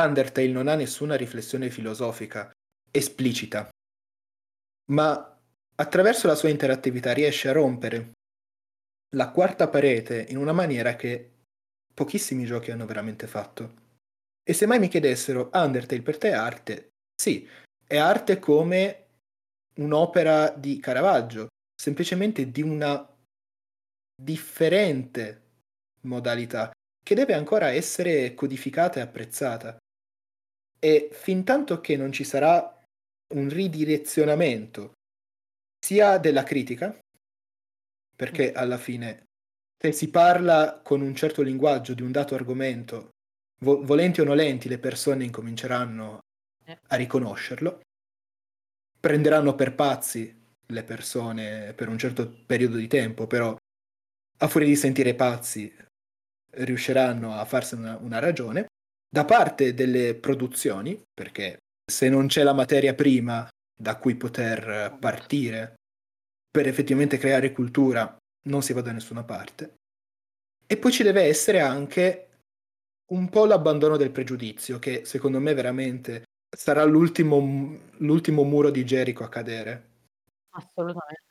Undertale 0.00 0.48
non 0.48 0.66
ha 0.66 0.74
nessuna 0.74 1.14
riflessione 1.14 1.70
filosofica 1.70 2.50
esplicita, 2.90 3.68
ma 4.90 5.38
attraverso 5.74 6.26
la 6.26 6.34
sua 6.34 6.48
interattività 6.48 7.12
riesce 7.12 7.48
a 7.48 7.52
rompere 7.52 8.12
la 9.16 9.30
quarta 9.30 9.68
parete 9.68 10.26
in 10.28 10.36
una 10.36 10.52
maniera 10.52 10.96
che 10.96 11.32
pochissimi 11.94 12.44
giochi 12.44 12.70
hanno 12.70 12.86
veramente 12.86 13.26
fatto. 13.26 13.86
E 14.42 14.52
se 14.52 14.66
mai 14.66 14.78
mi 14.78 14.88
chiedessero: 14.88 15.50
"Undertale 15.52 16.02
per 16.02 16.18
te 16.18 16.28
è 16.28 16.32
arte?" 16.32 16.88
Sì, 17.14 17.48
è 17.84 17.96
arte 17.96 18.38
come 18.38 19.06
un'opera 19.76 20.50
di 20.50 20.78
Caravaggio, 20.78 21.48
semplicemente 21.74 22.50
di 22.50 22.62
una 22.62 23.06
differente 24.20 25.42
modalità, 26.02 26.70
che 27.02 27.14
deve 27.14 27.34
ancora 27.34 27.70
essere 27.70 28.34
codificata 28.34 28.98
e 28.98 29.02
apprezzata. 29.02 29.76
E 30.78 31.08
fintanto 31.12 31.80
che 31.80 31.96
non 31.96 32.12
ci 32.12 32.24
sarà 32.24 32.77
un 33.34 33.48
ridirezionamento 33.48 34.92
sia 35.78 36.18
della 36.18 36.42
critica, 36.42 36.98
perché 38.16 38.52
alla 38.52 38.78
fine 38.78 39.26
se 39.80 39.92
si 39.92 40.10
parla 40.10 40.80
con 40.82 41.00
un 41.00 41.14
certo 41.14 41.42
linguaggio 41.42 41.94
di 41.94 42.02
un 42.02 42.10
dato 42.10 42.34
argomento, 42.34 43.10
vo 43.60 43.84
volenti 43.84 44.20
o 44.20 44.24
nolenti 44.24 44.68
le 44.68 44.78
persone 44.78 45.24
incominceranno 45.24 46.20
Eh. 46.64 46.78
a 46.88 46.96
riconoscerlo. 46.96 47.80
Prenderanno 49.00 49.54
per 49.54 49.74
pazzi 49.74 50.34
le 50.66 50.84
persone 50.84 51.72
per 51.74 51.88
un 51.88 51.96
certo 51.96 52.28
periodo 52.44 52.76
di 52.76 52.88
tempo, 52.88 53.26
però 53.26 53.56
a 54.40 54.48
furia 54.48 54.66
di 54.66 54.76
sentire 54.76 55.14
pazzi 55.14 55.72
riusciranno 56.50 57.34
a 57.34 57.44
farsene 57.44 57.82
una 57.82 57.96
una 57.98 58.18
ragione. 58.18 58.66
Da 59.08 59.24
parte 59.24 59.72
delle 59.74 60.14
produzioni, 60.16 61.00
perché 61.14 61.58
se 61.88 62.08
non 62.08 62.26
c'è 62.26 62.42
la 62.42 62.52
materia 62.52 62.94
prima 62.94 63.48
da 63.74 63.96
cui 63.96 64.16
poter 64.16 64.96
partire 65.00 65.74
per 66.50 66.66
effettivamente 66.66 67.16
creare 67.18 67.52
cultura, 67.52 68.16
non 68.46 68.62
si 68.62 68.72
va 68.72 68.80
da 68.82 68.92
nessuna 68.92 69.24
parte. 69.24 69.74
E 70.66 70.76
poi 70.76 70.92
ci 70.92 71.02
deve 71.02 71.22
essere 71.22 71.60
anche 71.60 72.40
un 73.12 73.28
po' 73.30 73.46
l'abbandono 73.46 73.96
del 73.96 74.10
pregiudizio, 74.10 74.78
che 74.78 75.04
secondo 75.04 75.40
me 75.40 75.54
veramente 75.54 76.24
sarà 76.54 76.84
l'ultimo 76.84 77.38
l'ultimo 77.98 78.42
muro 78.44 78.70
di 78.70 78.84
Gerico 78.84 79.24
a 79.24 79.28
cadere. 79.28 79.90
Assolutamente. 80.50 81.22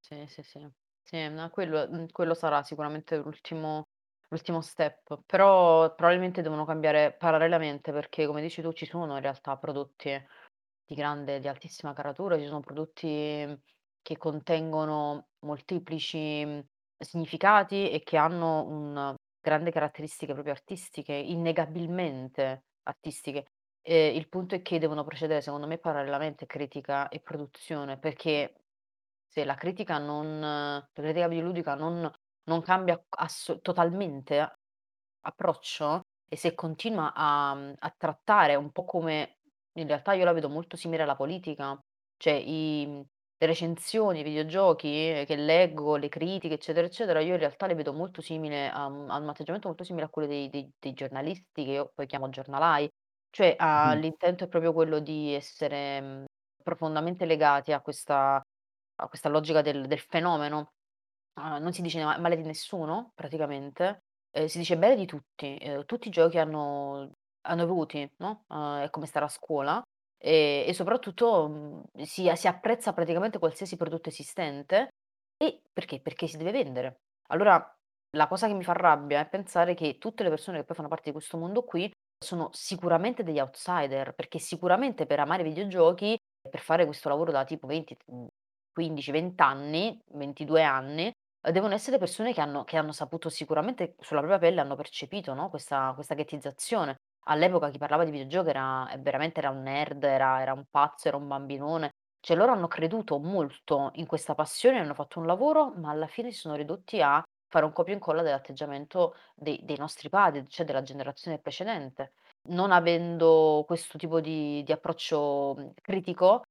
Sì, 0.00 0.24
sì, 0.28 0.42
sì. 0.42 0.68
Sì, 1.02 1.28
no, 1.28 1.48
quello 1.50 1.88
mhmm, 1.90 2.06
quello 2.12 2.34
sarà 2.34 2.62
sicuramente 2.62 3.16
l'ultimo 3.16 3.88
l'ultimo 4.28 4.60
step, 4.60 5.22
però 5.26 5.94
probabilmente 5.94 6.42
devono 6.42 6.64
cambiare 6.64 7.14
parallelamente 7.16 7.92
perché, 7.92 8.26
come 8.26 8.40
dici 8.42 8.62
tu, 8.62 8.72
ci 8.72 8.86
sono 8.86 9.14
in 9.16 9.22
realtà 9.22 9.56
prodotti 9.56 10.10
di 10.84 10.94
grande 10.94 11.38
di 11.40 11.48
altissima 11.48 11.92
caratura, 11.92 12.38
ci 12.38 12.46
sono 12.46 12.60
prodotti 12.60 13.60
che 14.02 14.16
contengono 14.16 15.28
molteplici, 15.40 16.44
mhmm, 16.44 16.60
significati 16.98 17.90
e 17.90 18.02
che 18.02 18.16
hanno 18.16 18.66
un 18.66 19.14
grande 19.40 19.70
caratteristiche 19.70 20.32
proprio 20.32 20.52
artistiche, 20.54 21.12
innegabilmente 21.12 22.66
artistiche. 22.84 23.46
Ehm, 23.82 24.14
il 24.16 24.28
punto 24.28 24.54
è 24.54 24.62
che 24.62 24.78
devono 24.78 25.04
procedere 25.04 25.40
secondo 25.42 25.66
me 25.66 25.78
parallelamente 25.78 26.46
critica 26.46 27.08
e 27.08 27.20
produzione, 27.20 27.98
perché 27.98 28.54
se 29.26 29.44
la 29.44 29.54
critica 29.54 29.98
non 29.98 30.40
la 30.40 30.88
critica 30.92 31.28
videoludica 31.28 31.74
non 31.74 32.10
non 32.48 32.62
cambia 32.62 33.00
asso 33.10 33.60
totalmente 33.60 34.56
approccio 35.22 36.02
e 36.28 36.36
se 36.36 36.54
continua 36.54 37.12
a 37.14 37.50
a 37.78 37.94
trattare 37.96 38.54
un 38.54 38.70
po' 38.72 38.84
come 38.84 39.38
in 39.78 39.86
realtà 39.86 40.12
io 40.14 40.24
la 40.24 40.32
vedo 40.32 40.48
molto 40.48 40.76
simile 40.76 41.02
alla 41.04 41.16
politica, 41.16 41.78
cioè 42.16 42.34
i 42.34 43.04
le 43.40 43.46
recensioni 43.46 44.18
ai 44.18 44.24
videogiochi 44.24 45.24
che 45.24 45.36
leggo, 45.36 45.94
le 45.96 46.08
critiche, 46.08 46.54
eccetera, 46.54 46.84
eccetera, 46.86 47.20
io 47.20 47.34
in 47.34 47.38
realtà 47.38 47.66
le 47.68 47.76
vedo 47.76 47.92
molto 47.92 48.20
simile 48.20 48.68
a 48.68 48.86
un 48.86 49.08
a 49.10 49.16
un 49.18 49.28
atteggiamento 49.28 49.68
molto 49.68 49.84
simile 49.84 50.06
a 50.06 50.08
quello 50.10 50.26
dei 50.28 50.48
dei 50.50 50.68
dei 50.78 50.92
giornalisti 50.92 51.64
che 51.64 51.70
io 51.70 51.92
poi 51.94 52.06
chiamo 52.06 52.28
giornalai, 52.30 52.88
cioè 53.30 53.54
a 53.58 53.94
Mh-mh. 53.94 54.00
l'intento 54.00 54.44
è 54.44 54.48
proprio 54.48 54.72
quello 54.72 54.98
di 55.00 55.34
essere, 55.34 56.00
mhmm, 56.00 56.24
profondamente 56.62 57.24
legati 57.26 57.72
a 57.72 57.80
questa 57.80 58.42
a 59.00 59.08
questa 59.08 59.28
logica 59.28 59.62
del 59.62 59.86
del 59.86 60.00
fenomeno. 60.00 60.72
Uhm, 61.38 61.58
non 61.62 61.72
si 61.72 61.82
dice 61.82 62.02
ma 62.02 62.18
male 62.18 62.36
di 62.36 62.42
nessuno 62.42 63.12
praticamente, 63.14 64.00
ehm, 64.30 64.46
si 64.46 64.58
dice 64.58 64.76
bene 64.78 64.96
di 64.96 65.06
tutti. 65.06 65.56
Ehm, 65.58 65.84
tutti 65.84 66.08
i 66.08 66.10
giochi 66.10 66.38
hanno 66.38 67.10
hanno 67.42 67.62
avuti, 67.62 68.06
no, 68.18 68.44
uhm, 68.48 68.80
è 68.82 68.90
come 68.90 69.06
stare 69.06 69.24
a 69.24 69.28
scuola, 69.28 69.82
e 70.18 70.64
e 70.66 70.72
soprattutto, 70.74 71.48
mhmm, 71.48 72.02
si 72.04 72.30
si 72.34 72.48
apprezza 72.48 72.92
praticamente 72.92 73.38
qualsiasi 73.38 73.76
prodotto 73.76 74.08
esistente 74.08 74.88
e 75.36 75.62
perché? 75.72 76.00
Perché 76.00 76.26
si 76.26 76.36
deve 76.36 76.50
vendere. 76.52 77.00
Allora 77.28 77.72
la 78.16 78.26
cosa 78.26 78.46
che 78.48 78.54
mi 78.54 78.64
fa 78.64 78.72
rabbia 78.72 79.20
è 79.20 79.28
pensare 79.28 79.74
che 79.74 79.98
tutte 79.98 80.22
le 80.22 80.30
persone 80.30 80.58
che 80.58 80.64
poi 80.64 80.74
fanno 80.76 80.88
parte 80.88 81.04
di 81.06 81.12
questo 81.12 81.36
mondo 81.38 81.62
qui 81.64 81.90
sono 82.18 82.48
sicuramente 82.52 83.22
degli 83.22 83.38
outsider, 83.38 84.14
perché 84.14 84.38
sicuramente 84.38 85.06
per 85.06 85.20
amare 85.20 85.42
i 85.42 85.44
videogiochi 85.44 86.14
e 86.14 86.48
per 86.50 86.60
fare 86.60 86.84
questo 86.84 87.08
lavoro 87.08 87.30
da 87.30 87.44
tipo 87.44 87.66
20, 87.66 87.96
mhmm, 88.06 88.26
15, 88.72 89.10
20 89.12 89.40
anni, 89.42 89.98
22 90.12 90.62
anni, 90.62 91.12
uhm, 91.42 91.52
devono 91.52 91.74
essere 91.74 91.98
persone 91.98 92.32
che 92.32 92.40
hanno 92.40 92.64
che 92.64 92.76
hanno 92.76 92.92
saputo 92.92 93.28
sicuramente 93.28 93.94
sulla 94.00 94.20
propria 94.20 94.38
pelle 94.40 94.60
hanno 94.60 94.76
percepito, 94.76 95.34
no, 95.34 95.48
questa 95.50 95.92
questa 95.94 96.14
ghettizzazione. 96.14 96.96
All'epoca 97.30 97.70
chi 97.70 97.78
parlava 97.78 98.04
di 98.04 98.10
videogiochi 98.10 98.48
era 98.50 98.90
ehm, 98.90 99.02
veramente 99.02 99.40
era 99.40 99.50
un 99.50 99.62
nerd, 99.62 100.02
era 100.04 100.40
era 100.42 100.52
un 100.52 100.64
pazzo, 100.70 101.08
era 101.08 101.16
un 101.16 101.26
bambinone. 101.28 101.90
Cioè 102.20 102.36
loro 102.36 102.52
hanno 102.52 102.66
creduto 102.68 103.18
molto 103.18 103.90
in 103.94 104.06
questa 104.06 104.34
passione, 104.34 104.78
hanno 104.80 104.94
fatto 104.94 105.18
un 105.20 105.26
lavoro, 105.26 105.72
ma 105.76 105.90
alla 105.90 106.06
fine 106.08 106.30
si 106.32 106.38
sono 106.40 106.54
ridotti 106.56 107.00
a 107.00 107.22
fare 107.50 107.64
un 107.64 107.72
copia 107.72 107.92
e 107.92 107.96
incolla 107.96 108.22
dell'atteggiamento 108.22 109.14
dei 109.34 109.60
dei 109.64 109.76
nostri 109.78 110.08
padri, 110.08 110.46
cioè 110.48 110.66
della 110.66 110.82
generazione 110.82 111.38
precedente. 111.38 112.12
Non 112.48 112.72
avendo 112.72 113.64
questo 113.66 113.98
tipo 113.98 114.20
di 114.20 114.62
di 114.64 114.72
approccio, 114.72 115.72
critico 115.80 116.42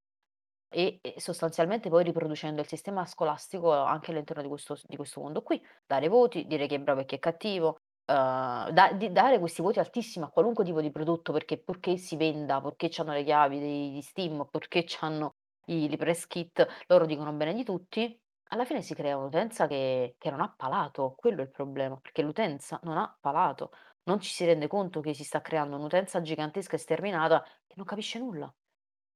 E 0.69 0.99
sostanzialmente 1.17 1.89
poi 1.89 2.03
riproducendo 2.03 2.59
il 2.61 2.67
sistema 2.67 3.05
scolastico 3.05 3.71
anche 3.73 4.11
all'interno 4.11 4.41
di 4.41 4.49
questo 4.49 4.77
di 4.85 4.95
questo 4.97 5.21
mondo 5.21 5.41
qui. 5.41 5.61
Dare 5.85 6.07
voti, 6.09 6.45
dire 6.45 6.67
chi 6.67 6.75
è 6.75 6.79
bravo 6.79 7.01
e 7.01 7.05
chi 7.05 7.15
è 7.15 7.19
cattivo, 7.19 7.77
uhm, 8.11 8.69
da 8.71 8.91
di 8.93 9.11
dare 9.11 9.39
questi 9.39 9.61
voti 9.61 9.79
altissimi 9.79 10.25
a 10.25 10.29
qualunque 10.29 10.63
tipo 10.65 10.81
di 10.81 10.91
prodotto 10.91 11.31
perché 11.31 11.57
purché 11.61 11.97
si 11.97 12.17
venda, 12.17 12.59
purché 12.61 12.89
c'hanno 12.89 13.13
le 13.13 13.23
chiavi 13.23 13.59
di 13.93 14.01
Steam, 14.01 14.45
purché 14.49 14.83
c'hanno 14.85 15.31
i 15.67 15.87
li 15.89 15.97
press 15.97 16.27
kit, 16.27 16.65
loro 16.87 17.05
dicono 17.05 17.31
bene 17.33 17.53
di 17.53 17.63
tutti, 17.63 18.17
alla 18.49 18.65
fine 18.65 18.81
si 18.81 18.93
crea 18.93 19.17
un'utenza 19.17 19.67
che 19.67 20.15
che 20.17 20.29
non 20.29 20.41
ha 20.41 20.53
palato, 20.55 21.13
quello 21.17 21.41
è 21.41 21.43
il 21.45 21.51
problema, 21.51 21.97
perché 21.99 22.21
l'utenza 22.21 22.79
non 22.83 22.97
ha 22.97 23.17
palato. 23.19 23.71
Non 24.03 24.19
ci 24.21 24.29
si 24.31 24.45
rende 24.45 24.67
conto 24.67 25.01
che 25.01 25.13
si 25.13 25.23
sta 25.25 25.41
creando 25.41 25.75
un'utenza 25.77 26.21
gigantesca 26.21 26.75
e 26.75 26.79
sterminata 26.79 27.41
che 27.65 27.73
non 27.75 27.85
capisce 27.85 28.19
nulla. 28.19 28.53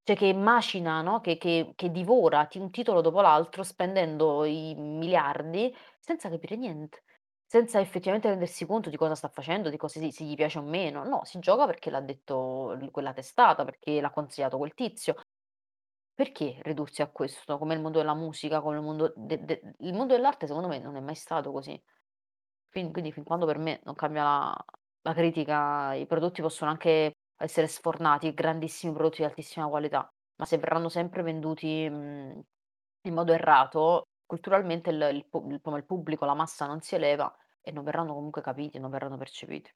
Cioè 0.08 0.16
che 0.16 0.34
macina, 0.34 1.02
no, 1.04 1.22
che 1.22 1.38
che 1.38 1.74
che 1.76 1.92
divora 1.92 2.46
ti 2.46 2.58
un 2.58 2.72
titolo 2.72 3.02
dopo 3.02 3.22
l'altro 3.22 3.62
spendendo 3.62 4.46
i 4.46 4.74
miliardi 4.76 5.72
senza 6.00 6.28
capire 6.28 6.56
niente, 6.56 7.04
senza 7.46 7.80
effettivamente 7.80 8.28
rendersi 8.28 8.66
conto 8.66 8.90
di 8.90 8.98
cosa 8.98 9.14
sta 9.14 9.30
facendo, 9.30 9.70
di 9.70 9.78
cosa 9.78 10.00
si 10.00 10.10
se 10.12 10.24
gli 10.24 10.34
piace 10.34 10.58
o 10.58 10.64
meno. 10.64 11.04
No, 11.04 11.24
si 11.24 11.38
gioca 11.38 11.68
perché 11.68 11.92
l'ha 11.92 12.02
detto 12.02 12.76
quella 12.90 13.14
testata, 13.14 13.64
perché 13.64 14.02
l'ha 14.02 14.10
consigliato 14.10 14.58
quel 14.58 14.74
tizio. 14.74 15.14
Perché 16.14 16.60
ridursi 16.64 17.02
a 17.02 17.08
questo? 17.10 17.58
Come 17.58 17.74
il 17.76 17.82
mondo 17.82 18.00
della 18.00 18.14
musica, 18.16 18.62
come 18.62 18.78
il 18.78 18.82
mondo 18.84 19.14
de 19.16 19.44
de 19.46 19.62
il 19.80 19.94
mondo 19.94 20.14
dell'arte 20.16 20.48
secondo 20.48 20.68
me 20.68 20.80
non 20.80 20.96
è 20.96 21.00
mai 21.00 21.16
stato 21.16 21.52
così. 21.52 21.82
Fin 22.70 22.92
quindi 22.92 23.12
fin 23.12 23.24
quando 23.24 23.46
per 23.46 23.58
me 23.60 23.82
non 23.84 23.96
cambia 23.96 24.24
la 24.24 24.66
la 25.04 25.14
critica, 25.16 25.94
i 25.96 26.06
prodotti 26.06 26.42
possono 26.44 26.70
anche 26.72 27.16
essere 27.42 27.68
sfornati, 27.68 28.34
grandissimi 28.34 28.94
prodotti 28.94 29.18
di 29.22 29.26
altissima 29.26 29.68
qualità, 29.68 30.12
ma 30.38 30.46
se 30.46 30.58
verranno 30.58 30.90
sempre 30.90 31.24
venduti, 31.24 31.88
mhmm, 31.90 32.42
in 33.04 33.14
modo 33.14 33.34
errato, 33.34 34.08
culturalmente 34.26 34.90
il 34.92 35.02
il 35.14 35.28
il 35.52 35.62
come 35.62 35.78
il 35.78 35.86
pubblico, 35.86 36.26
la 36.26 36.34
massa 36.36 36.66
non 36.68 36.82
si 36.82 36.96
eleva 36.96 37.34
e 37.62 37.72
non 37.72 37.84
verranno 37.84 38.14
comunque 38.14 38.42
capiti, 38.42 38.80
non 38.80 38.90
verranno 38.92 39.18
percepiti. 39.18 39.72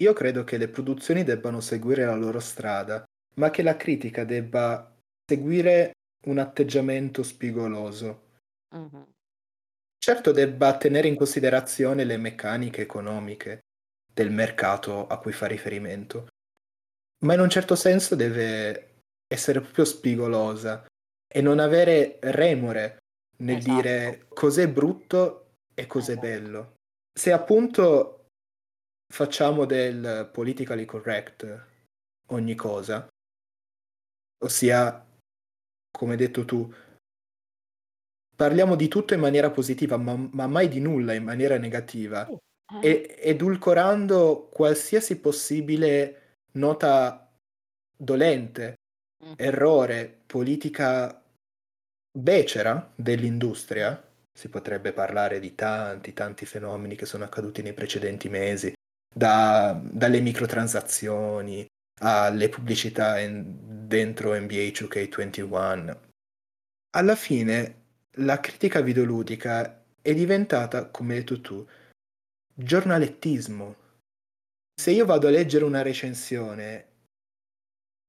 Io 0.00 0.12
credo 0.12 0.42
che 0.42 0.56
le 0.56 0.68
produzioni 0.68 1.22
debbano 1.22 1.60
seguire 1.60 2.04
la 2.04 2.16
loro 2.16 2.40
strada, 2.40 3.04
ma 3.36 3.50
che 3.50 3.62
la 3.62 3.76
critica 3.76 4.24
debba 4.24 4.92
seguire 5.24 5.92
un 6.26 6.38
atteggiamento 6.38 7.22
spigoloso. 7.22 8.26
Mh-mh. 8.72 9.06
Certo 9.96 10.32
debba 10.32 10.76
tenere 10.76 11.06
in 11.06 11.14
considerazione 11.14 12.02
le 12.02 12.16
meccaniche 12.16 12.82
economiche 12.82 13.60
del 14.18 14.32
mercato 14.32 15.06
a 15.06 15.20
cui 15.20 15.30
fa 15.30 15.46
riferimento, 15.46 16.26
ma 17.24 17.34
in 17.34 17.40
un 17.40 17.48
certo 17.48 17.76
senso 17.76 18.16
deve 18.16 19.02
essere 19.32 19.60
proprio 19.60 19.84
spigolosa 19.84 20.84
e 21.32 21.40
non 21.40 21.60
avere 21.60 22.18
remore 22.22 22.98
nel 23.38 23.58
Esatto, 23.58 23.74
dire 23.74 24.26
cos'è 24.28 24.68
brutto 24.68 25.52
e 25.72 25.86
cos'è 25.86 26.12
esatto. 26.12 26.26
bello. 26.26 26.74
Se 27.16 27.30
appunto 27.30 28.26
facciamo 29.06 29.66
del 29.66 30.28
politically 30.32 30.84
correct 30.84 31.66
ogni 32.30 32.56
cosa, 32.56 33.06
ossia, 34.44 35.06
come 35.96 36.12
hai 36.12 36.18
detto 36.18 36.44
tu, 36.44 36.74
parliamo 38.34 38.74
di 38.74 38.88
tutto 38.88 39.14
in 39.14 39.20
maniera 39.20 39.52
positiva, 39.52 39.96
ma 39.96 40.16
ma 40.16 40.48
mai 40.48 40.66
di 40.66 40.80
nulla 40.80 41.12
in 41.14 41.22
maniera 41.22 41.56
negativa, 41.56 42.26
eh. 42.26 42.36
E 42.80 43.16
edulcorando 43.20 44.48
qualsiasi 44.52 45.18
possibile 45.18 46.36
nota 46.52 47.30
dolente, 47.96 48.74
Mh-mh. 49.24 49.34
errore, 49.36 50.20
politica 50.26 51.22
becera 52.16 52.92
dell'industria, 52.94 54.02
si 54.32 54.48
potrebbe 54.48 54.92
parlare 54.92 55.40
di 55.40 55.54
tanti, 55.54 56.12
tanti 56.12 56.46
fenomeni 56.46 56.94
che 56.94 57.06
sono 57.06 57.24
accaduti 57.24 57.62
nei 57.62 57.72
precedenti 57.72 58.28
mesi, 58.28 58.72
da 59.12 59.78
dalle 59.82 60.20
microtransazioni 60.20 61.66
alle 62.00 62.48
pubblicità 62.48 63.18
in 63.18 63.86
dentro 63.88 64.38
NBA 64.38 64.70
2K21. 64.70 65.96
Alla 66.90 67.16
fine 67.16 67.74
la 68.18 68.38
critica 68.40 68.80
videoludica 68.80 69.82
è 70.00 70.14
diventata, 70.14 70.86
come 70.86 71.14
hai 71.14 71.18
detto 71.20 71.40
tu, 71.40 71.66
giornalettismo. 72.60 73.76
Se 74.74 74.90
io 74.90 75.04
vado 75.04 75.28
a 75.28 75.30
leggere 75.30 75.64
una 75.64 75.82
recensione 75.82 76.86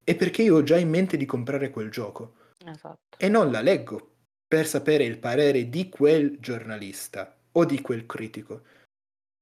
è 0.03 0.15
perché 0.15 0.41
io 0.41 0.55
ho 0.55 0.63
già 0.63 0.77
in 0.77 0.89
mente 0.89 1.17
di 1.17 1.25
comprare 1.25 1.69
quel 1.69 1.91
gioco 1.91 2.35
Esatto. 2.65 3.17
e 3.17 3.29
non 3.29 3.51
la 3.51 3.61
leggo 3.61 4.15
per 4.47 4.65
sapere 4.65 5.03
il 5.03 5.19
parere 5.19 5.69
di 5.69 5.87
quel 5.89 6.39
giornalista 6.39 7.37
o 7.51 7.65
di 7.65 7.79
quel 7.81 8.07
critico, 8.07 8.63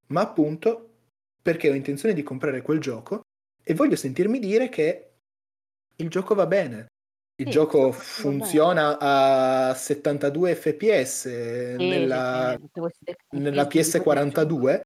ma 0.08 0.22
appunto 0.22 0.96
perché 1.42 1.70
ho 1.70 1.74
intenzione 1.74 2.14
di 2.14 2.24
comprare 2.24 2.62
quel 2.62 2.80
gioco 2.80 3.22
e 3.64 3.74
voglio 3.74 3.96
sentirmi 3.96 4.40
dire 4.40 4.68
che 4.68 5.12
il 5.96 6.10
gioco 6.10 6.36
va 6.36 6.46
bene. 6.48 6.88
Il 7.40 7.46
Sì, 7.46 7.52
gioco 7.52 7.92
funziona 7.94 8.98
a 9.00 9.74
72 9.74 10.56
FPS 10.56 11.06
Sì, 11.06 11.30
sì, 11.30 11.30
sì, 11.30 11.76
nella 11.78 12.58
tutti 12.60 12.80
questi 12.80 13.16
nella 13.38 13.68
tecnicismi 13.68 14.02
di 14.02 14.04
cui 14.04 14.16
facciamo 14.16 14.32
PS42, 14.32 14.82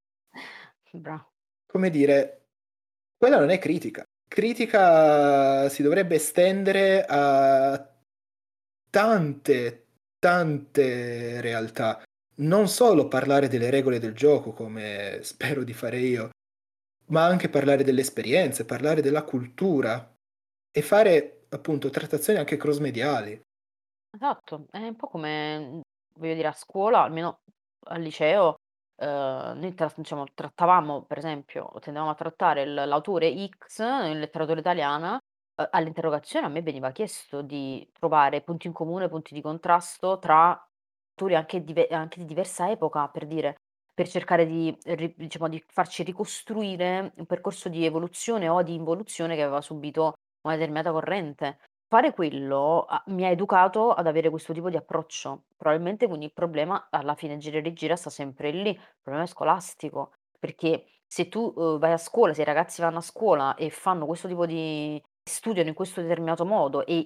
bra 0.97 1.25
come 1.71 1.89
dire, 1.89 2.47
quella 3.17 3.39
non 3.39 3.49
è 3.49 3.57
critica. 3.57 4.03
Critica 4.27 5.69
si 5.69 5.81
dovrebbe 5.83 6.15
estendere 6.15 7.05
a 7.07 7.89
tante, 8.89 9.85
tante 10.19 11.39
realtà. 11.39 12.03
Non 12.35 12.67
solo 12.67 13.07
parlare 13.07 13.47
delle 13.47 13.69
regole 13.69 13.99
del 13.99 14.13
gioco, 14.13 14.51
come 14.51 15.19
spero 15.23 15.63
di 15.63 15.71
fare 15.71 15.99
io, 15.99 16.29
ma 17.07 17.25
anche 17.25 17.47
parlare 17.47 17.85
delle 17.85 18.01
esperienze, 18.01 18.65
parlare 18.65 19.01
della 19.01 19.23
cultura 19.23 20.13
e 20.73 20.81
fare 20.81 21.45
appunto 21.49 21.89
trattazioni 21.89 22.39
anche 22.39 22.57
cross-mediali. 22.57 23.39
Esatto, 24.13 24.67
è 24.71 24.79
un 24.79 24.95
po' 24.97 25.07
come, 25.07 25.81
voglio 26.15 26.33
dire 26.33 26.49
a 26.49 26.53
scuola, 26.53 27.03
almeno 27.03 27.43
al 27.85 28.01
liceo, 28.01 28.55
uhm, 29.01 29.59
noi 29.59 29.73
tra 29.73 29.91
diciamo 29.95 30.25
trattavamo 30.33 31.03
per 31.05 31.17
esempio 31.17 31.71
tendevamo 31.79 32.11
a 32.11 32.15
trattare 32.15 32.65
l 32.65 32.73
l'autore 32.87 33.33
X 33.47 33.79
in 33.79 34.19
letteratura 34.19 34.59
italiana, 34.59 35.13
uhm, 35.55 35.67
all'interrogazione 35.71 36.45
a 36.47 36.49
me 36.49 36.61
veniva 36.61 36.91
chiesto 36.91 37.41
di 37.41 37.89
trovare 37.97 38.41
punti 38.41 38.67
in 38.67 38.73
comune, 38.73 39.09
punti 39.09 39.33
di 39.33 39.41
contrasto 39.41 40.19
tra 40.19 40.51
autori 41.09 41.35
anche 41.35 41.63
dive 41.63 41.87
anche 41.89 42.19
di 42.19 42.25
diversa 42.25 42.69
epoca, 42.71 43.07
per 43.09 43.27
dire, 43.27 43.55
per 43.93 44.07
cercare 44.07 44.45
di 44.45 44.75
ri 44.85 45.13
diciamo 45.17 45.47
di 45.49 45.63
farci 45.67 46.03
ricostruire 46.03 47.11
un 47.17 47.25
percorso 47.25 47.69
di 47.69 47.85
evoluzione 47.85 48.47
o 48.49 48.61
di 48.63 48.73
involuzione 48.75 49.35
che 49.35 49.43
aveva 49.43 49.61
subito 49.61 50.13
una 50.43 50.55
determinata 50.55 50.91
corrente. 50.91 51.57
Fare 51.93 52.13
quello 52.13 52.85
ha 52.87 53.03
mi 53.07 53.25
ha 53.25 53.29
educato 53.29 53.91
ad 53.91 54.07
avere 54.07 54.29
questo 54.29 54.53
tipo 54.53 54.69
di 54.69 54.77
approccio. 54.77 55.43
Probabilmente 55.57 56.07
quindi 56.07 56.25
il 56.25 56.31
problema 56.33 56.87
alla 56.89 57.15
fine 57.15 57.35
gira 57.37 57.57
e 57.57 57.61
rigira 57.61 57.97
sta 57.97 58.09
sempre 58.09 58.51
lì, 58.51 58.69
il 58.69 58.79
problema 59.01 59.25
è 59.25 59.29
scolastico, 59.29 60.13
perché 60.39 60.85
se 61.05 61.27
tu, 61.27 61.51
uhm, 61.53 61.79
vai 61.79 61.91
a 61.91 61.97
scuola, 61.97 62.33
se 62.33 62.43
i 62.43 62.45
ragazzi 62.45 62.81
vanno 62.81 62.99
a 62.99 63.01
scuola 63.01 63.55
e 63.55 63.69
fanno 63.69 64.05
questo 64.05 64.29
tipo 64.29 64.45
di 64.45 65.01
studiano 65.21 65.67
in 65.67 65.75
questo 65.75 65.99
determinato 66.01 66.45
modo 66.45 66.85
e 66.85 67.05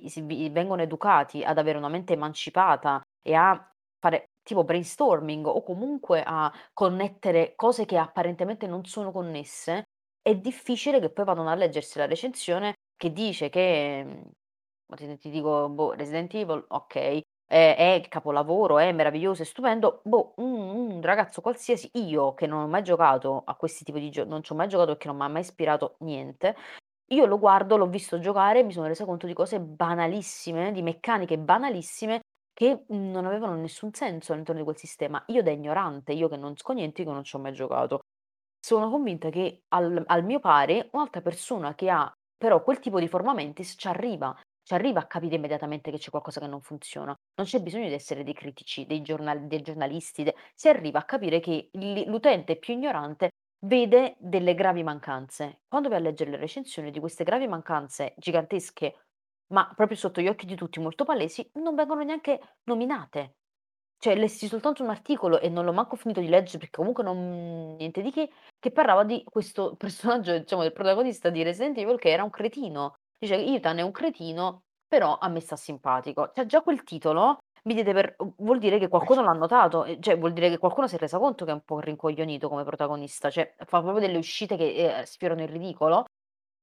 vengono 0.52 0.82
educati 0.84 1.44
ad 1.44 1.58
avere 1.58 1.78
una 1.80 1.90
mente 1.90 2.14
emancipata 2.14 3.02
e 3.24 3.34
a 3.34 3.60
fare 4.00 4.26
tipo 4.44 4.64
brainstorming 4.64 5.48
o 5.48 5.64
comunque 5.64 6.22
a 6.24 6.52
connettere 6.74 7.54
cose 7.56 7.86
che 7.86 7.98
apparentemente 7.98 8.68
non 8.68 8.86
sono 8.86 9.12
connesse, 9.12 9.86
è 10.22 10.36
difficile 10.36 11.00
che 11.00 11.10
poi 11.10 11.26
vadano 11.26 11.50
a 11.50 11.56
leggersi 11.56 11.98
la 11.98 12.06
recensione 12.06 12.76
che 12.96 13.12
dice 13.12 13.50
che, 13.50 14.04
mhmm, 14.06 14.22
ti 15.20 15.30
dico, 15.30 15.70
boh, 15.70 15.94
Resident 15.94 16.34
Evil, 16.34 16.64
okay, 16.70 17.22
è 17.46 17.76
è 17.78 17.84
il 17.94 18.08
capolavoro, 18.08 18.78
è 18.80 18.92
meraviglioso, 18.92 19.42
è 19.44 19.46
stupendo, 19.46 20.02
boh, 20.04 20.34
un 20.38 20.54
un 20.96 21.02
ragazzo 21.02 21.42
qualsiasi, 21.42 21.90
io 21.94 22.34
che 22.34 22.48
non 22.48 22.62
ho 22.64 22.68
mai 22.68 22.84
giocato 22.84 23.44
a 23.46 23.56
questi 23.56 23.84
tipi 23.84 24.00
di 24.00 24.10
gio 24.10 24.24
non 24.26 24.42
ci 24.44 24.52
ho 24.52 24.56
mai 24.56 24.68
giocato 24.68 24.92
perché 24.92 25.08
non 25.08 25.18
m'ha 25.18 25.28
mai 25.28 25.42
ispirato 25.42 25.96
niente, 26.00 26.56
io 27.12 27.26
lo 27.26 27.38
guardo, 27.40 27.78
l'ho 27.78 27.88
visto 27.88 28.20
giocare 28.20 28.60
e 28.60 28.64
mi 28.64 28.72
sono 28.74 28.88
resa 28.88 29.06
conto 29.06 29.28
di 29.28 29.34
cose 29.34 29.60
banalissime, 29.60 30.72
di 30.72 30.82
meccaniche 30.82 31.38
banalissime 31.38 32.22
che, 32.54 32.86
non 32.90 33.26
avevano 33.26 33.56
nessun 33.56 33.94
senso 33.94 34.32
all'interno 34.34 34.62
di 34.62 34.66
quel 34.66 34.78
sistema. 34.78 35.24
Io 35.28 35.44
da 35.44 35.52
ignorante, 35.52 36.14
io 36.14 36.28
che 36.30 36.36
non 36.36 36.44
conosco 36.56 36.74
niente, 36.74 37.02
io 37.02 37.08
che 37.08 37.14
non 37.14 37.24
ci 37.24 37.36
ho 37.36 37.40
mai 37.40 37.54
giocato. 37.54 38.00
Sono 38.60 38.90
convinta 38.90 39.30
che 39.30 39.64
al 39.70 40.04
al 40.08 40.24
mio 40.26 40.40
pari 40.40 40.88
un'altra 40.94 41.22
persona 41.22 41.76
che 41.76 41.90
ha 41.90 42.12
però 42.38 42.64
quel 42.64 42.80
tipo 42.80 43.00
di 43.00 43.08
forma 43.08 43.34
mentis 43.34 43.76
ci 43.78 43.88
arriva, 43.88 44.36
ci 44.66 44.74
arriva 44.74 44.99
a 44.99 45.05
capire 45.05 45.36
immediatamente 45.36 45.91
che 45.91 45.97
c'è 45.97 46.09
qualcosa 46.09 46.39
che 46.39 46.47
non 46.47 46.61
funziona. 46.61 47.13
Non 47.36 47.45
c'è 47.45 47.61
bisogno 47.61 47.88
di 47.88 47.93
essere 47.93 48.24
dei 48.24 48.34
critici, 48.34 48.86
dei 48.86 49.01
giornal 49.01 49.45
dei 49.45 49.61
giornalisti, 49.61 50.24
de 50.24 50.36
si 50.55 50.68
arriva 50.70 50.99
a 50.99 51.03
capire 51.05 51.39
che 51.39 51.70
l'i 51.74 52.05
l'utente 52.05 52.57
più 52.57 52.74
ignorante 52.74 53.30
vede 53.66 54.16
delle 54.20 54.55
gravi 54.55 54.84
mancanze. 54.84 55.61
Quando 55.68 55.89
vai 55.89 55.99
a 55.99 56.01
leggere 56.01 56.32
le 56.32 56.38
recensioni 56.38 56.89
di 56.91 56.99
queste 56.99 57.24
gravi 57.24 57.47
mancanze 57.47 58.13
gigantesche 58.18 58.95
ma 59.53 59.72
proprio 59.76 59.97
sotto 59.97 60.22
gli 60.22 60.28
occhi 60.28 60.45
di 60.45 60.55
tutti 60.55 60.80
molto 60.80 61.03
palesi, 61.05 61.47
non 61.55 61.76
vengono 61.76 62.01
neanche 62.03 62.57
nominate. 62.63 63.36
Cioè 63.97 64.16
lessi 64.16 64.47
soltanto 64.47 64.84
un 64.84 64.89
articolo 64.89 65.39
e 65.39 65.49
non 65.49 65.66
l'ho 65.66 65.74
manco 65.74 65.95
finito 65.95 66.20
di 66.20 66.28
leggere 66.28 66.57
perché 66.59 66.78
comunque 66.78 67.03
non 67.03 67.76
niente 67.76 68.01
di 68.01 68.11
che, 68.11 68.30
che 68.59 68.72
parlava 68.72 69.03
di 69.03 69.24
questo 69.24 69.76
personaggio, 69.78 70.38
diciamo 70.38 70.63
del 70.63 70.74
protagonista 70.74 71.30
di 71.30 71.43
Resident 71.43 71.78
Evil 71.78 71.99
che 71.99 72.09
era 72.09 72.24
un 72.24 72.30
cretino. 72.30 72.95
Dice: 73.18 73.36
"Ethan 73.36 73.78
è 73.80 73.82
un 73.82 73.91
cretino, 73.91 74.63
però 74.88 75.18
a 75.18 75.28
me 75.30 75.39
sta 75.39 75.55
simpatico." 75.55 76.32
Cioè 76.34 76.45
già 76.45 76.61
quel 76.61 76.84
titolo 76.84 77.39
mi 77.63 77.74
diede 77.74 77.93
per 77.93 78.16
vuol 78.38 78.59
dire 78.59 78.78
che 78.80 78.88
qualcuno 78.88 79.22
l'ha 79.24 79.32
notato, 79.34 79.86
cioè 79.99 80.18
vuol 80.18 80.34
dire 80.34 80.49
che 80.49 80.57
qualcuno 80.57 80.88
si 80.88 80.95
è 80.95 80.97
resa 80.99 81.18
conto 81.18 81.45
che 81.45 81.51
è 81.51 81.53
un 81.53 81.63
po' 81.63 81.80
rincoglionito 81.80 82.47
come 82.49 82.63
protagonista, 82.63 83.30
cioè 83.30 83.55
fa 83.66 83.82
proprio 83.82 84.05
delle 84.05 84.18
uscite 84.18 84.55
che, 84.57 84.74
ehm, 84.97 85.03
sfiorano 85.03 85.41
il 85.41 85.47
ridicolo. 85.49 86.05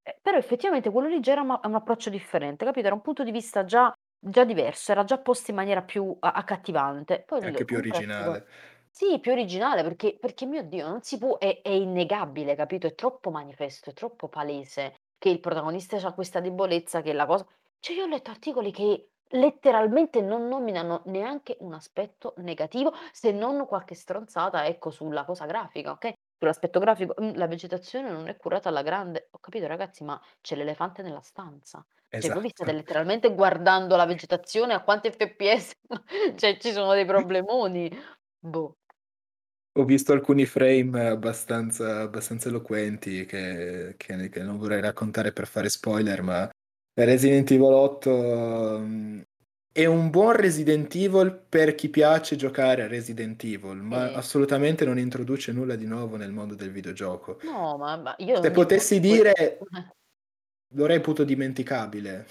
Eh, 0.04 0.18
però 0.20 0.36
effettivamente 0.38 0.90
quello 0.90 1.08
lì 1.08 1.20
già 1.20 1.32
era 1.32 1.44
ma 1.44 1.60
un 1.64 1.74
approccio 1.74 2.10
differente, 2.10 2.64
capito, 2.64 2.86
era 2.86 2.94
un 2.94 3.02
punto 3.02 3.22
di 3.24 3.30
vista 3.30 3.64
già 3.64 3.92
già 4.24 4.44
diverso, 4.44 4.92
era 4.92 5.04
già 5.04 5.18
posto 5.20 5.50
in 5.50 5.56
maniera 5.56 5.82
più 5.82 6.16
a 6.20 6.32
accattivante. 6.32 7.22
Poi 7.26 7.40
anche 7.40 7.64
più 7.64 7.76
tipo 7.76 7.76
originale. 7.76 8.46
sì, 8.90 9.18
più 9.20 9.32
originale 9.32 9.82
perché 9.82 10.16
perché 10.18 10.46
mio 10.46 10.62
Dio, 10.64 10.88
non 10.88 11.02
si 11.02 11.18
può 11.18 11.38
è 11.38 11.60
è 11.62 11.70
innegabile, 11.70 12.54
capito, 12.54 12.86
è 12.86 12.94
troppo 12.94 13.30
manifesto, 13.30 13.90
è 13.90 13.92
troppo 13.94 14.28
palese 14.28 14.94
che 15.22 15.28
il 15.28 15.38
protagonista 15.38 15.98
c'ha 15.98 16.12
questa 16.12 16.40
debolezza, 16.40 17.00
che 17.00 17.12
la 17.12 17.26
cosa 17.26 17.46
cioè 17.78 17.94
io 17.94 18.04
ho 18.04 18.06
letto 18.08 18.30
articoli 18.30 18.72
che 18.72 19.10
letteralmente 19.30 20.20
non 20.20 20.48
nominano 20.48 21.02
neanche 21.06 21.56
un 21.60 21.74
aspetto 21.74 22.34
negativo, 22.38 22.92
se 23.12 23.30
non 23.30 23.66
qualche 23.66 23.94
stronzata, 23.94 24.66
ecco, 24.66 24.90
sulla 24.90 25.24
cosa 25.24 25.46
grafica, 25.46 25.92
okay, 25.92 26.12
sull'aspetto 26.38 26.80
grafico, 26.80 27.14
mhmm, 27.16 27.36
la 27.36 27.46
vegetazione 27.46 28.10
non 28.10 28.26
è 28.26 28.36
curata 28.36 28.68
alla 28.68 28.82
grande. 28.82 29.28
Ho 29.30 29.38
capito 29.38 29.66
ragazzi, 29.68 30.02
ma 30.02 30.20
c'è 30.40 30.56
l'elefante 30.56 31.02
nella 31.02 31.20
stanza. 31.22 31.84
Cioè 32.16 32.30
voi 32.30 32.42
vi 32.42 32.48
state 32.50 32.70
Esatto. 32.70 32.84
letteralmente 32.84 33.34
guardando 33.34 33.96
la 33.96 34.06
vegetazione 34.06 34.74
a 34.74 34.82
quanti 34.82 35.10
FPS 35.10 35.72
cioè 36.36 36.56
ci 36.58 36.72
sono 36.72 36.92
dei 36.94 37.04
problemoni. 37.04 37.90
Boh. 38.38 38.76
Ho 39.76 39.84
visto 39.86 40.12
alcuni 40.12 40.44
frame 40.44 41.06
abbastanza 41.08 42.00
abbastanza 42.02 42.48
eloquenti 42.50 43.24
che 43.24 43.94
che 43.96 44.28
che 44.28 44.42
non 44.42 44.58
vorrei 44.58 44.82
raccontare 44.82 45.32
per 45.32 45.46
fare 45.46 45.70
spoiler, 45.70 46.20
ma 46.20 46.50
Resident 46.94 47.50
Evil 47.50 47.72
8, 47.72 48.78
mhmm, 48.80 49.22
è 49.72 49.86
un 49.86 50.10
buon 50.10 50.32
Resident 50.36 50.94
Evil 50.94 51.32
per 51.48 51.74
chi 51.74 51.88
piace 51.88 52.36
giocare 52.36 52.82
a 52.82 52.86
Resident 52.86 53.42
Evil, 53.44 53.76
ma 53.78 54.08
Sì. 54.08 54.14
assolutamente 54.14 54.84
non 54.84 54.98
introduce 54.98 55.52
nulla 55.52 55.74
di 55.76 55.86
nuovo 55.86 56.16
nel 56.16 56.32
mondo 56.32 56.54
del 56.54 56.70
videogioco. 56.70 57.38
No, 57.42 57.76
ma 57.76 57.96
ma 57.96 58.14
io 58.18 58.40
Se 58.40 58.50
potessi 58.50 59.00
dire 59.00 59.58
lo 60.74 60.86
reputo 60.86 61.24
dimenticabile. 61.24 62.26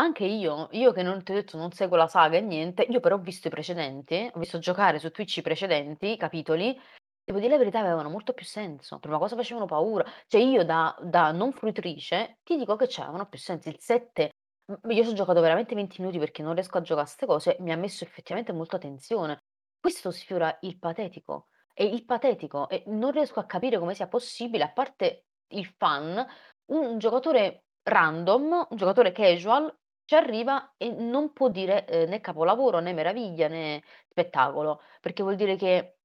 Anche 0.00 0.24
io, 0.24 0.68
io 0.72 0.92
che 0.92 1.02
non 1.02 1.24
ti 1.24 1.32
ho 1.32 1.34
detto 1.34 1.56
non 1.56 1.72
seguo 1.72 1.96
la 1.96 2.06
saga 2.06 2.36
e 2.36 2.40
niente, 2.40 2.82
io 2.82 3.00
però 3.00 3.16
ho 3.16 3.18
visto 3.18 3.48
i 3.48 3.50
precedenti, 3.50 4.30
ho 4.32 4.38
visto 4.38 4.58
giocare 4.60 5.00
su 5.00 5.10
Twitch 5.10 5.38
i 5.38 5.42
precedenti 5.42 6.16
capitoli, 6.16 6.78
devo 7.24 7.40
dire 7.40 7.50
la 7.52 7.58
verità 7.58 7.80
avevano 7.80 8.08
molto 8.08 8.32
più 8.32 8.44
senso. 8.44 9.00
Prima 9.00 9.18
cosa 9.18 9.34
facevano 9.34 9.66
paura. 9.66 10.04
Cioè 10.28 10.40
io 10.40 10.64
da 10.64 10.96
da 11.02 11.32
non 11.32 11.52
fruitrice 11.52 12.38
ti 12.44 12.56
dico 12.56 12.76
che 12.76 12.86
c'avevano 12.88 13.26
più 13.28 13.38
senso. 13.40 13.68
Il 13.70 13.78
7 13.80 14.30
mhmm, 14.66 14.90
io 14.92 15.02
c'ho 15.02 15.12
giocato 15.14 15.40
veramente 15.40 15.74
20 15.74 16.00
minuti 16.00 16.18
perché 16.18 16.42
non 16.42 16.54
riesco 16.54 16.78
a 16.78 16.80
gioca' 16.82 17.04
'ste 17.04 17.26
cose, 17.26 17.56
mi 17.60 17.72
ha 17.72 17.76
messo 17.76 18.04
effettivamente 18.04 18.52
molta 18.52 18.78
tensione. 18.78 19.38
Questo 19.80 20.12
sfiora 20.12 20.56
il 20.60 20.78
patetico, 20.78 21.48
e 21.74 21.84
il 21.86 22.04
patetico 22.04 22.68
e 22.68 22.84
non 22.86 23.10
riesco 23.10 23.40
a 23.40 23.46
capire 23.46 23.78
come 23.80 23.94
sia 23.94 24.06
possibile, 24.06 24.62
a 24.64 24.70
parte 24.72 25.24
il 25.54 25.66
fan, 25.66 26.24
un 26.66 26.98
giocatore 26.98 27.64
random, 27.82 28.66
un 28.70 28.76
giocatore 28.76 29.12
casual 29.12 29.74
ci 30.08 30.14
arriva 30.14 30.72
e 30.78 30.90
non 30.90 31.34
può 31.34 31.50
dire, 31.50 31.86
ehm, 31.86 32.08
né 32.08 32.20
capolavoro, 32.20 32.78
né 32.80 32.94
meraviglia, 32.94 33.46
né 33.48 33.82
spettacolo, 34.08 34.80
perché 35.02 35.22
vuol 35.22 35.36
dire 35.36 35.54
che 35.56 35.98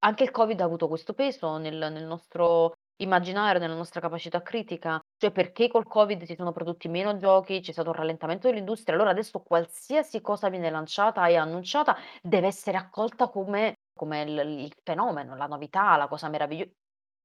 anche 0.00 0.24
il 0.24 0.32
Covid 0.32 0.60
ha 0.60 0.64
avuto 0.64 0.88
questo 0.88 1.14
peso 1.14 1.56
nel 1.58 1.76
nel 1.92 2.04
nostro 2.04 2.72
immaginario, 2.96 3.60
nella 3.60 3.74
nostra 3.74 4.00
capacità 4.00 4.42
critica. 4.42 5.00
Cioè 5.16 5.30
perché 5.30 5.68
col 5.68 5.86
Covid 5.86 6.24
si 6.24 6.34
sono 6.34 6.50
prodotti 6.50 6.88
meno 6.88 7.16
giochi, 7.16 7.60
c'è 7.60 7.70
stato 7.72 7.90
un 7.90 7.94
rallentamento 7.96 8.48
dell'industria, 8.48 8.96
allora 8.96 9.10
adesso 9.10 9.40
qualsiasi 9.42 10.20
cosa 10.20 10.48
viene 10.48 10.68
lanciata 10.70 11.24
e 11.28 11.36
annunciata 11.36 11.96
deve 12.20 12.48
essere 12.48 12.76
accolta 12.78 13.28
come 13.28 13.74
come 13.94 14.22
il 14.22 14.38
il 14.64 14.74
fenomeno, 14.82 15.36
la 15.36 15.46
novità, 15.46 15.96
la 15.96 16.08
cosa 16.08 16.28
meraviglio 16.28 16.68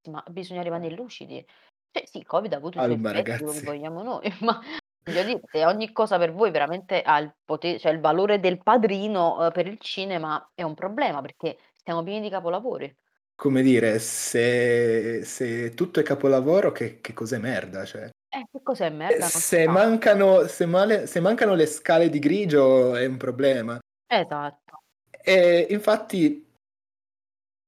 ma 0.09 0.23
bisogna 0.29 0.61
rimanere 0.61 0.95
lucidi. 0.95 1.43
Cioè 1.91 2.05
sì, 2.05 2.17
il 2.19 2.25
Covid 2.25 2.53
ha 2.53 2.57
avuto 2.57 2.77
i 2.77 2.81
suoi 2.81 2.95
Calma 2.95 3.11
effetti, 3.11 3.35
quello 3.37 3.53
che 3.53 3.59
ragazzi. 3.59 3.65
vogliamo 3.65 4.01
noi, 4.03 4.31
ma 4.41 4.59
voglio 5.03 5.23
dire, 5.23 5.41
se 5.51 5.65
ogni 5.65 5.91
cosa 5.91 6.17
per 6.17 6.31
voi 6.33 6.51
veramente 6.51 7.01
ha 7.01 7.17
il 7.19 7.33
pote 7.43 7.79
cioè 7.79 7.91
il 7.91 7.99
valore 7.99 8.39
del 8.39 8.61
padrino, 8.61 9.37
uhm, 9.39 9.51
per 9.51 9.67
il 9.67 9.79
cinema 9.79 10.51
è 10.53 10.63
un 10.63 10.73
problema, 10.73 11.21
perché 11.21 11.57
stiamo 11.75 12.03
pieni 12.03 12.21
di 12.21 12.29
capolavori. 12.29 12.95
Come 13.35 13.61
dire, 13.63 13.97
se 13.99 15.23
se 15.23 15.73
tutto 15.73 15.99
è 15.99 16.03
capolavoro 16.03 16.71
che 16.71 17.01
che 17.01 17.13
cos'è 17.13 17.37
merda, 17.39 17.85
cioè. 17.85 18.09
Eh, 18.33 18.45
che 18.51 18.61
cos'è 18.61 18.85
E 18.85 18.89
merda? 18.91 19.25
Se 19.25 19.67
mancano 19.67 20.47
se 20.47 20.65
male 20.65 21.07
se 21.07 21.19
mancano 21.19 21.55
le 21.55 21.65
scale 21.65 22.09
di 22.09 22.19
grigio 22.19 22.95
è 22.95 23.05
un 23.05 23.17
problema. 23.17 23.79
Esatto. 24.07 24.83
E 25.23 25.67
infatti 25.69 26.47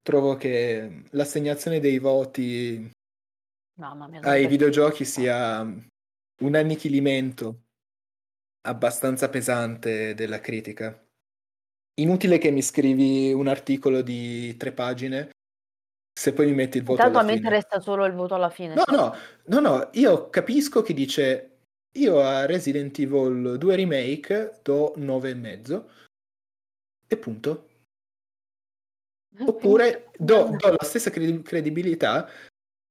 trovo 0.02 0.36
che 0.36 1.04
l'assegnazione 1.12 1.80
dei 1.80 1.98
voti 1.98 2.92
mia, 3.76 4.20
ai 4.22 4.48
videogiochi 4.48 5.06
sia 5.06 5.66
un 6.44 6.56
annichilimento 6.56 7.64
abbastanza 8.66 9.30
pesante 9.30 10.14
della 10.14 10.40
critica. 10.40 10.98
Inutile 11.96 12.38
che 12.38 12.50
mi 12.52 12.62
scrivi 12.62 13.32
un 13.34 13.48
articolo 13.48 14.02
di 14.02 14.56
3 14.58 14.72
pagine, 14.72 15.30
se 16.18 16.34
poi 16.34 16.48
mi 16.48 16.54
metti 16.54 16.78
il 16.78 16.84
voto 16.84 17.02
Intanto 17.06 17.20
a 17.20 17.24
me 17.24 17.34
interessa 17.34 17.80
solo 17.80 18.06
il 18.06 18.14
voto 18.14 18.36
alla 18.36 18.50
fine, 18.50 18.74
No, 18.76 18.84
no, 18.90 19.14
no, 19.48 19.60
no, 19.60 19.90
io 19.94 20.30
capisco 20.30 20.82
chi 20.82 20.94
dice: 20.94 21.58
"Io 21.98 22.20
a 22.20 22.46
Resident 22.46 22.98
Evil 23.00 23.58
2 23.58 23.76
Remake 23.76 24.60
do 24.64 24.94
9 24.96 25.30
e 25.30 25.34
mezzo" 25.36 25.90
e 27.08 27.18
punto. 27.18 27.68
Oppure 29.40 30.12
do 30.18 30.56
do 30.58 30.70
la 30.70 30.84
stessa 30.84 31.10
credi 31.10 31.42
credibilità, 31.42 32.30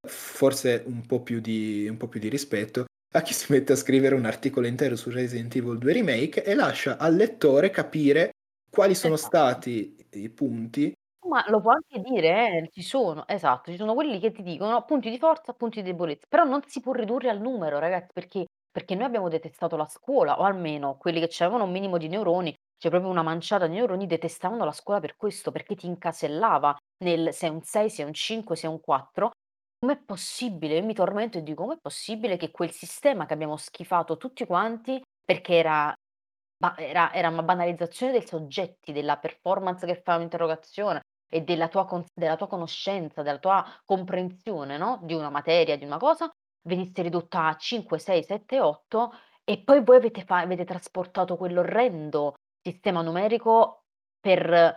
forse 0.07 0.83
un 0.87 1.07
po' 1.07 1.23
più 1.23 1.41
di 1.41 1.87
un 1.89 1.97
po' 1.97 2.09
più 2.09 2.19
di 2.19 2.29
rispetto, 2.29 2.87
a 3.13 3.21
chi 3.23 3.33
si 3.35 3.53
mette 3.53 3.73
a 3.73 3.77
scrivere 3.77 4.15
un 4.15 4.25
articolo 4.25 4.67
intero 4.67 4.97
su 4.97 5.11
Resident 5.11 5.55
Evil 5.57 5.79
2 5.79 5.93
Remake 5.93 6.43
e 6.45 6.55
lascia 6.55 6.97
al 6.99 7.15
lettore 7.15 7.71
capire 7.71 8.31
quali 8.71 8.95
sono 8.95 9.15
Esatto. 9.15 9.37
stati 9.37 9.97
i 10.13 10.31
punti 10.31 10.93
Ma 11.29 11.45
lo 11.49 11.61
può 11.61 11.73
anche 11.73 12.01
dire 12.01 12.59
eh, 12.65 12.69
ci 12.71 12.83
sono 12.83 13.27
esatto, 13.29 13.71
ci 13.71 13.77
sono 13.77 13.95
quelli 13.95 14.19
che 14.19 14.33
ti 14.33 14.43
dicono 14.43 14.85
punti 14.85 15.09
di 15.11 15.19
forza, 15.19 15.53
punti 15.53 15.83
di 15.83 15.91
debolezza, 15.91 16.27
però 16.29 16.45
non 16.45 16.63
si 16.67 16.81
può 16.81 16.93
ridurre 16.93 17.29
al 17.31 17.41
numero 17.41 17.79
ragazzi, 17.79 18.09
perché 18.13 18.47
perché 18.73 18.95
noi 18.95 19.05
abbiamo 19.05 19.29
detestato 19.29 19.77
la 19.77 19.85
scuola, 19.87 20.41
o 20.41 20.45
almeno 20.45 20.97
quelli 20.97 21.21
che 21.21 21.29
c'avevano 21.29 21.65
un 21.65 21.71
minimo 21.71 21.99
di 21.99 22.09
neuroni, 22.09 22.55
cioè 22.79 22.91
proprio 22.91 23.11
una 23.13 23.23
manciata 23.23 23.67
di 23.67 23.75
neuroni, 23.75 24.07
detestavano 24.07 24.65
la 24.65 24.73
scuola 24.73 24.99
per 24.99 25.15
questo, 25.17 25.51
perché 25.53 25.75
ti 25.75 25.87
incasellava 25.87 26.75
nel 27.05 27.35
sei 27.35 27.51
un 27.51 27.63
6, 27.63 27.91
sei 27.91 28.07
un 28.07 28.15
5, 28.15 28.57
sei 28.57 28.71
un 28.71 28.81
4. 28.81 29.31
Com'è 29.85 29.97
possibile? 30.01 30.77
Io 30.77 30.85
mi 30.85 30.95
tormento 30.95 31.39
e 31.39 31.43
dico: 31.43 31.65
"Com'è 31.65 31.77
possibile 31.81 32.37
che 32.37 32.53
quel 32.53 32.71
sistema 32.71 33.27
che 33.27 33.33
abbiamo 33.35 33.57
schifato 33.57 34.17
tutti 34.17 34.47
quanti, 34.47 35.03
perché 35.25 35.55
era 35.57 35.93
era 36.79 37.13
era 37.13 37.29
una 37.29 37.43
banalizzazione 37.43 38.13
dei 38.13 38.25
soggetti, 38.25 38.93
della 38.93 39.19
performance 39.19 39.85
che 39.85 40.01
fa 40.01 40.15
un'interrogazione 40.17 41.01
e 41.29 41.41
della 41.43 41.67
tua 41.69 41.85
cons 41.87 42.07
della 42.15 42.37
tua 42.37 42.47
conoscenza, 42.47 43.23
della 43.23 43.41
tua 43.41 43.65
comprensione, 43.85 44.77
no, 44.79 45.01
di 45.03 45.15
una 45.15 45.31
materia, 45.31 45.77
di 45.77 45.85
una 45.85 45.99
cosa, 45.99 46.31
venisse 46.69 47.03
ridotta 47.03 47.47
a 47.49 47.57
5, 47.57 47.99
6, 47.99 48.23
7, 48.23 48.61
8 48.61 49.11
e 49.43 49.65
poi 49.65 49.83
voi 49.83 49.97
avete 49.97 50.23
fa 50.25 50.39
avete 50.39 50.65
trasportato 50.65 51.37
quell'orrendo 51.37 52.35
sistema 52.61 53.03
numerico 53.03 53.81
per 54.21 54.77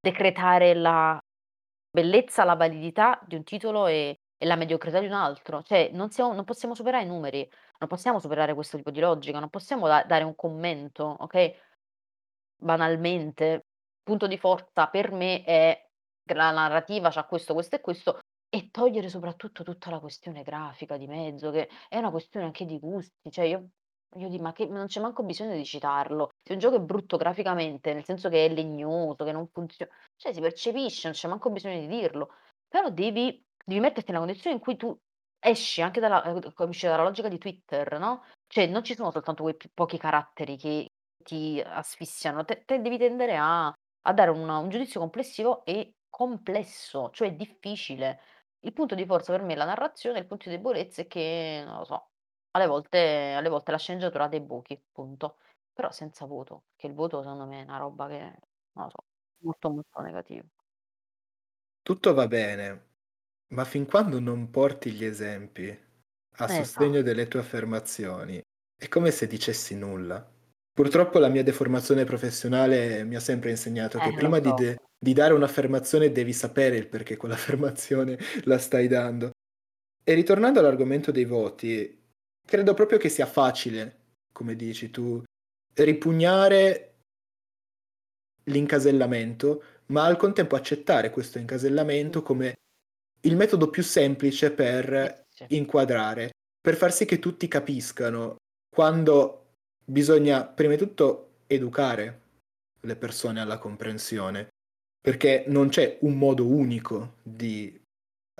decretare 0.00 0.74
la 0.74 1.18
bellezza, 1.90 2.44
la 2.44 2.56
validità 2.56 3.18
di 3.26 3.36
un 3.36 3.44
titolo 3.44 3.86
e 3.86 4.18
e 4.44 4.46
la 4.46 4.56
mediocrità 4.56 5.00
di 5.00 5.06
un 5.06 5.12
altro. 5.12 5.62
Cioè 5.62 5.90
non 5.92 6.10
siamo 6.10 6.34
non 6.34 6.44
possiamo 6.44 6.74
superare 6.74 7.04
i 7.04 7.08
numeri, 7.08 7.48
non 7.78 7.88
possiamo 7.88 8.18
superare 8.20 8.54
questo 8.54 8.76
tipo 8.76 8.90
di 8.90 9.00
logica, 9.00 9.38
non 9.40 9.48
possiamo 9.48 9.86
da 9.88 10.04
dare 10.04 10.24
un 10.24 10.34
commento, 10.36 11.16
okay? 11.20 11.54
Banalmente, 12.56 13.66
punto 14.02 14.26
di 14.26 14.38
forza 14.38 14.88
per 14.88 15.12
me 15.12 15.42
è 15.44 15.88
la 16.34 16.50
narrativa 16.50 17.10
c'ha 17.10 17.24
questo, 17.24 17.54
questo 17.54 17.76
e 17.76 17.80
questo, 17.80 18.18
e 18.48 18.70
togliere 18.70 19.08
soprattutto 19.08 19.62
tutta 19.64 19.90
la 19.90 19.98
questione 19.98 20.42
grafica 20.42 20.96
di 20.96 21.06
mezzo, 21.06 21.50
che 21.50 21.68
è 21.88 21.96
una 21.98 22.10
questione 22.10 22.46
anche 22.46 22.66
di 22.66 22.78
gusti. 22.78 23.30
Cioè 23.30 23.46
io 23.46 23.68
io 24.16 24.28
di 24.28 24.38
ma 24.38 24.52
che 24.52 24.66
non 24.66 24.86
c'è 24.86 25.00
manco 25.00 25.24
bisogno 25.24 25.54
di 25.56 25.64
citarlo. 25.64 26.30
Se 26.42 26.52
un 26.52 26.58
gioco 26.60 26.76
è 26.76 26.80
brutto 26.80 27.16
graficamente, 27.16 27.92
nel 27.94 28.04
senso 28.04 28.28
che 28.28 28.44
è 28.46 28.48
legnoso, 28.48 29.24
che 29.24 29.32
non 29.32 29.48
funzio 29.48 29.88
cioè 30.16 30.32
si 30.32 30.40
percepisce, 30.40 31.08
non 31.08 31.16
c'è 31.16 31.28
manco 31.28 31.50
bisogno 31.50 31.80
di 31.80 31.88
dirlo. 31.88 32.30
Però 32.68 32.90
devi 32.90 33.44
devi 33.64 33.80
metterti 33.80 34.10
nella 34.12 34.24
condizione 34.24 34.56
in 34.56 34.62
cui 34.62 34.76
tu 34.76 34.96
esci 35.38 35.82
anche 35.82 36.00
dalla 36.00 36.22
ehm, 36.24 36.52
capisci 36.52 36.86
dalla 36.86 37.02
logica 37.02 37.28
di 37.28 37.38
Twitter, 37.38 37.98
no? 37.98 38.22
Cioè, 38.46 38.66
non 38.66 38.84
ci 38.84 38.94
sono 38.94 39.10
soltanto 39.10 39.42
quei 39.42 39.56
pochi 39.72 39.98
caratteri 39.98 40.56
che 40.56 40.86
ti 41.22 41.60
asfissiano, 41.64 42.44
te 42.44 42.62
te 42.64 42.80
devi 42.80 42.98
tendere 42.98 43.36
a 43.36 43.72
a 44.06 44.12
dare 44.12 44.30
un 44.30 44.48
un 44.48 44.68
giudizio 44.68 45.00
complessivo 45.00 45.64
e 45.64 45.94
complesso, 46.10 47.10
cioè 47.10 47.34
difficile. 47.34 48.20
Il 48.60 48.72
punto 48.72 48.94
di 48.94 49.04
forza 49.06 49.32
per 49.32 49.42
me 49.42 49.52
è 49.54 49.56
la 49.56 49.64
narrazione, 49.66 50.18
il 50.18 50.26
punto 50.26 50.48
di 50.48 50.56
debolezza 50.56 51.02
è 51.02 51.06
che, 51.06 51.62
non 51.66 51.78
lo 51.78 51.84
so, 51.84 52.10
alle 52.52 52.66
volte 52.66 53.34
alle 53.36 53.48
volte 53.48 53.70
la 53.72 53.78
sceneggiatura 53.78 54.24
ha 54.24 54.28
dei 54.28 54.40
buchi, 54.40 54.82
punto. 54.92 55.38
Però 55.72 55.90
senza 55.90 56.24
voto, 56.26 56.64
che 56.76 56.86
il 56.86 56.94
voto 56.94 57.20
secondo 57.22 57.46
me 57.46 57.60
è 57.60 57.64
una 57.64 57.78
roba 57.78 58.06
che, 58.08 58.18
non 58.72 58.84
lo 58.84 58.90
so, 58.90 59.04
molto, 59.42 59.70
molto 59.70 60.00
negativo. 60.00 60.46
Tutto 61.82 62.14
va 62.14 62.26
bene, 62.26 62.93
ma 63.54 63.64
fin 63.64 63.86
quando 63.86 64.18
non 64.20 64.50
porti 64.50 64.92
gli 64.92 65.04
esempi 65.04 65.68
a 65.68 66.44
Esa 66.44 66.64
sostegno 66.64 67.02
delle 67.02 67.28
tue 67.28 67.40
affermazioni, 67.40 68.40
è 68.76 68.88
come 68.88 69.10
se 69.10 69.26
dicessi 69.26 69.76
nulla. 69.76 70.28
Purtroppo 70.72 71.18
la 71.18 71.28
mia 71.28 71.44
deformazione 71.44 72.04
professionale 72.04 73.04
mi 73.04 73.14
ha 73.14 73.20
sempre 73.20 73.50
insegnato 73.50 73.98
che 73.98 74.06
Eh, 74.06 74.10
lo 74.10 74.16
prima 74.16 74.38
di 74.40 74.48
so. 74.48 74.54
de 74.54 74.76
di 75.04 75.12
dare 75.12 75.34
un'affermazione 75.34 76.10
devi 76.10 76.32
sapere 76.32 76.76
il 76.76 76.88
perché 76.88 77.18
quell'affermazione 77.18 78.18
la 78.44 78.56
stai 78.56 78.88
dando. 78.88 79.32
E 80.02 80.14
ritornando 80.14 80.60
all'argomento 80.60 81.10
dei 81.10 81.26
voti, 81.26 82.02
credo 82.46 82.72
proprio 82.72 82.98
che 82.98 83.10
sia 83.10 83.26
facile, 83.26 84.14
come 84.32 84.56
dici 84.56 84.90
tu, 84.90 85.22
ripugnare 85.74 86.94
l'incasellamento, 88.44 89.62
ma 89.86 90.04
al 90.04 90.16
contempo 90.16 90.56
accettare 90.56 91.10
questo 91.10 91.38
incasellamento 91.38 92.22
come 92.22 92.54
il 93.24 93.36
metodo 93.36 93.68
più 93.68 93.82
semplice 93.82 94.50
per 94.50 95.26
inquadrare, 95.48 96.30
per 96.60 96.76
far 96.76 96.92
sì 96.92 97.04
che 97.04 97.18
tutti 97.18 97.48
capiscano 97.48 98.36
quando 98.74 99.56
bisogna 99.84 100.44
prima 100.44 100.74
di 100.74 100.78
tutto 100.78 101.40
educare 101.46 102.20
le 102.80 102.96
persone 102.96 103.40
alla 103.40 103.58
comprensione, 103.58 104.48
perché 105.00 105.44
non 105.48 105.68
c'è 105.68 105.98
un 106.00 106.16
modo 106.16 106.46
unico 106.46 107.16
di 107.22 107.80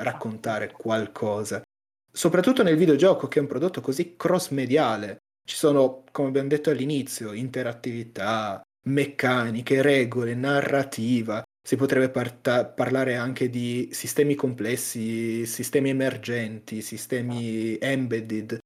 raccontare 0.01 0.73
qualcosa. 0.73 1.63
Soprattutto 2.11 2.63
nel 2.63 2.77
videogioco 2.77 3.29
che 3.29 3.39
è 3.39 3.43
un 3.43 3.49
prodotto 3.49 3.81
così 3.81 4.17
cross-mediale. 4.17 5.19
Ci 5.47 5.57
sono, 5.57 6.05
come 6.11 6.29
abbiam 6.29 6.49
detto 6.49 6.71
all'inizio, 6.71 7.33
interattività, 7.33 8.63
meccaniche, 8.87 9.83
regole, 9.83 10.35
narrativa. 10.35 11.43
Si 11.67 11.77
potrebbe 11.77 12.11
parta 12.11 12.67
parlare 12.67 13.17
anche 13.17 13.49
di 13.49 13.89
sistemi 13.91 14.35
complessi, 14.35 15.47
sistemi 15.47 15.89
emergenti, 15.89 16.83
sistemi 16.83 17.79
embedded. 17.81 18.59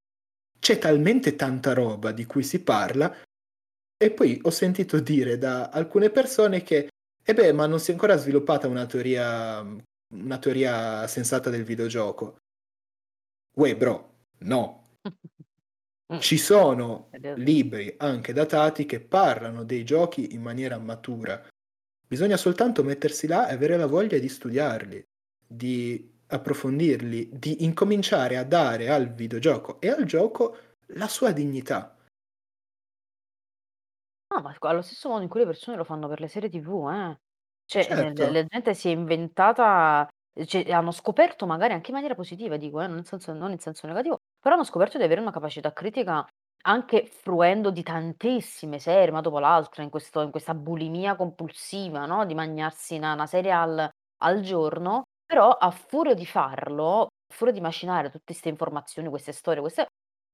C'è 0.59 0.78
talmente 0.78 1.36
tanta 1.36 1.74
roba 1.74 2.11
di 2.11 2.26
cui 2.26 2.42
si 2.42 2.61
parla 2.64 3.14
e 3.96 4.11
poi 4.11 4.40
ho 4.42 4.51
sentito 4.51 4.99
dire 5.01 5.38
da 5.38 5.68
alcune 5.68 6.11
persone 6.11 6.62
che: 6.62 6.88
"Eh 7.24 7.34
beh, 7.34 7.53
ma 7.53 7.66
non 7.66 7.78
si 7.78 7.90
è 7.90 7.94
ancora 7.94 8.16
sviluppata 8.16 8.66
una 8.66 8.86
teoria 8.86 9.61
una 10.14 10.38
teoria 10.38 11.07
sensata 11.07 11.51
del 11.51 11.62
videogioco". 11.64 12.38
Uè 13.57 13.76
bro, 13.76 14.24
no. 14.40 14.96
Ci 16.20 16.38
sono 16.38 17.11
libri, 17.36 17.94
anche 17.99 18.32
datati, 18.32 18.86
che 18.86 19.01
parlano 19.01 19.64
dei 19.64 19.84
giochi 19.84 20.34
in 20.34 20.42
maniera 20.42 20.78
matura. 20.78 21.46
Bisogna 22.09 22.38
soltanto 22.38 22.82
mettersi 22.82 23.26
là 23.26 23.48
e 23.48 23.52
avere 23.52 23.76
la 23.76 23.86
voglia 23.86 24.18
di 24.18 24.30
studiarli, 24.30 25.04
di 25.46 26.11
approfondirli, 26.28 27.28
di 27.34 27.64
incominciare 27.64 28.38
a 28.38 28.44
dare 28.44 28.88
al 28.88 29.12
videogioco 29.12 29.78
e 29.78 29.90
al 29.90 30.04
gioco 30.04 30.56
la 30.94 31.06
sua 31.06 31.32
dignità. 31.32 31.98
No, 34.30 34.42
ma 34.42 34.54
allo 34.61 34.82
stesso 34.82 35.09
modo 35.09 35.22
in 35.22 35.28
cui 35.28 35.40
le 35.40 35.46
persone 35.46 35.76
lo 35.78 35.84
fanno 35.84 36.06
per 36.06 36.20
le 36.20 36.28
serie 36.28 36.50
TV, 36.50 36.88
eh. 36.92 37.18
Cioè, 37.64 37.86
Certo. 37.86 38.24
la 38.30 38.44
gente 38.44 38.74
si 38.74 38.88
è 38.88 38.92
inventata 38.92 40.09
cioè 40.44 40.70
hanno 40.70 40.92
scoperto 40.92 41.46
magari 41.46 41.72
anche 41.72 41.88
in 41.90 41.94
maniera 41.96 42.14
positiva 42.14 42.56
dico, 42.56 42.80
eh, 42.80 42.86
non 42.86 42.98
in 42.98 43.04
senso 43.04 43.32
non 43.32 43.50
in 43.50 43.59
senso 43.59 43.86
negativo, 43.88 44.18
però 44.38 44.54
hanno 44.54 44.64
scoperto 44.64 44.96
di 44.98 45.02
avere 45.04 45.20
una 45.20 45.32
capacità 45.32 45.72
critica 45.72 46.24
anche 46.62 47.06
fruendo 47.06 47.70
di 47.70 47.82
tantissime 47.82 48.78
serie, 48.78 49.11
una 49.11 49.20
dopo 49.20 49.38
l'altra, 49.38 49.82
in 49.82 49.90
questo 49.90 50.20
in 50.22 50.30
questa 50.30 50.54
bulimia 50.54 51.16
compulsiva, 51.16 52.06
no, 52.06 52.24
di 52.26 52.34
magnarsi 52.34 52.98
'na 52.98 53.14
'na 53.14 53.26
serie 53.26 53.52
al 53.52 53.88
al 54.20 54.40
giorno, 54.40 55.04
però 55.24 55.50
a 55.50 55.70
furia 55.70 56.14
di 56.14 56.26
farlo, 56.26 57.02
a 57.04 57.09
furia 57.32 57.52
di 57.52 57.61
macinare 57.61 58.11
tutte 58.11 58.34
'ste 58.34 58.48
informazioni, 58.48 59.09
queste 59.09 59.32
storie, 59.32 59.61
queste 59.61 59.86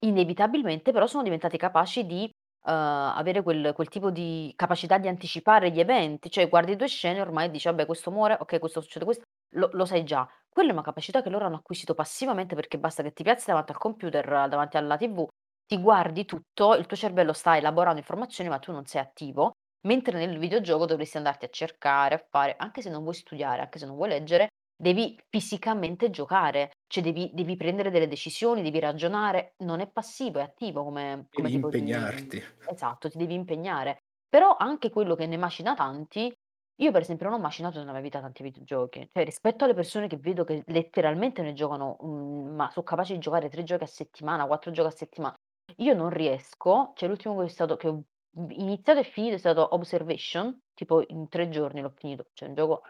inevitabilmente 0.05 0.93
però 0.93 1.07
sono 1.07 1.23
diventati 1.23 1.57
capaci 1.59 2.05
di, 2.07 2.29
uhm, 2.67 2.73
avere 2.75 3.43
quel 3.43 3.73
quel 3.75 3.89
tipo 3.89 4.11
di 4.11 4.53
capacità 4.57 4.99
di 4.99 5.09
anticipare 5.09 5.71
gli 5.71 5.81
eventi, 5.81 6.31
cioè 6.31 6.49
guardi 6.49 6.77
2 6.77 6.89
scene 6.89 7.21
ormai 7.21 7.47
e 7.47 7.51
dici: 7.51 7.69
"Vabbè 7.69 7.87
questo 7.87 8.11
muore, 8.11 8.37
okay 8.41 8.59
questo 8.59 8.81
succede 8.81 9.05
questo", 9.05 9.25
lo 9.57 9.69
lo 9.73 9.85
sai 9.85 10.05
già. 10.05 10.29
Quella 10.49 10.71
è 10.71 10.73
una 10.73 10.83
capacità 10.83 11.23
che 11.23 11.31
loro 11.31 11.47
hanno 11.47 11.57
acquisito 11.57 11.95
passivamente 11.95 12.55
perché 12.55 12.79
basta 12.79 13.03
che 13.03 13.13
ti 13.13 13.23
piazzi 13.25 13.47
davanti 13.49 13.73
al 13.73 13.79
computer, 13.79 14.25
davanti 14.49 14.77
alla 14.77 14.97
TV, 14.97 15.27
ti 15.75 15.81
guardi 15.81 16.25
tutto, 16.25 16.75
il 16.75 16.87
tuo 16.87 16.97
cervello 16.97 17.33
sta 17.33 17.57
elaborando 17.57 17.99
informazioni, 18.01 18.51
ma 18.51 18.59
tu 18.59 18.73
non 18.73 18.87
sei 18.87 19.01
attivo, 19.01 19.53
mentre 19.87 20.19
nel 20.19 20.39
videogioco 20.39 20.87
dovresti 20.87 21.17
andarti 21.17 21.45
a 21.47 21.49
cercare, 21.51 22.15
a 22.17 22.27
fare 22.29 22.55
anche 22.57 22.83
se 22.83 22.91
non 22.91 23.03
vuoi 23.03 23.15
studiare, 23.15 23.63
anche 23.63 23.79
se 23.79 23.87
non 23.87 23.97
vuoi 23.97 24.09
leggere, 24.09 24.49
devi 24.77 25.19
fisicamente 25.29 26.11
giocare, 26.11 26.73
cioè 26.87 27.03
devi 27.03 27.31
devi 27.33 27.57
prendere 27.57 27.91
delle 27.91 28.09
decisioni, 28.09 28.63
devi 28.63 28.79
ragionare, 28.81 29.55
non 29.59 29.81
è 29.81 29.91
passivo, 29.91 30.39
è 30.39 30.43
attivo 30.43 30.85
come 30.85 31.29
come 31.33 31.49
Devi 31.49 31.53
tipo 31.53 31.71
di 31.71 31.83
impegnarti. 31.83 32.43
esatto, 32.65 33.09
ti 33.11 33.19
devi 33.19 33.35
impegnare. 33.35 33.99
Però 34.29 34.57
anche 34.59 34.91
quello 34.91 35.15
che 35.15 35.27
ne 35.27 35.37
macina 35.37 35.75
tanti 35.75 36.33
io 36.79 36.91
per 36.91 37.03
esempio 37.03 37.29
non 37.29 37.39
ho 37.39 37.43
macinato 37.43 37.79
nella 37.79 37.93
mia 37.93 38.01
vita 38.01 38.21
tanti 38.21 38.43
videogiochi, 38.43 39.09
cioè 39.13 39.25
rispetto 39.25 39.63
alle 39.65 39.75
persone 39.75 40.09
che 40.09 40.17
vedo 40.17 40.43
che 40.45 40.63
letteralmente 40.67 41.41
ne 41.43 41.53
giocano, 41.53 41.97
mhmm, 42.01 42.55
ma 42.57 42.69
so' 42.71 42.83
capaci 42.83 43.13
di 43.13 43.21
giocare 43.21 43.49
3 43.49 43.63
giochi 43.63 43.85
a 43.85 43.87
settimana, 43.87 44.45
4 44.47 44.73
giochi 44.73 44.89
a 44.89 44.97
settima 44.97 45.33
io 45.79 45.95
non 45.95 46.11
riesco, 46.11 46.93
cioè 46.97 47.09
l'ultimo 47.09 47.39
che 47.39 47.45
è 47.47 47.49
stato 47.49 47.77
che 47.77 47.89
ho 47.89 48.03
iniziato 48.49 49.01
e 49.01 49.05
finito 49.05 49.35
è 49.35 49.39
stato 49.39 49.75
Observation, 49.75 50.61
tipo 50.75 51.03
in 51.09 51.29
3 51.29 51.49
giorni 51.49 51.81
l'ho 51.81 51.93
finito, 51.97 52.27
cioè 52.33 52.49
un 52.49 52.55
gioco 52.55 52.83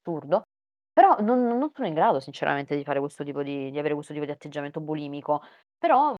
assurdo, 0.00 0.42
però 0.92 1.16
non 1.20 1.42
non 1.46 1.70
sono 1.74 1.86
in 1.88 1.94
grado 1.94 2.20
sinceramente 2.20 2.76
di 2.76 2.84
fare 2.84 3.00
questo 3.00 3.24
tipo 3.24 3.42
di 3.42 3.70
di 3.70 3.78
avere 3.78 3.94
questo 3.94 4.12
tipo 4.12 4.24
di 4.24 4.30
atteggiamento 4.32 4.80
bulimico, 4.80 5.42
però 5.78 6.14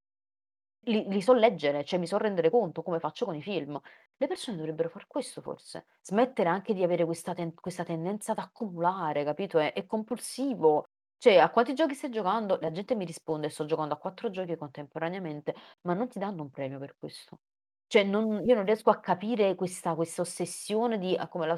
li 0.87 1.07
li 1.09 1.21
so 1.21 1.33
leggere, 1.33 1.83
cioè 1.83 1.99
mi 1.99 2.07
so 2.07 2.17
rendere 2.17 2.49
conto, 2.49 2.83
come 2.83 2.99
faccio 2.99 3.25
con 3.25 3.35
i 3.35 3.41
film. 3.41 3.79
Le 4.17 4.27
persone 4.27 4.57
dovrebbero 4.57 4.89
far 4.89 5.07
questo 5.07 5.41
forse, 5.41 5.87
smettere 6.01 6.49
anche 6.49 6.73
di 6.73 6.83
avere 6.83 7.05
questa 7.05 7.33
ten 7.33 7.53
questa 7.55 7.83
tendenza 7.83 8.31
ad 8.33 8.39
accumulare, 8.39 9.23
capito, 9.23 9.57
è 9.59 9.73
è 9.73 9.85
compulsivo. 9.85 10.85
Cioè: 11.25 11.37
"A 11.39 11.49
quanti 11.49 11.73
giochi 11.73 11.95
stai 11.95 12.11
giocando?" 12.11 12.59
La 12.61 12.69
gente 12.71 12.93
mi 12.93 13.03
risponde: 13.03 13.49
"Sto 13.49 13.65
giocando 13.65 13.95
a 13.95 13.97
4 13.97 14.29
giochi 14.29 14.55
contemporaneamente", 14.55 15.55
ma 15.81 15.93
non 15.95 16.07
ti 16.07 16.19
danno 16.19 16.43
un 16.43 16.51
premio 16.51 16.77
per 16.77 16.95
questo. 16.99 17.39
Cioè 17.87 18.03
non 18.03 18.43
io 18.45 18.53
non 18.55 18.63
riesco 18.65 18.91
a 18.91 18.99
capire 18.99 19.55
questa 19.55 19.95
questa 19.95 20.21
ossessione 20.21 20.99
di 20.99 21.15
a 21.15 21.27
come 21.27 21.47
la 21.47 21.57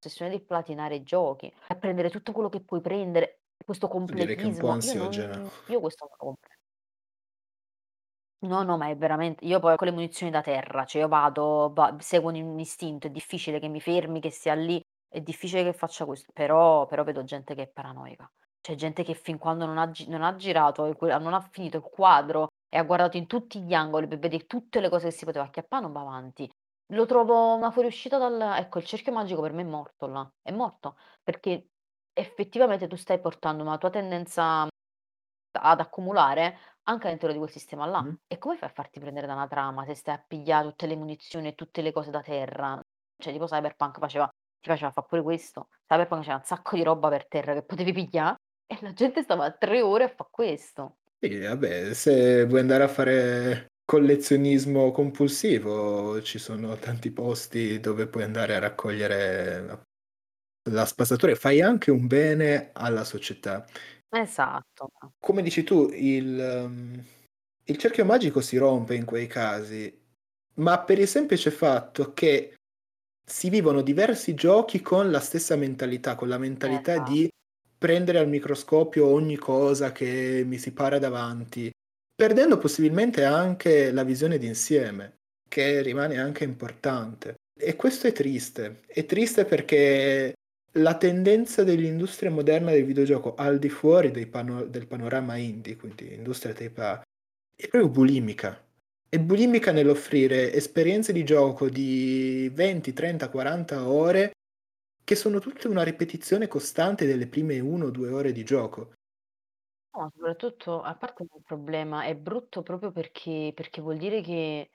ossessione 0.00 0.30
di 0.30 0.40
platinare 0.44 0.96
i 0.96 1.02
giochi, 1.02 1.52
a 1.68 1.76
prendere 1.76 2.10
tutto 2.10 2.32
quello 2.32 2.48
che 2.48 2.62
puoi 2.62 2.80
prendere, 2.80 3.42
questo 3.64 3.88
Direi 4.10 4.36
che 4.36 4.44
è 4.44 4.46
un 4.46 4.56
po' 4.56 4.68
completismo. 4.68 4.80
Io 4.80 4.94
non 4.94 5.52
io 5.66 5.80
questo 5.80 6.04
non 6.06 6.16
lo 6.18 6.24
compre 6.24 6.56
No, 8.42 8.62
no, 8.62 8.76
ma 8.76 8.88
è 8.88 8.96
verament 8.96 9.42
io 9.42 9.58
poi 9.58 9.76
con 9.76 9.88
le 9.88 9.92
munizioni 9.92 10.30
da 10.30 10.40
terra, 10.42 10.84
cioè 10.84 11.02
io 11.02 11.08
vado 11.08 11.72
va 11.74 11.96
seguo 11.98 12.30
un 12.30 12.36
un 12.40 12.60
istinto, 12.60 13.08
è 13.08 13.10
difficile 13.10 13.58
che 13.58 13.66
mi 13.66 13.80
fermi, 13.80 14.20
che 14.20 14.30
stia 14.30 14.54
lì, 14.54 14.80
è 15.08 15.20
difficile 15.20 15.64
che 15.64 15.72
faccia 15.72 16.04
questo, 16.04 16.32
però 16.32 16.86
però 16.86 17.04
vedo 17.04 17.24
gente 17.24 17.54
che 17.54 17.62
è 17.62 17.68
paranoica. 17.68 18.30
C'è 18.60 18.74
gente 18.74 19.02
che 19.02 19.14
fin 19.14 19.38
quando 19.38 19.66
non 19.66 19.78
ha 19.78 19.90
gi 19.90 20.08
non 20.08 20.22
ha 20.22 20.34
girato 20.36 20.86
e 20.86 20.94
que 20.94 21.16
non 21.18 21.34
ha 21.34 21.40
finito 21.40 21.78
il 21.78 21.82
quadro 21.82 22.48
e 22.68 22.76
ha 22.78 22.82
guardato 22.84 23.16
in 23.16 23.26
tutti 23.26 23.60
gli 23.62 23.72
angoli 23.74 24.06
per 24.06 24.18
vedere 24.18 24.46
tutte 24.46 24.80
le 24.80 24.88
cose 24.88 25.06
che 25.08 25.12
si 25.14 25.24
poteva 25.24 25.44
acchiappà, 25.44 25.80
non 25.80 25.92
va 25.92 26.00
avanti. 26.00 26.50
Lo 26.92 27.06
trovo 27.06 27.54
una 27.54 27.70
fuoriuscita 27.70 28.18
dal 28.18 28.40
ecco, 28.58 28.78
il 28.78 28.84
cerchio 28.84 29.12
magico 29.12 29.40
per 29.42 29.52
me 29.52 29.62
è 29.62 29.64
morto 29.64 30.06
là, 30.06 30.30
è 30.42 30.52
morto, 30.52 30.96
perché 31.22 31.68
effettivamente 32.12 32.86
tu 32.86 32.96
stai 32.96 33.20
portando 33.20 33.62
una 33.62 33.78
tua 33.78 33.90
tendenza 33.90 34.66
ad 35.60 35.80
accumulare 35.80 36.58
anche 36.84 37.06
all'interno 37.06 37.32
di 37.34 37.40
quel 37.40 37.50
sistema 37.50 37.86
là. 37.86 38.02
Mh. 38.02 38.20
E 38.26 38.38
come 38.38 38.56
fai 38.56 38.68
a 38.68 38.72
farti 38.72 39.00
prendere 39.00 39.26
da 39.26 39.34
una 39.34 39.46
trama 39.46 39.84
se 39.84 39.94
stai 39.94 40.14
a 40.14 40.24
piglià 40.26 40.62
tutte 40.62 40.86
le 40.86 40.96
munizioni 40.96 41.48
e 41.48 41.54
tutte 41.54 41.82
le 41.82 41.92
cose 41.92 42.10
da 42.10 42.22
terra? 42.22 42.80
Cioè 43.16 43.32
tipo 43.32 43.46
Cyberpunk 43.46 43.98
faceva 43.98 44.28
ti 44.60 44.68
faceva 44.68 44.90
fa' 44.90 45.02
pure 45.02 45.22
questo. 45.22 45.68
Cyberpunk 45.86 46.22
c'era 46.22 46.36
un 46.36 46.44
sacco 46.44 46.76
di 46.76 46.82
roba 46.82 47.08
per 47.08 47.26
terra 47.28 47.54
che 47.54 47.64
potevi 47.64 47.92
piglià 47.92 48.34
e 48.66 48.78
la 48.82 48.92
gente 48.92 49.22
stava 49.22 49.50
3 49.52 49.80
ore 49.82 50.04
a 50.04 50.08
fa' 50.08 50.28
questo. 50.30 50.98
Sì, 51.20 51.36
vabbè, 51.38 51.94
se 51.94 52.44
vuoi 52.46 52.60
andare 52.60 52.84
a 52.84 52.88
fare 52.88 53.66
collezionismo 53.84 54.92
compulsivo, 54.92 56.22
ci 56.22 56.38
sono 56.38 56.76
tanti 56.76 57.10
posti 57.10 57.80
dove 57.80 58.06
puoi 58.06 58.22
andare 58.22 58.54
a 58.54 58.58
raccogliere 58.60 59.60
la 59.62 59.82
la 60.70 60.86
spazzatura 60.86 61.32
e 61.32 61.36
fai 61.36 61.62
anche 61.62 61.90
un 61.90 62.06
bene 62.06 62.70
alla 62.74 63.04
società. 63.04 63.66
Esatto. 64.22 64.90
Come 65.20 65.42
dici 65.42 65.62
tu, 65.64 65.88
il 65.92 66.24
mhmm, 66.68 67.04
Il 67.66 67.78
cerchio 67.78 68.04
magico 68.04 68.40
si 68.40 68.56
rompe 68.58 68.94
in 68.96 69.04
quei 69.06 69.26
casi, 69.28 69.92
ma 70.56 70.80
per 70.84 70.98
il 70.98 71.08
semplice 71.08 71.50
fatto 71.50 72.12
che 72.14 72.56
si 73.28 73.50
vivono 73.50 73.82
diversi 73.82 74.34
giochi 74.34 74.80
con 74.80 75.10
la 75.10 75.20
stessa 75.20 75.54
mentalità, 75.54 76.14
con 76.14 76.28
la 76.28 76.38
mentalità 76.38 76.94
Esatto. 76.94 77.12
di 77.12 77.28
prendere 77.76 78.18
al 78.18 78.28
microscopio 78.28 79.06
ogni 79.06 79.36
cosa 79.36 79.92
che 79.92 80.42
mi 80.46 80.58
si 80.58 80.72
para 80.72 80.98
davanti, 80.98 81.70
perdendo 82.14 82.58
possibilmente 82.58 83.24
anche 83.24 83.92
la 83.92 84.02
visione 84.02 84.38
d'insieme, 84.38 85.18
che 85.48 85.82
rimane 85.82 86.18
anche 86.18 86.44
importante. 86.44 87.34
E 87.60 87.76
questo 87.76 88.06
è 88.06 88.12
triste. 88.12 88.80
È 88.86 89.04
triste 89.04 89.44
perché 89.44 90.32
la 90.72 90.96
tendenza 90.96 91.64
dell'industria 91.64 92.30
moderna 92.30 92.70
del 92.70 92.84
videogioco 92.84 93.34
al 93.34 93.58
di 93.58 93.68
fuori 93.68 94.10
pano- 94.26 94.64
del 94.64 94.86
panorama 94.86 95.36
indie, 95.36 95.76
quindi 95.76 96.14
industria 96.14 96.54
AAA, 96.54 97.02
è 97.54 97.68
proprio 97.68 97.90
bulimica. 97.90 98.67
È 99.10 99.18
bulimica 99.18 99.72
nell'offrire 99.72 100.52
esperienze 100.52 101.14
di 101.14 101.24
gioco 101.24 101.70
di 101.70 102.50
20, 102.52 102.92
30, 102.92 103.30
40 103.30 103.88
ore 103.88 104.32
che 105.04 105.14
sono 105.14 105.40
tutte 105.40 105.68
una 105.68 105.82
ripetizione 105.82 106.48
costante 106.48 107.06
delle 107.06 107.28
prime 107.28 107.60
1 107.60 107.86
o 107.86 107.90
2 107.90 108.10
ore 108.10 108.32
di 108.32 108.44
gioco. 108.44 108.92
No, 109.94 110.10
soprattutto 110.14 110.82
a 110.82 110.94
parte 110.96 111.22
il 111.24 111.42
problema, 111.42 112.04
è 112.04 112.14
brutto 112.14 112.62
proprio 112.62 112.92
perché 112.92 113.52
perché 113.54 113.80
vuol 113.80 113.96
dire 113.96 114.20
che 114.20 114.70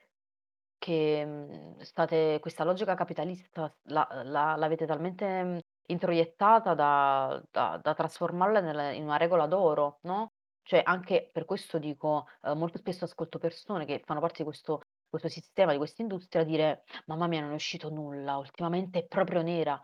che, 0.78 1.24
mhmm, 1.26 1.78
state 1.80 2.38
questa 2.40 2.64
logica 2.64 2.94
capitalista 2.94 3.74
la 3.84 4.06
la 4.24 4.56
l'avete 4.56 4.86
talmente, 4.86 5.42
mhmm, 5.44 5.58
introiettata 5.86 6.74
da 6.74 7.42
da 7.50 7.78
da 7.82 7.94
trasformarla 7.94 8.60
nella 8.60 8.92
in 8.92 9.04
una 9.04 9.16
regola 9.18 9.46
d'oro, 9.46 10.00
no, 10.02 10.32
cioè 10.64 10.80
anche 10.84 11.30
per 11.32 11.44
questo 11.44 11.78
dico, 11.78 12.26
uhm, 12.42 12.58
molto 12.58 12.78
spesso 12.78 13.04
ascolto 13.04 13.38
persone 13.38 13.84
che 13.84 14.02
fanno 14.04 14.20
parte 14.20 14.38
di 14.38 14.44
questo 14.44 14.80
questo 15.08 15.28
sistema, 15.28 15.70
di 15.72 15.78
questa 15.78 16.02
industria 16.02 16.42
dire: 16.44 16.82
"Mamma 17.06 17.28
mia 17.28 17.40
non 17.40 17.52
è 17.52 17.54
uscito 17.54 17.88
nulla, 17.90 18.36
ultimamente 18.38 19.00
è 19.00 19.06
proprio 19.06 19.42
nera". 19.42 19.80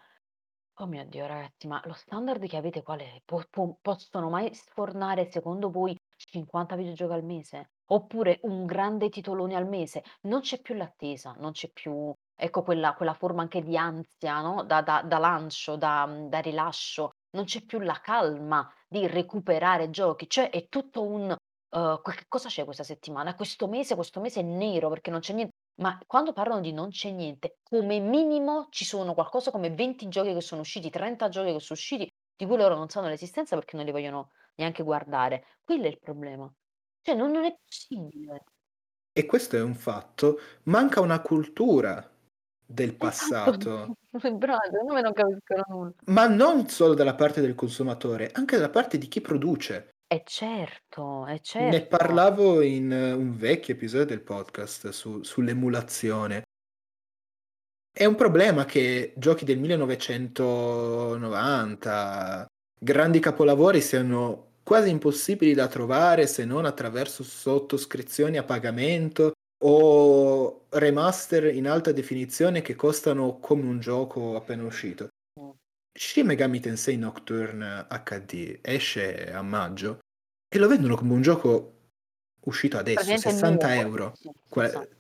Oh 0.81 0.87
mio 0.87 1.05
Dio 1.07 1.27
ragazzi, 1.27 1.67
ma 1.69 1.81
lo 1.85 1.93
standard 1.93 2.47
che 2.49 2.57
avete 2.57 2.83
qual 2.83 3.01
è? 3.01 3.21
Po 3.25 3.43
po 3.51 3.79
possono 3.83 4.31
mai 4.31 4.53
sfornare 4.55 5.31
secondo 5.31 5.71
voi 5.71 5.95
50 6.17 6.75
videogiochi 6.77 7.13
al 7.13 7.25
mese? 7.25 7.71
Oppure 7.93 8.41
un 8.45 8.65
grande 8.67 9.09
titolone 9.11 9.55
al 9.57 9.69
mese? 9.69 10.03
Non 10.23 10.41
c'è 10.41 10.61
più 10.63 10.75
l'attesa, 10.75 11.35
non 11.39 11.53
c'è 11.53 11.71
più, 11.71 12.13
ecco, 12.35 12.63
quella 12.63 12.95
quella 12.95 13.15
forma 13.15 13.43
anche 13.43 13.63
di 13.63 13.77
ansia, 13.77 14.41
no, 14.41 14.65
da 14.65 14.81
da 14.83 15.03
da 15.03 15.19
lancio, 15.19 15.77
da 15.77 16.07
da 16.29 16.39
rilascio, 16.41 17.11
non 17.37 17.45
c'è 17.45 17.63
più 17.65 17.79
la 17.81 18.01
calma 18.01 18.67
di 18.91 19.07
recuperare 19.07 19.89
giochi, 19.91 20.29
cioè 20.29 20.51
è 20.51 20.69
tutto 20.69 21.03
un, 21.03 21.35
que 21.69 22.15
che 22.15 22.25
cosa 22.27 22.49
c'è 22.49 22.65
questa 22.65 22.83
settimana? 22.83 23.37
Questo 23.37 23.69
mese 23.69 23.95
questo 23.95 24.21
mese 24.21 24.41
è 24.41 24.43
nero 24.43 24.89
perché 24.89 25.11
non 25.11 25.21
c'è 25.21 25.33
nien 25.33 25.49
ma 25.81 25.99
quando 26.07 26.33
parlano 26.33 26.61
di 26.61 26.73
non 26.73 26.91
c'è 26.91 27.11
niente, 27.11 27.59
come 27.63 28.01
minimo 28.01 28.67
ci 28.71 28.85
sono 28.85 29.15
qualcosa 29.15 29.51
come 29.51 29.71
20 29.71 30.09
giochi 30.09 30.35
che 30.35 30.41
sono 30.43 30.61
usciti, 30.61 30.91
30 30.91 31.29
giochi 31.31 31.53
che 31.53 31.61
so 31.61 31.73
usciti, 31.73 32.07
di 32.37 32.47
cui 32.47 32.57
loro 32.57 32.75
non 32.75 32.89
sanno 32.91 33.09
l'esistenza 33.09 33.55
perché 33.55 33.77
non 33.77 33.87
li 33.87 33.93
vogliono 33.93 34.33
neanche 34.57 34.83
guardare. 34.83 35.47
Quello 35.65 35.85
è 35.85 35.89
il 35.89 35.99
problema. 35.99 36.53
Cioè 37.01 37.15
non 37.15 37.31
non 37.31 37.45
è 37.45 37.57
possibile. 37.65 38.45
E 39.13 39.25
questo 39.25 39.57
è 39.57 39.63
un 39.63 39.75
fatto. 39.75 40.39
Manca 40.65 41.01
una 41.01 41.23
cultura 41.23 42.07
del 42.67 42.97
Esatto, 42.99 42.99
passato. 42.99 43.95
bravo, 44.37 44.61
secondo 44.71 44.95
me 44.95 45.01
non 45.01 45.13
capiscono 45.13 45.65
nulla. 45.69 45.93
Ma 46.07 46.27
non 46.27 46.69
solo 46.69 46.95
dalla 46.95 47.15
parte 47.15 47.41
del 47.41 47.55
consumatore, 47.55 48.31
anche 48.33 48.57
dalla 48.57 48.71
parte 48.71 48.99
di 48.99 49.07
chi 49.09 49.21
produce. 49.21 49.91
Eh 50.13 50.23
certo, 50.25 51.25
eh 51.27 51.35
Ne 51.35 51.41
certo. 51.43 51.97
parlavo 51.97 52.63
in 52.63 52.91
un 52.91 53.37
vecchio 53.37 53.75
episodio 53.75 54.07
del 54.07 54.23
podcast 54.23 54.89
su 54.89 55.23
sull'emulazione. 55.23 56.43
È 57.93 58.05
un 58.05 58.17
problema 58.17 58.65
che 58.65 59.15
giochi 59.17 59.45
del 59.45 59.59
1990, 59.59 62.47
grandi 62.77 63.21
capolavori 63.21 63.81
siano 63.81 64.55
quasi 64.65 64.91
impossibili 64.91 65.55
da 65.55 65.69
trovare 65.69 66.27
se 66.27 66.45
non 66.45 66.65
attraverso 66.65 67.23
sottoscrizioni 67.23 68.37
a 68.37 68.45
pagamento 68.45 69.33
o 69.63 70.67
remaster 70.71 71.55
in 71.55 71.69
alta 71.69 71.93
definizione 71.93 72.63
che 72.63 72.75
costano 72.75 73.39
come 73.39 73.65
un 73.65 73.81
gioco 73.81 74.37
appena 74.37 74.65
uscito. 74.65 75.09
Shin 75.93 76.27
Megami 76.27 76.61
Tensei 76.61 76.97
Nocturne 76.97 77.87
HD 77.89 78.59
esce 78.63 79.33
a 79.33 79.43
maggio 79.43 79.99
e 80.49 80.59
lo 80.59 80.69
vendono 80.69 80.97
come 80.97 81.13
un 81.13 81.21
gioco 81.23 81.75
uscito 82.45 82.79
adesso, 82.79 83.05
Praticamente 83.05 83.31
60 83.31 83.83
nuovo, 83.83 83.97
€. 83.97 84.13
sì, 84.15 84.31
Que 84.49 84.67
60. 84.69 84.97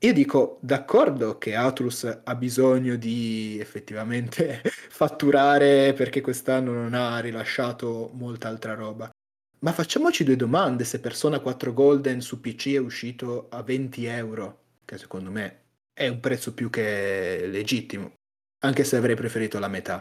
io 0.00 0.12
dico: 0.12 0.58
d'accordo 0.62 1.38
che 1.38 1.54
Atlus 1.54 2.20
ha 2.24 2.34
bisogno 2.34 2.96
di 2.96 3.58
effettivamente 3.60 4.62
fatturare 4.90 5.92
perché 5.92 6.20
quest'anno 6.20 6.72
non 6.72 6.94
ha 6.94 7.18
rilasciato 7.20 8.10
molta 8.14 8.48
altra 8.48 8.74
roba, 8.74 9.10
ma 9.60 9.72
facciamoci 9.72 10.24
2 10.24 10.36
domande: 10.36 10.84
se 10.84 11.00
Persona 11.00 11.40
4 11.40 11.72
Golden 11.72 12.20
su 12.20 12.40
PC 12.40 12.74
è 12.74 12.78
uscito 12.78 13.48
a 13.48 13.62
20 13.62 14.04
€, 14.04 14.56
che 14.84 14.98
secondo 14.98 15.30
me 15.30 15.64
è 15.92 16.08
un 16.08 16.20
prezzo 16.20 16.54
più 16.54 16.68
che 16.70 17.46
legittimo, 17.46 18.14
anche 18.64 18.84
se 18.84 18.96
avrei 18.96 19.16
preferito 19.16 19.58
la 19.58 19.68
metà. 19.68 20.00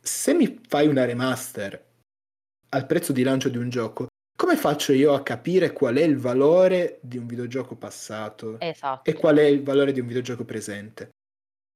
Se 0.00 0.34
mi 0.34 0.60
fai 0.66 0.88
una 0.88 1.04
remaster 1.04 1.90
al 2.70 2.86
prezzo 2.86 3.12
di 3.12 3.22
lancio 3.22 3.48
di 3.48 3.58
un 3.58 3.68
gioco, 3.68 4.06
come 4.36 4.56
faccio 4.56 4.92
io 4.92 5.12
a 5.14 5.22
capire 5.22 5.72
qual 5.72 5.96
è 5.96 6.02
il 6.02 6.16
valore 6.16 6.98
di 7.02 7.18
un 7.18 7.26
videogioco 7.26 7.76
passato 7.76 8.58
e 8.58 8.70
Esatto. 8.70 9.12
qual 9.14 9.36
è 9.36 9.44
il 9.44 9.62
valore 9.62 9.92
di 9.92 10.00
un 10.00 10.06
videogioco 10.06 10.44
presente? 10.44 11.10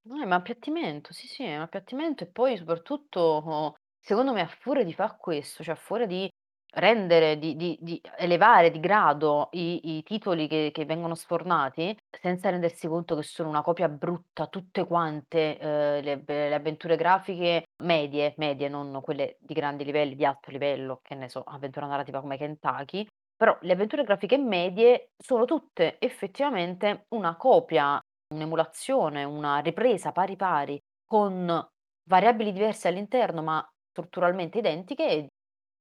No, 0.09 0.21
è 0.23 0.25
un 0.25 0.33
appiattimento, 0.33 1.13
sì, 1.13 1.27
sì, 1.27 1.43
è 1.43 1.57
un 1.57 1.63
appiattimento 1.63 2.23
e 2.23 2.29
poi 2.29 2.57
soprattutto, 2.57 3.75
secondo 3.99 4.33
me 4.33 4.41
a 4.41 4.47
furia 4.47 4.85
di 4.85 4.93
fa' 4.93 5.17
questo, 5.17 5.65
cioè 5.65 5.75
a 5.75 5.77
furia 5.77 6.07
di 6.07 6.29
rendere, 6.73 7.39
di 7.39 7.57
di 7.57 7.77
di 7.81 8.01
elevare 8.19 8.71
di 8.71 8.81
grado 8.81 9.49
i 9.53 9.97
i 9.99 10.03
titoli 10.03 10.47
che 10.49 10.71
che 10.73 10.85
vengono 10.85 11.15
sfornati, 11.15 11.97
senza 12.21 12.51
rendersi 12.51 12.87
conto 12.89 13.15
che 13.17 13.23
sono 13.23 13.49
una 13.49 13.63
copia 13.63 13.89
brutta 13.89 14.47
tutte 14.49 14.85
quante, 14.87 15.59
uhm, 15.61 15.69
le 16.03 16.23
le 16.27 16.55
avventure 16.55 16.97
grafiche 16.97 17.65
medie, 17.83 18.35
medie, 18.39 18.69
non 18.69 19.01
quelle 19.03 19.37
di 19.41 19.55
grandi 19.55 19.85
livelli, 19.85 20.15
di 20.17 20.25
alto 20.25 20.51
livello, 20.51 21.01
che 21.03 21.15
ne 21.15 21.29
so, 21.29 21.43
avventura 21.43 21.87
narrativa 21.87 22.21
come 22.21 22.37
Kentucky, 22.37 23.07
però 23.37 23.57
le 23.63 23.73
avventure 23.73 24.05
grafiche 24.05 24.39
medie 24.39 25.11
sono 25.17 25.45
tutte 25.45 25.97
effettivamente 25.99 27.05
una 27.11 27.37
copia, 27.37 28.01
un'emulazione, 28.35 29.25
una 29.25 29.59
ripresa 29.59 30.13
pari 30.13 30.37
pari, 30.37 30.81
con 31.05 31.67
variabili 32.09 32.53
diverse 32.53 32.89
all'interno, 32.89 33.43
ma 33.43 33.67
strutturalmente 33.91 34.59
identiche, 34.59 35.29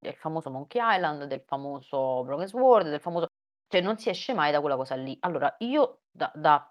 del 0.06 0.16
famoso 0.16 0.50
Monkey 0.50 0.82
Island, 0.82 1.26
del 1.26 1.42
famoso 1.46 2.24
Broken 2.24 2.48
Sword, 2.48 2.90
del 2.90 3.02
famoso 3.02 3.28
cioè 3.68 3.82
non 3.82 3.98
si 3.98 4.10
esce 4.10 4.34
mai 4.34 4.52
da 4.52 4.62
quella 4.62 4.76
cosa 4.76 4.96
lì. 4.96 5.18
Allora 5.22 5.54
io 5.60 6.02
da 6.12 6.32
da 6.36 6.70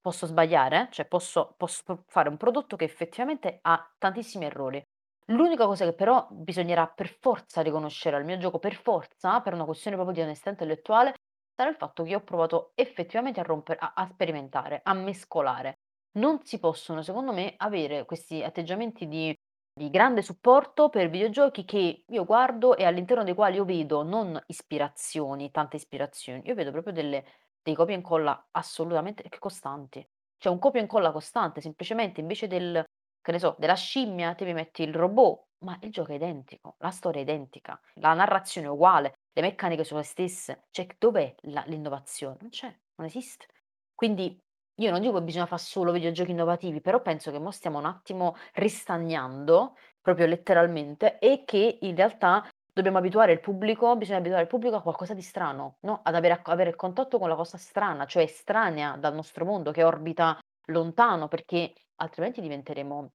posso 0.00 0.26
sbagliare, 0.26 0.88
cioè 0.90 1.06
posso 1.06 1.54
posso 1.56 2.04
fare 2.06 2.28
un 2.28 2.36
prodotto 2.36 2.76
che 2.76 2.84
effettivamente 2.84 3.58
ha 3.62 3.94
tantissimi 3.98 4.44
errori. 4.46 4.82
L'unica 5.30 5.66
cosa 5.66 5.84
che 5.84 5.92
però 5.94 6.28
bisognerà 6.30 6.86
per 6.86 7.08
forza 7.08 7.60
riconoscere 7.62 8.16
al 8.16 8.24
mio 8.24 8.38
gioco, 8.38 8.58
per 8.60 8.74
forza, 8.74 9.40
per 9.40 9.54
una 9.54 9.64
questione 9.64 9.96
proprio 9.96 10.16
di 10.16 10.22
onestà 10.22 10.50
intellettuale, 10.50 11.14
sarà 11.54 11.70
il 11.70 11.76
fatto 11.76 12.04
che 12.04 12.10
io 12.10 12.18
ho 12.18 12.22
provato 12.24 12.70
effettivamente 12.74 13.40
a 13.40 13.42
romper 13.42 13.76
a 13.80 13.92
a 13.96 14.06
sperimentare, 14.06 14.80
a 14.84 14.94
mescolare. 14.94 15.78
Non 16.18 16.42
si 16.44 16.58
possono, 16.58 17.02
secondo 17.02 17.32
me, 17.32 17.54
avere 17.56 18.04
questi 18.04 18.42
atteggiamenti 18.42 19.06
di 19.08 19.34
di 19.78 19.90
grande 19.90 20.22
supporto 20.22 20.88
per 20.88 21.10
videogiochi 21.10 21.66
che 21.66 22.04
io 22.08 22.24
guardo 22.24 22.76
e 22.76 22.84
all'interno 22.84 23.24
dei 23.24 23.34
quali 23.34 23.56
io 23.56 23.66
vedo 23.66 24.02
non 24.02 24.42
ispirazioni, 24.46 25.50
tante 25.50 25.76
ispirazioni, 25.76 26.40
io 26.46 26.54
vedo 26.54 26.70
proprio 26.70 26.94
delle 26.94 27.24
dei 27.62 27.74
copia 27.74 27.94
e 27.94 27.98
incolla 27.98 28.48
assolutamente 28.52 29.28
costanti. 29.38 30.06
Cioè 30.38 30.52
un 30.52 30.58
copia 30.58 30.80
e 30.80 30.84
incolla 30.84 31.12
costante, 31.12 31.60
semplicemente 31.60 32.20
invece 32.20 32.46
del 32.46 32.82
che 33.20 33.32
ne 33.32 33.38
so, 33.38 33.54
della 33.58 33.74
scimmia 33.74 34.34
te 34.34 34.44
mi 34.44 34.54
metti 34.54 34.82
il 34.82 34.94
robot, 34.94 35.48
ma 35.64 35.76
il 35.82 35.90
gioco 35.90 36.12
è 36.12 36.14
identico, 36.14 36.76
la 36.78 36.90
storia 36.90 37.20
è 37.20 37.24
identica, 37.24 37.78
la 37.94 38.14
narrazione 38.14 38.68
è 38.68 38.70
uguale, 38.70 39.14
le 39.32 39.42
meccaniche 39.42 39.84
sono 39.84 40.00
le 40.00 40.06
stesse. 40.06 40.68
Cioè 40.70 40.86
dov'è 40.96 41.34
la 41.42 41.64
l'innovazione? 41.66 42.36
Non 42.40 42.50
c'è, 42.50 42.74
non 42.94 43.06
esiste. 43.06 43.46
Quindi 43.94 44.40
io 44.76 44.90
non 44.90 45.00
dico 45.00 45.14
che 45.14 45.22
bisogna 45.22 45.46
fa' 45.46 45.58
solo 45.58 45.92
videogiochi 45.92 46.30
innovativi, 46.32 46.80
però 46.80 47.00
penso 47.02 47.30
che 47.30 47.38
mo 47.38 47.50
stiamo 47.50 47.78
un 47.78 47.86
attimo 47.86 48.34
ristagnando, 48.54 49.76
proprio 50.00 50.26
letteralmente, 50.26 51.18
e 51.18 51.44
che 51.44 51.78
in 51.80 51.94
realtà 51.96 52.46
dobbiamo 52.72 52.98
abituare 52.98 53.32
il 53.32 53.40
pubblico 53.40 53.96
bisogna 53.96 54.18
abituare 54.18 54.42
il 54.42 54.48
pubblico 54.48 54.76
a 54.76 54.82
qualcosa 54.82 55.14
di 55.14 55.22
strano, 55.22 55.78
no, 55.82 56.00
ad 56.02 56.14
avere 56.14 56.40
avere 56.44 56.70
il 56.70 56.76
contatto 56.76 57.18
con 57.18 57.28
la 57.28 57.36
cosa 57.36 57.56
strana, 57.58 58.04
cioè 58.06 58.22
estranea 58.24 58.96
dal 58.96 59.14
nostro 59.14 59.44
mondo, 59.46 59.70
che 59.72 59.82
orbita 59.84 60.38
lontano, 60.66 61.28
perché 61.28 61.72
altrimenti 61.96 62.40
diventeremo 62.40 63.12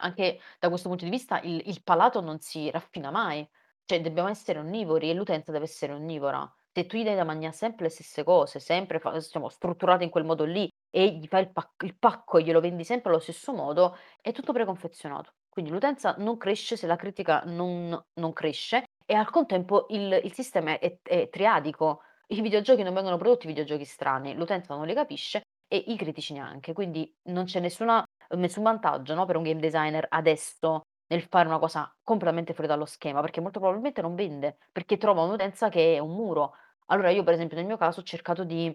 anche 0.00 0.40
da 0.60 0.68
questo 0.68 0.88
punto 0.88 1.04
di 1.04 1.10
vista 1.10 1.40
il 1.42 1.62
il 1.68 1.82
palato 1.82 2.20
non 2.20 2.40
si 2.40 2.70
raffina 2.70 3.10
mai. 3.10 3.46
Cioè 3.84 4.00
dobbiamo 4.02 4.28
essere 4.28 4.58
onnivori 4.58 5.10
e 5.10 5.14
l'utenza 5.14 5.52
deve 5.52 5.64
essere 5.64 5.92
onnivora. 5.94 6.50
Se 6.76 6.86
tu 6.86 6.96
gli 6.96 7.04
dai 7.04 7.14
da 7.16 7.24
mangià 7.24 7.50
sempre 7.50 7.84
le 7.84 7.90
stesse 7.90 8.22
cose, 8.24 8.60
sempre 8.60 8.98
fa 9.00 9.10
diciamo 9.12 9.48
strutturate 9.48 10.04
in 10.04 10.10
quel 10.10 10.24
modo 10.24 10.44
lì 10.44 10.68
e 10.90 11.10
gli 11.16 11.26
fai 11.26 11.42
il 11.42 11.52
pac 11.52 11.82
il 11.82 11.98
pacco 11.98 12.38
e 12.38 12.42
glielo 12.44 12.60
vendi 12.60 12.84
sempre 12.84 13.10
allo 13.10 13.20
stesso 13.20 13.52
modo, 13.52 13.96
è 14.20 14.32
tutto 14.32 14.52
preconfezionato. 14.52 15.32
Quindi 15.48 15.70
l'utenza 15.70 16.14
non 16.18 16.36
cresce 16.36 16.76
se 16.76 16.86
la 16.86 16.96
critica 16.96 17.42
non 17.46 17.98
non 18.20 18.32
cresce 18.32 18.84
e 19.04 19.14
al 19.14 19.30
contempo 19.30 19.86
il 19.88 20.20
il 20.22 20.32
sistema 20.34 20.78
è 20.78 20.98
è 21.02 21.28
triadico. 21.30 22.02
I 22.28 22.40
videogiochi 22.42 22.82
non 22.82 22.94
vengono 22.94 23.16
prodotti 23.16 23.46
videogiochi 23.46 23.84
strani, 23.86 24.34
l'utenza 24.34 24.74
non 24.76 24.86
li 24.86 24.94
capisce 24.94 25.40
e 25.66 25.76
i 25.88 25.96
critici 25.96 26.34
neanche. 26.34 26.72
Quindi 26.74 27.10
non 27.24 27.44
c'è 27.44 27.60
nessuna 27.60 28.04
nessun 28.36 28.62
vantaggio, 28.62 29.14
no, 29.14 29.24
per 29.24 29.36
un 29.36 29.42
game 29.42 29.60
designer 29.60 30.06
adesso 30.10 30.82
nel 31.08 31.22
fare 31.22 31.48
una 31.48 31.58
cosa 31.58 31.92
completamente 32.02 32.52
fuori 32.54 32.68
dallo 32.68 32.84
schema, 32.86 33.20
perché 33.20 33.40
molto 33.40 33.58
probabilmente 33.60 34.02
non 34.02 34.14
vende, 34.14 34.58
perché 34.72 34.96
trova 34.98 35.22
un'utenza 35.22 35.68
che 35.68 35.94
è 35.96 35.98
un 35.98 36.14
muro. 36.14 36.54
Allora 36.86 37.10
io 37.10 37.22
per 37.24 37.34
esempio 37.34 37.56
nel 37.56 37.66
mio 37.66 37.76
caso 37.76 38.00
ho 38.00 38.02
cercato 38.02 38.44
di 38.44 38.74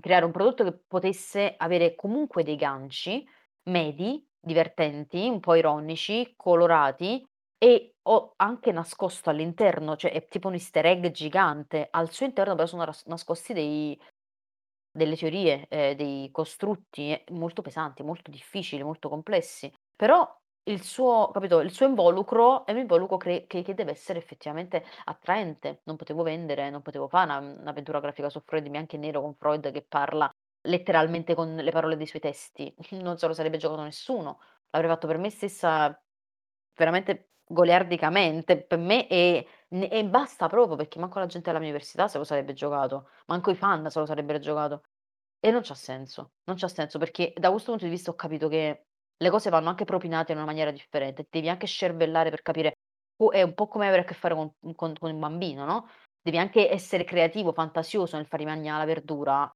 creare 0.00 0.24
un 0.24 0.32
prodotto 0.32 0.64
che 0.64 0.72
potesse 0.86 1.54
avere 1.56 1.94
comunque 1.94 2.42
dei 2.42 2.56
ganci 2.56 3.26
medi, 3.64 4.26
divertenti, 4.38 5.28
un 5.28 5.40
po' 5.40 5.54
ironici, 5.54 6.32
colorati 6.36 7.24
e 7.58 7.94
ho 8.02 8.32
anche 8.36 8.72
nascosto 8.72 9.28
all'interno, 9.30 9.96
cioè 9.96 10.12
è 10.12 10.26
tipo 10.28 10.48
un 10.48 10.54
easter 10.54 10.86
egg 10.86 11.06
gigante, 11.08 11.88
al 11.90 12.10
suo 12.10 12.24
interno 12.26 12.54
però 12.54 12.66
sono 12.66 12.84
nascosti 13.06 13.52
dei 13.52 13.98
delle 14.92 15.16
teorie, 15.16 15.66
ehm, 15.68 15.94
dei 15.96 16.30
costrutti, 16.32 17.10
ehm, 17.12 17.36
molto 17.38 17.62
pesanti, 17.62 18.02
molto 18.02 18.30
difficili, 18.30 18.82
molto 18.82 19.08
complessi. 19.08 19.72
Però 19.96 20.39
il 20.70 20.82
suo 20.82 21.30
capito, 21.32 21.60
il 21.60 21.70
suo 21.72 21.86
involucro 21.86 22.64
è 22.66 22.72
un 22.72 22.78
involucro 22.78 23.16
cre 23.16 23.46
che 23.46 23.62
che 23.62 23.74
deve 23.74 23.90
essere 23.92 24.18
effettivamente 24.18 24.84
attraente. 25.04 25.80
Non 25.84 25.96
potevo 25.96 26.22
vendere, 26.22 26.70
non 26.70 26.82
potevo 26.82 27.08
fa' 27.08 27.22
una 27.24 27.38
un'avventura 27.38 28.00
grafica 28.00 28.28
su 28.30 28.40
Freud 28.44 28.64
in 28.66 28.72
bianco 28.72 28.96
e 28.96 28.98
nero 28.98 29.20
con 29.20 29.34
Freud 29.34 29.70
che 29.72 29.82
parla 29.82 30.30
letteralmente 30.62 31.34
con 31.34 31.54
le 31.56 31.70
parole 31.70 31.96
dei 31.96 32.06
suoi 32.06 32.20
testi. 32.20 32.74
Non 33.02 33.18
se 33.18 33.26
lo 33.26 33.32
sarebbe 33.34 33.56
giocato 33.58 33.82
nessuno. 33.82 34.40
L'avrei 34.70 34.90
fatto 34.90 35.06
per 35.06 35.18
me 35.18 35.30
stessa 35.30 36.00
veramente 36.74 37.30
goliardicamente, 37.44 38.62
per 38.64 38.78
me 38.78 39.06
e 39.08 39.46
e 39.72 40.04
basta 40.04 40.48
proprio, 40.48 40.74
perché 40.76 40.98
manco 40.98 41.20
la 41.20 41.26
gente 41.26 41.46
della 41.46 41.60
mia 41.60 41.68
università 41.68 42.08
se 42.08 42.18
lo 42.18 42.24
sarebbe 42.24 42.54
giocato, 42.54 43.08
manco 43.26 43.50
i 43.50 43.54
fan 43.54 43.88
se 43.88 44.00
lo 44.00 44.06
sarebbero 44.06 44.40
giocato. 44.40 44.82
E 45.40 45.50
non 45.52 45.62
c'ha 45.62 45.74
senso, 45.74 46.32
non 46.44 46.56
c'ha 46.56 46.68
senso 46.68 46.98
perché 46.98 47.32
da 47.36 47.50
questo 47.50 47.70
punto 47.70 47.84
di 47.86 47.90
vista 47.92 48.10
ho 48.10 48.14
capito 48.14 48.48
che 48.48 48.86
le 49.22 49.30
cose 49.30 49.50
vanno 49.50 49.68
anche 49.68 49.84
propinate 49.84 50.32
in 50.32 50.38
una 50.38 50.46
maniera 50.46 50.70
differente, 50.70 51.26
devi 51.30 51.48
anche 51.48 51.66
scervellare 51.66 52.30
per 52.30 52.42
capire 52.42 52.74
è 53.32 53.42
un 53.42 53.52
po' 53.54 53.68
come 53.68 53.86
avere 53.86 54.02
a 54.02 54.04
che 54.04 54.14
fare 54.14 54.34
con 54.34 54.50
con 54.74 54.94
con 54.98 55.10
un 55.12 55.18
bambino, 55.20 55.64
no, 55.66 55.88
devi 56.22 56.38
anche 56.38 56.70
essere 56.70 57.04
creativo, 57.04 57.52
fantasioso 57.52 58.16
nel 58.16 58.26
fargli 58.26 58.44
magnà 58.46 58.78
la 58.78 58.84
verdura, 58.86 59.50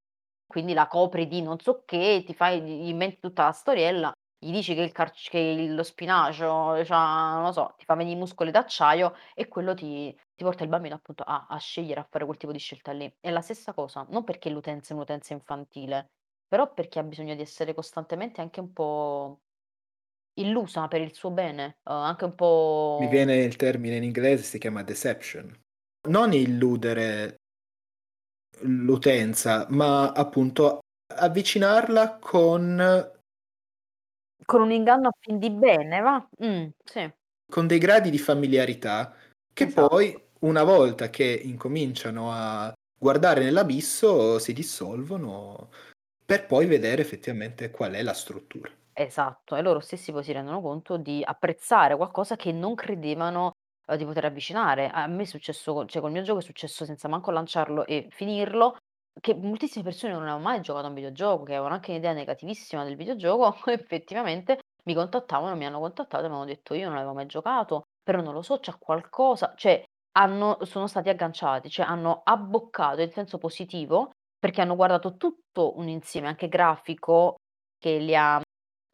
quindi 0.46 0.74
la 0.74 0.86
copri 0.86 1.26
di 1.26 1.40
non 1.42 1.58
so 1.60 1.82
che, 1.86 2.22
ti 2.26 2.34
fai 2.34 2.60
gli 2.62 2.88
inventi 2.88 3.20
tutta 3.20 3.44
la 3.44 3.52
storiella, 3.52 4.12
gli 4.38 4.50
dici 4.52 4.74
che 4.74 4.82
il 4.82 4.92
carc 4.92 5.30
che 5.30 5.38
il 5.38 5.74
lo 5.74 5.82
spinacio 5.82 6.80
c'ha 6.84 7.32
non 7.34 7.44
lo 7.44 7.52
so, 7.52 7.74
ti 7.78 7.84
fa 7.86 7.94
venì 7.94 8.12
i 8.12 8.16
muscoli 8.16 8.50
d'acciaio 8.50 9.14
e 9.34 9.48
quello 9.48 9.74
ti 9.74 10.14
ti 10.34 10.44
porta 10.44 10.62
il 10.64 10.68
bambino 10.68 10.94
appunto 10.96 11.22
a 11.22 11.46
a 11.48 11.56
scegliere, 11.58 12.00
a 12.00 12.06
fare 12.10 12.24
quel 12.26 12.36
tipo 12.36 12.52
di 12.52 12.58
scelta 12.58 12.92
lì. 12.92 13.10
È 13.20 13.30
la 13.30 13.40
stessa 13.40 13.72
cosa, 13.72 14.04
non 14.10 14.24
perché 14.24 14.50
l'utenza 14.50 14.92
è 14.92 14.96
un'utenza 14.96 15.32
infantile, 15.32 16.10
però 16.46 16.72
perché 16.72 16.98
ha 16.98 17.02
bisogno 17.02 17.34
di 17.34 17.40
essere 17.42 17.72
costantemente 17.74 18.40
anche 18.42 18.60
un 18.60 18.72
po' 18.72 19.40
illusa 20.34 20.88
per 20.88 21.00
il 21.00 21.14
suo 21.14 21.30
bene, 21.30 21.78
uhm, 21.84 21.94
anche 21.96 22.24
un 22.24 22.34
Mi 22.98 23.08
po' 23.08 23.08
viene 23.08 23.38
il 23.42 23.56
termine 23.56 23.96
in 23.96 24.04
inglese, 24.04 24.44
si 24.44 24.58
chiama 24.58 24.84
deception. 24.84 25.52
Non 26.08 26.32
illudere 26.32 27.38
l'utenza, 28.62 29.66
ma 29.70 30.12
appunto 30.12 30.80
avvicinarla 31.16 32.18
con 32.20 33.12
Con 34.44 34.60
un 34.62 34.72
inganno 34.72 35.08
a 35.08 35.12
fin 35.20 35.38
di 35.38 35.50
bene 35.50 36.00
va? 36.00 36.28
Mh, 36.38 36.68
sì. 36.84 37.14
con 37.48 37.66
dei 37.66 37.78
gradi 37.78 38.10
di 38.10 38.18
familiarità 38.18 39.14
che 39.52 39.68
poi, 39.68 40.16
Esatto. 40.16 40.24
una 40.40 40.64
volta 40.64 41.10
che 41.10 41.24
incominciano 41.24 42.32
a 42.32 42.72
guardare 42.98 43.44
nell'abisso, 43.44 44.38
si 44.38 44.52
dissolvono 44.52 45.70
per 46.24 46.46
poi 46.46 46.66
vedere 46.66 47.02
effettivamente 47.02 47.70
qual 47.70 47.92
è 47.94 48.02
la 48.02 48.14
struttura. 48.14 48.70
Esatto, 48.96 49.56
e 49.56 49.62
loro 49.62 49.80
stessi 49.80 50.12
poi 50.12 50.22
si 50.22 50.30
rendono 50.32 50.60
conto 50.60 50.96
di 50.96 51.20
apprezzare 51.24 51.96
qualcosa 51.96 52.36
che 52.36 52.52
non 52.52 52.74
credevano, 52.76 53.50
uhm, 53.88 53.96
di 53.96 54.04
poter 54.04 54.24
avvicinare. 54.26 54.88
A 54.88 55.06
me 55.08 55.22
è 55.22 55.24
successo 55.26 55.84
cioè 55.86 56.00
col 56.00 56.12
mio 56.12 56.22
gioco 56.22 56.38
è 56.38 56.42
successo 56.42 56.84
senza 56.84 57.08
manco 57.08 57.32
lanciarlo 57.32 57.84
e 57.86 58.06
finirlo, 58.10 58.76
che 59.20 59.34
moltissime 59.34 59.82
persone 59.84 60.12
non 60.12 60.22
avevano 60.22 60.42
mai 60.44 60.60
giocato 60.60 60.86
a 60.86 60.88
un 60.90 60.94
videogioco, 60.94 61.42
che 61.44 61.52
avevano 61.54 61.74
anche 61.74 61.90
un'idea 61.90 62.12
negativissima 62.12 62.84
del 62.84 62.94
videogioco, 62.96 63.56
effettivamente 63.72 64.60
mi 64.84 64.94
contattavano, 64.94 65.56
mi 65.56 65.66
hanno 65.66 65.80
contattato 65.80 66.26
e 66.26 66.28
m'hanno 66.28 66.44
detto: 66.44 66.74
"Io 66.74 66.86
non 66.88 66.96
avevo 66.96 67.14
mai 67.14 67.26
giocato, 67.26 67.82
però 68.02 68.20
non 68.22 68.32
lo 68.32 68.42
so, 68.42 68.58
c'ha 68.60 68.76
qualcosa" 68.78 69.54
cioè 69.56 69.82
hanno 70.16 70.58
sono 70.62 70.86
stati 70.86 71.08
agganciati, 71.08 71.68
cioè 71.68 71.82
hanno 71.84 72.20
abboccato 72.24 73.00
in 73.00 73.10
senso 73.10 73.38
positivo, 73.38 74.10
perché 74.38 74.60
hanno 74.60 74.76
guardato 74.76 75.16
tutto 75.16 75.76
un 75.78 75.88
insieme 75.88 76.28
anche 76.28 76.46
grafico 76.48 77.34
che 77.78 77.98
li 77.98 78.14
ha 78.14 78.40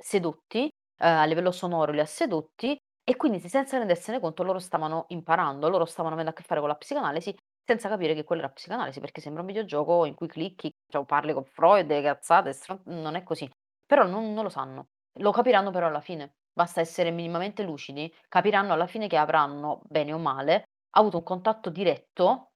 sedotti, 0.00 0.62
uhm, 1.02 1.06
a 1.08 1.24
livello 1.24 1.50
sonoro 1.52 1.92
li 1.92 2.00
ha 2.00 2.06
sedotti 2.06 2.76
e 3.02 3.16
quindi 3.16 3.40
se 3.40 3.48
senza 3.48 3.78
rendersene 3.78 4.20
conto 4.20 4.42
loro 4.42 4.58
stavano 4.58 5.04
imparando, 5.08 5.68
loro 5.68 5.84
stavano 5.84 6.14
avendo 6.14 6.30
a 6.32 6.34
che 6.34 6.42
fare 6.42 6.60
con 6.60 6.68
la 6.68 6.76
psicanalisi 6.76 7.34
senza 7.64 7.88
capire 7.88 8.14
che 8.14 8.24
quella 8.24 8.42
era 8.42 8.50
psicanalisi, 8.52 9.00
perché 9.00 9.20
sembra 9.20 9.42
un 9.42 9.46
videogioco 9.48 10.04
in 10.04 10.14
cui 10.14 10.26
clicchi, 10.28 10.70
cioè 10.88 11.04
parli 11.04 11.32
con 11.32 11.44
Freud, 11.44 12.00
cazzate, 12.02 12.52
stron 12.52 12.80
non 12.86 13.14
è 13.14 13.22
così. 13.22 13.48
Però 13.86 14.06
non 14.06 14.32
non 14.32 14.44
lo 14.44 14.48
sanno. 14.50 14.86
Lo 15.20 15.30
capiranno 15.32 15.70
però 15.70 15.86
alla 15.86 16.00
fine. 16.00 16.34
Basta 16.52 16.80
essere 16.80 17.10
minimamente 17.10 17.62
lucidi, 17.62 18.12
capiranno 18.28 18.72
alla 18.72 18.86
fine 18.86 19.06
che 19.08 19.16
avranno, 19.16 19.80
bene 19.84 20.12
o 20.12 20.18
male, 20.18 20.64
avuto 20.96 21.18
un 21.18 21.22
contatto 21.22 21.70
diretto 21.70 22.49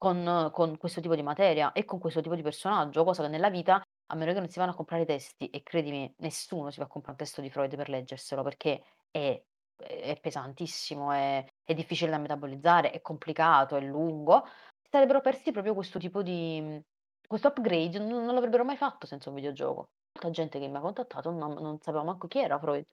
con 0.00 0.48
con 0.52 0.78
questo 0.78 1.00
tipo 1.02 1.14
di 1.14 1.22
materia 1.22 1.72
e 1.72 1.84
con 1.84 1.98
questo 1.98 2.22
tipo 2.22 2.34
di 2.34 2.40
personaggio, 2.42 3.04
cosa 3.04 3.22
che 3.22 3.28
nella 3.28 3.50
vita, 3.50 3.82
a 4.06 4.14
meno 4.14 4.32
che 4.32 4.38
non 4.38 4.48
si 4.48 4.58
vanno 4.58 4.70
a 4.72 4.74
comprare 4.74 5.02
i 5.02 5.06
testi, 5.06 5.48
e 5.50 5.62
credimi 5.62 6.12
nessuno 6.18 6.70
si 6.70 6.78
va 6.78 6.86
a 6.86 6.88
comprare 6.88 7.18
un 7.20 7.24
testo 7.26 7.42
di 7.42 7.50
Freud 7.50 7.76
per 7.76 7.88
leggerselo, 7.90 8.42
perché 8.42 8.82
è 9.10 9.42
è 9.76 10.18
pesantissimo, 10.20 11.10
è 11.12 11.44
è 11.64 11.74
difficile 11.74 12.10
da 12.10 12.18
metabolizzare, 12.18 12.90
è 12.90 13.00
complicato, 13.02 13.76
è 13.76 13.80
lungo, 13.80 14.44
sarebbero 14.90 15.20
persi 15.20 15.52
proprio 15.52 15.74
questo 15.74 15.98
tipo 15.98 16.22
di 16.22 16.60
mhmm, 16.60 16.80
questo 17.26 17.48
upgrade 17.48 17.98
non 17.98 18.24
non 18.24 18.34
l'avrebbero 18.34 18.64
mai 18.64 18.76
fatto 18.76 19.06
senza 19.06 19.28
un 19.30 19.36
videogioco. 19.36 19.90
Molta 20.14 20.30
gente 20.30 20.58
che 20.58 20.66
mi 20.68 20.76
ha 20.76 20.80
contattato 20.80 21.30
non 21.30 21.52
non 21.54 21.78
sapeva 21.80 22.04
manco 22.04 22.26
chi 22.26 22.40
era 22.40 22.58
Freud. 22.58 22.84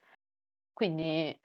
Quindi 0.73 1.37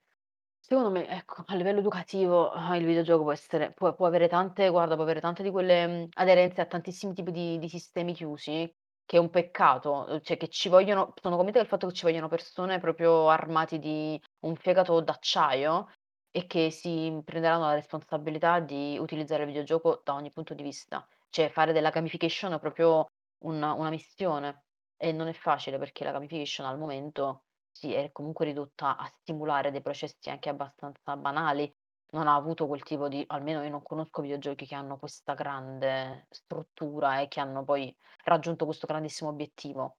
Secondo 0.64 0.90
me, 0.90 1.08
ecco, 1.08 1.42
a 1.46 1.54
livello 1.56 1.80
educativo, 1.80 2.50
ah, 2.50 2.76
il 2.76 2.86
videogioco 2.86 3.22
può 3.24 3.32
essere 3.32 3.72
può 3.72 3.94
può 3.94 4.06
avere 4.06 4.28
tante 4.28 4.68
guarda, 4.70 4.94
può 4.94 5.02
avere 5.02 5.20
tante 5.20 5.42
di 5.42 5.50
quelle, 5.50 5.86
mhmm, 5.86 6.06
aderenze 6.14 6.60
a 6.60 6.66
tantissimi 6.66 7.12
tipi 7.14 7.32
di 7.32 7.58
di 7.58 7.68
sistemi 7.68 8.14
chiusi, 8.14 8.72
che 9.04 9.16
è 9.16 9.20
un 9.20 9.28
peccato, 9.28 10.06
uhm, 10.08 10.20
cioè 10.20 10.36
che 10.36 10.48
ci 10.48 10.68
vogliono 10.68 11.12
sono 11.20 11.34
convinta 11.36 11.58
del 11.58 11.66
fatto 11.68 11.88
che 11.88 11.92
ci 11.94 12.04
vogliono 12.04 12.28
persone 12.28 12.78
proprio 12.78 13.28
armati 13.28 13.78
di 13.80 14.18
un 14.46 14.54
fegato 14.56 15.00
d'acciaio 15.00 15.88
e 16.30 16.46
che 16.46 16.70
si 16.70 17.20
prenderanno 17.24 17.66
la 17.66 17.74
responsabilità 17.74 18.60
di 18.60 18.96
utilizzare 19.00 19.42
il 19.42 19.48
videogioco 19.48 20.00
da 20.04 20.14
ogni 20.14 20.30
punto 20.30 20.54
di 20.54 20.62
vista. 20.62 21.04
Cioè 21.28 21.50
fare 21.50 21.72
della 21.72 21.90
gamification 21.90 22.58
proprio 22.60 23.06
una 23.44 23.72
una 23.72 23.90
missione 23.90 24.64
e 24.96 25.10
non 25.12 25.26
è 25.26 25.32
facile 25.32 25.76
perché 25.78 26.04
la 26.04 26.12
gamification 26.12 26.66
al 26.66 26.78
momento 26.78 27.42
sì, 27.73 27.93
è 27.95 28.11
comunque 28.12 28.45
ridotta 28.45 28.97
a 28.97 29.07
stimolare 29.20 29.70
dei 29.70 29.81
processi 29.83 30.31
anche 30.31 30.49
abbastanza 30.51 31.16
banali. 31.16 31.73
Non 32.12 32.29
ha 32.29 32.35
avuto 32.35 32.66
quel 32.66 32.83
tipo 32.83 33.09
di 33.09 33.25
almeno 33.29 33.62
io 33.62 33.70
non 33.70 33.83
conosco 33.83 34.20
videogiochi 34.23 34.66
che 34.66 34.75
hanno 34.75 34.99
questa 34.99 35.33
grande 35.35 36.27
struttura 36.31 37.20
e 37.20 37.29
che 37.29 37.41
hanno 37.41 37.64
poi 37.64 37.95
raggiunto 38.25 38.66
questo 38.66 38.87
grandissimo 38.87 39.31
obiettivo, 39.31 39.97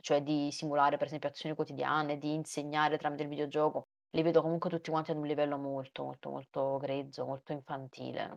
cioè 0.00 0.22
di 0.22 0.50
simulare 0.52 0.96
per 0.96 1.08
esempio 1.08 1.28
azioni 1.28 1.56
quotidiane, 1.56 2.18
di 2.18 2.32
insegnare 2.34 2.98
tramite 2.98 3.24
il 3.24 3.28
videogioco. 3.28 3.88
Li 4.10 4.22
vedo 4.22 4.42
comunque 4.42 4.70
tutti 4.70 4.90
quanti 4.90 5.10
ad 5.10 5.16
un 5.18 5.26
livello 5.26 5.58
molto, 5.58 6.04
molto, 6.04 6.30
molto 6.30 6.76
grezzo, 6.78 7.26
molto 7.26 7.52
infantile. 7.52 8.28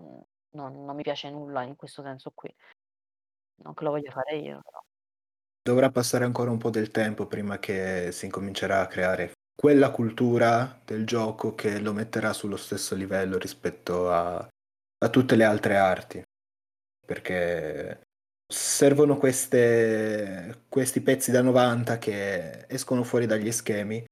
Non 0.52 0.84
non 0.84 0.96
mi 0.96 1.04
piace 1.04 1.30
nulla 1.30 1.62
in 1.64 1.76
questo 1.76 2.02
senso 2.02 2.32
qui. 2.34 2.52
Non 3.64 3.74
che 3.74 3.84
lo 3.86 3.92
voglia 3.92 4.12
fare 4.12 4.36
io, 4.38 4.60
però. 4.62 4.80
Dovrà 5.70 5.92
passare 5.92 6.26
ancora 6.26 6.50
un 6.50 6.58
po' 6.58 6.72
del 6.72 6.90
tempo 6.90 7.28
prima 7.28 7.60
che 7.60 8.10
si 8.12 8.26
incomincerà 8.26 8.82
a 8.82 8.88
creare 8.88 9.34
quella 9.56 9.92
cultura 9.92 10.82
del 10.84 11.06
gioco 11.06 11.54
che 11.54 11.80
lo 11.80 11.94
metterà 11.94 12.34
sullo 12.34 12.58
stesso 12.58 12.96
livello 12.96 13.38
rispetto 13.38 14.10
a 14.10 14.48
a 15.02 15.10
tutte 15.10 15.36
le 15.36 15.44
altre 15.44 15.78
arti, 15.78 16.24
perché 17.06 18.02
servono 18.52 19.18
queste 19.18 20.64
questi 20.70 21.02
pezzi 21.02 21.30
da 21.30 21.44
90 21.44 22.00
che 22.00 22.66
escono 22.66 23.04
fuori 23.04 23.28
dagli 23.28 23.52
schemi, 23.52 24.04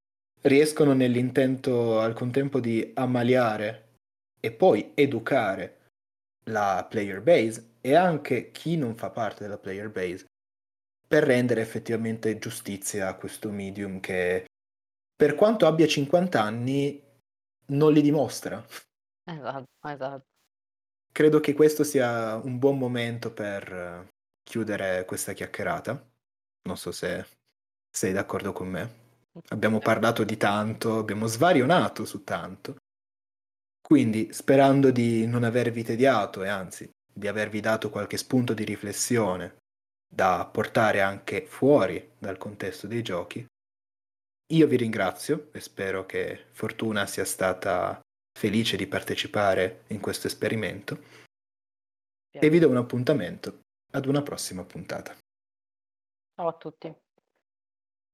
riescono 0.42 0.92
nell'intento 0.92 1.98
al 1.98 2.14
contempo 2.14 2.60
di 2.60 2.92
ammaliare 2.94 3.94
e 4.38 4.52
poi 4.52 4.92
educare 4.94 5.88
la 6.44 6.86
player 6.88 7.20
base 7.20 7.74
e 7.80 7.96
anche 7.96 8.52
chi 8.52 8.76
non 8.76 8.94
fa 8.94 9.10
parte 9.10 9.42
della 9.42 9.58
player 9.58 9.90
base 9.90 10.27
per 11.08 11.24
rendere 11.24 11.62
effettivamente 11.62 12.38
giustizia 12.38 13.08
a 13.08 13.16
questo 13.16 13.50
medium 13.50 13.98
che 13.98 14.44
per 15.16 15.34
quanto 15.34 15.66
abbia 15.66 15.86
50 15.86 16.40
anni 16.40 17.02
non 17.68 17.92
li 17.92 18.02
dimostra. 18.02 18.64
Esatto, 19.24 19.88
esatto. 19.88 20.26
Credo 21.10 21.40
che 21.40 21.54
questo 21.54 21.82
sia 21.82 22.36
un 22.36 22.58
buon 22.58 22.78
momento 22.78 23.32
per 23.32 24.06
chiudere 24.44 25.04
questa 25.06 25.32
chiacchierata. 25.32 26.06
Non 26.68 26.76
so 26.76 26.92
se 26.92 27.26
sei 27.90 28.12
d'accordo 28.12 28.52
con 28.52 28.68
me. 28.68 29.06
Abbiamo 29.48 29.78
parlato 29.78 30.24
di 30.24 30.36
tanto, 30.36 30.98
abbiamo 30.98 31.26
svarionato 31.26 32.04
su 32.04 32.22
tanto. 32.22 32.76
Quindi, 33.80 34.32
sperando 34.32 34.90
di 34.90 35.26
non 35.26 35.42
avervi 35.42 35.82
tediato 35.82 36.42
e 36.44 36.48
anzi 36.48 36.88
di 37.10 37.26
avervi 37.26 37.60
dato 37.60 37.88
qualche 37.88 38.18
spunto 38.18 38.52
di 38.52 38.64
riflessione 38.64 39.56
da 40.08 40.48
portare 40.50 41.00
anche 41.00 41.46
fuori 41.46 42.12
dal 42.18 42.38
contesto 42.38 42.86
dei 42.86 43.02
giochi, 43.02 43.46
io 44.50 44.66
vi 44.66 44.76
ringrazio 44.76 45.50
e 45.52 45.60
spero 45.60 46.06
che 46.06 46.46
Fortuna 46.52 47.06
sia 47.06 47.24
stata 47.24 48.00
felice 48.38 48.76
di 48.76 48.86
partecipare 48.86 49.84
in 49.88 50.00
questo 50.00 50.26
esperimento 50.26 51.02
e 52.30 52.48
vi 52.48 52.58
do 52.58 52.68
un 52.68 52.76
appuntamento 52.76 53.60
ad 53.92 54.06
una 54.06 54.22
prossima 54.22 54.64
puntata. 54.64 55.16
Ciao 56.34 56.48
a 56.48 56.56
tutti. 56.56 57.07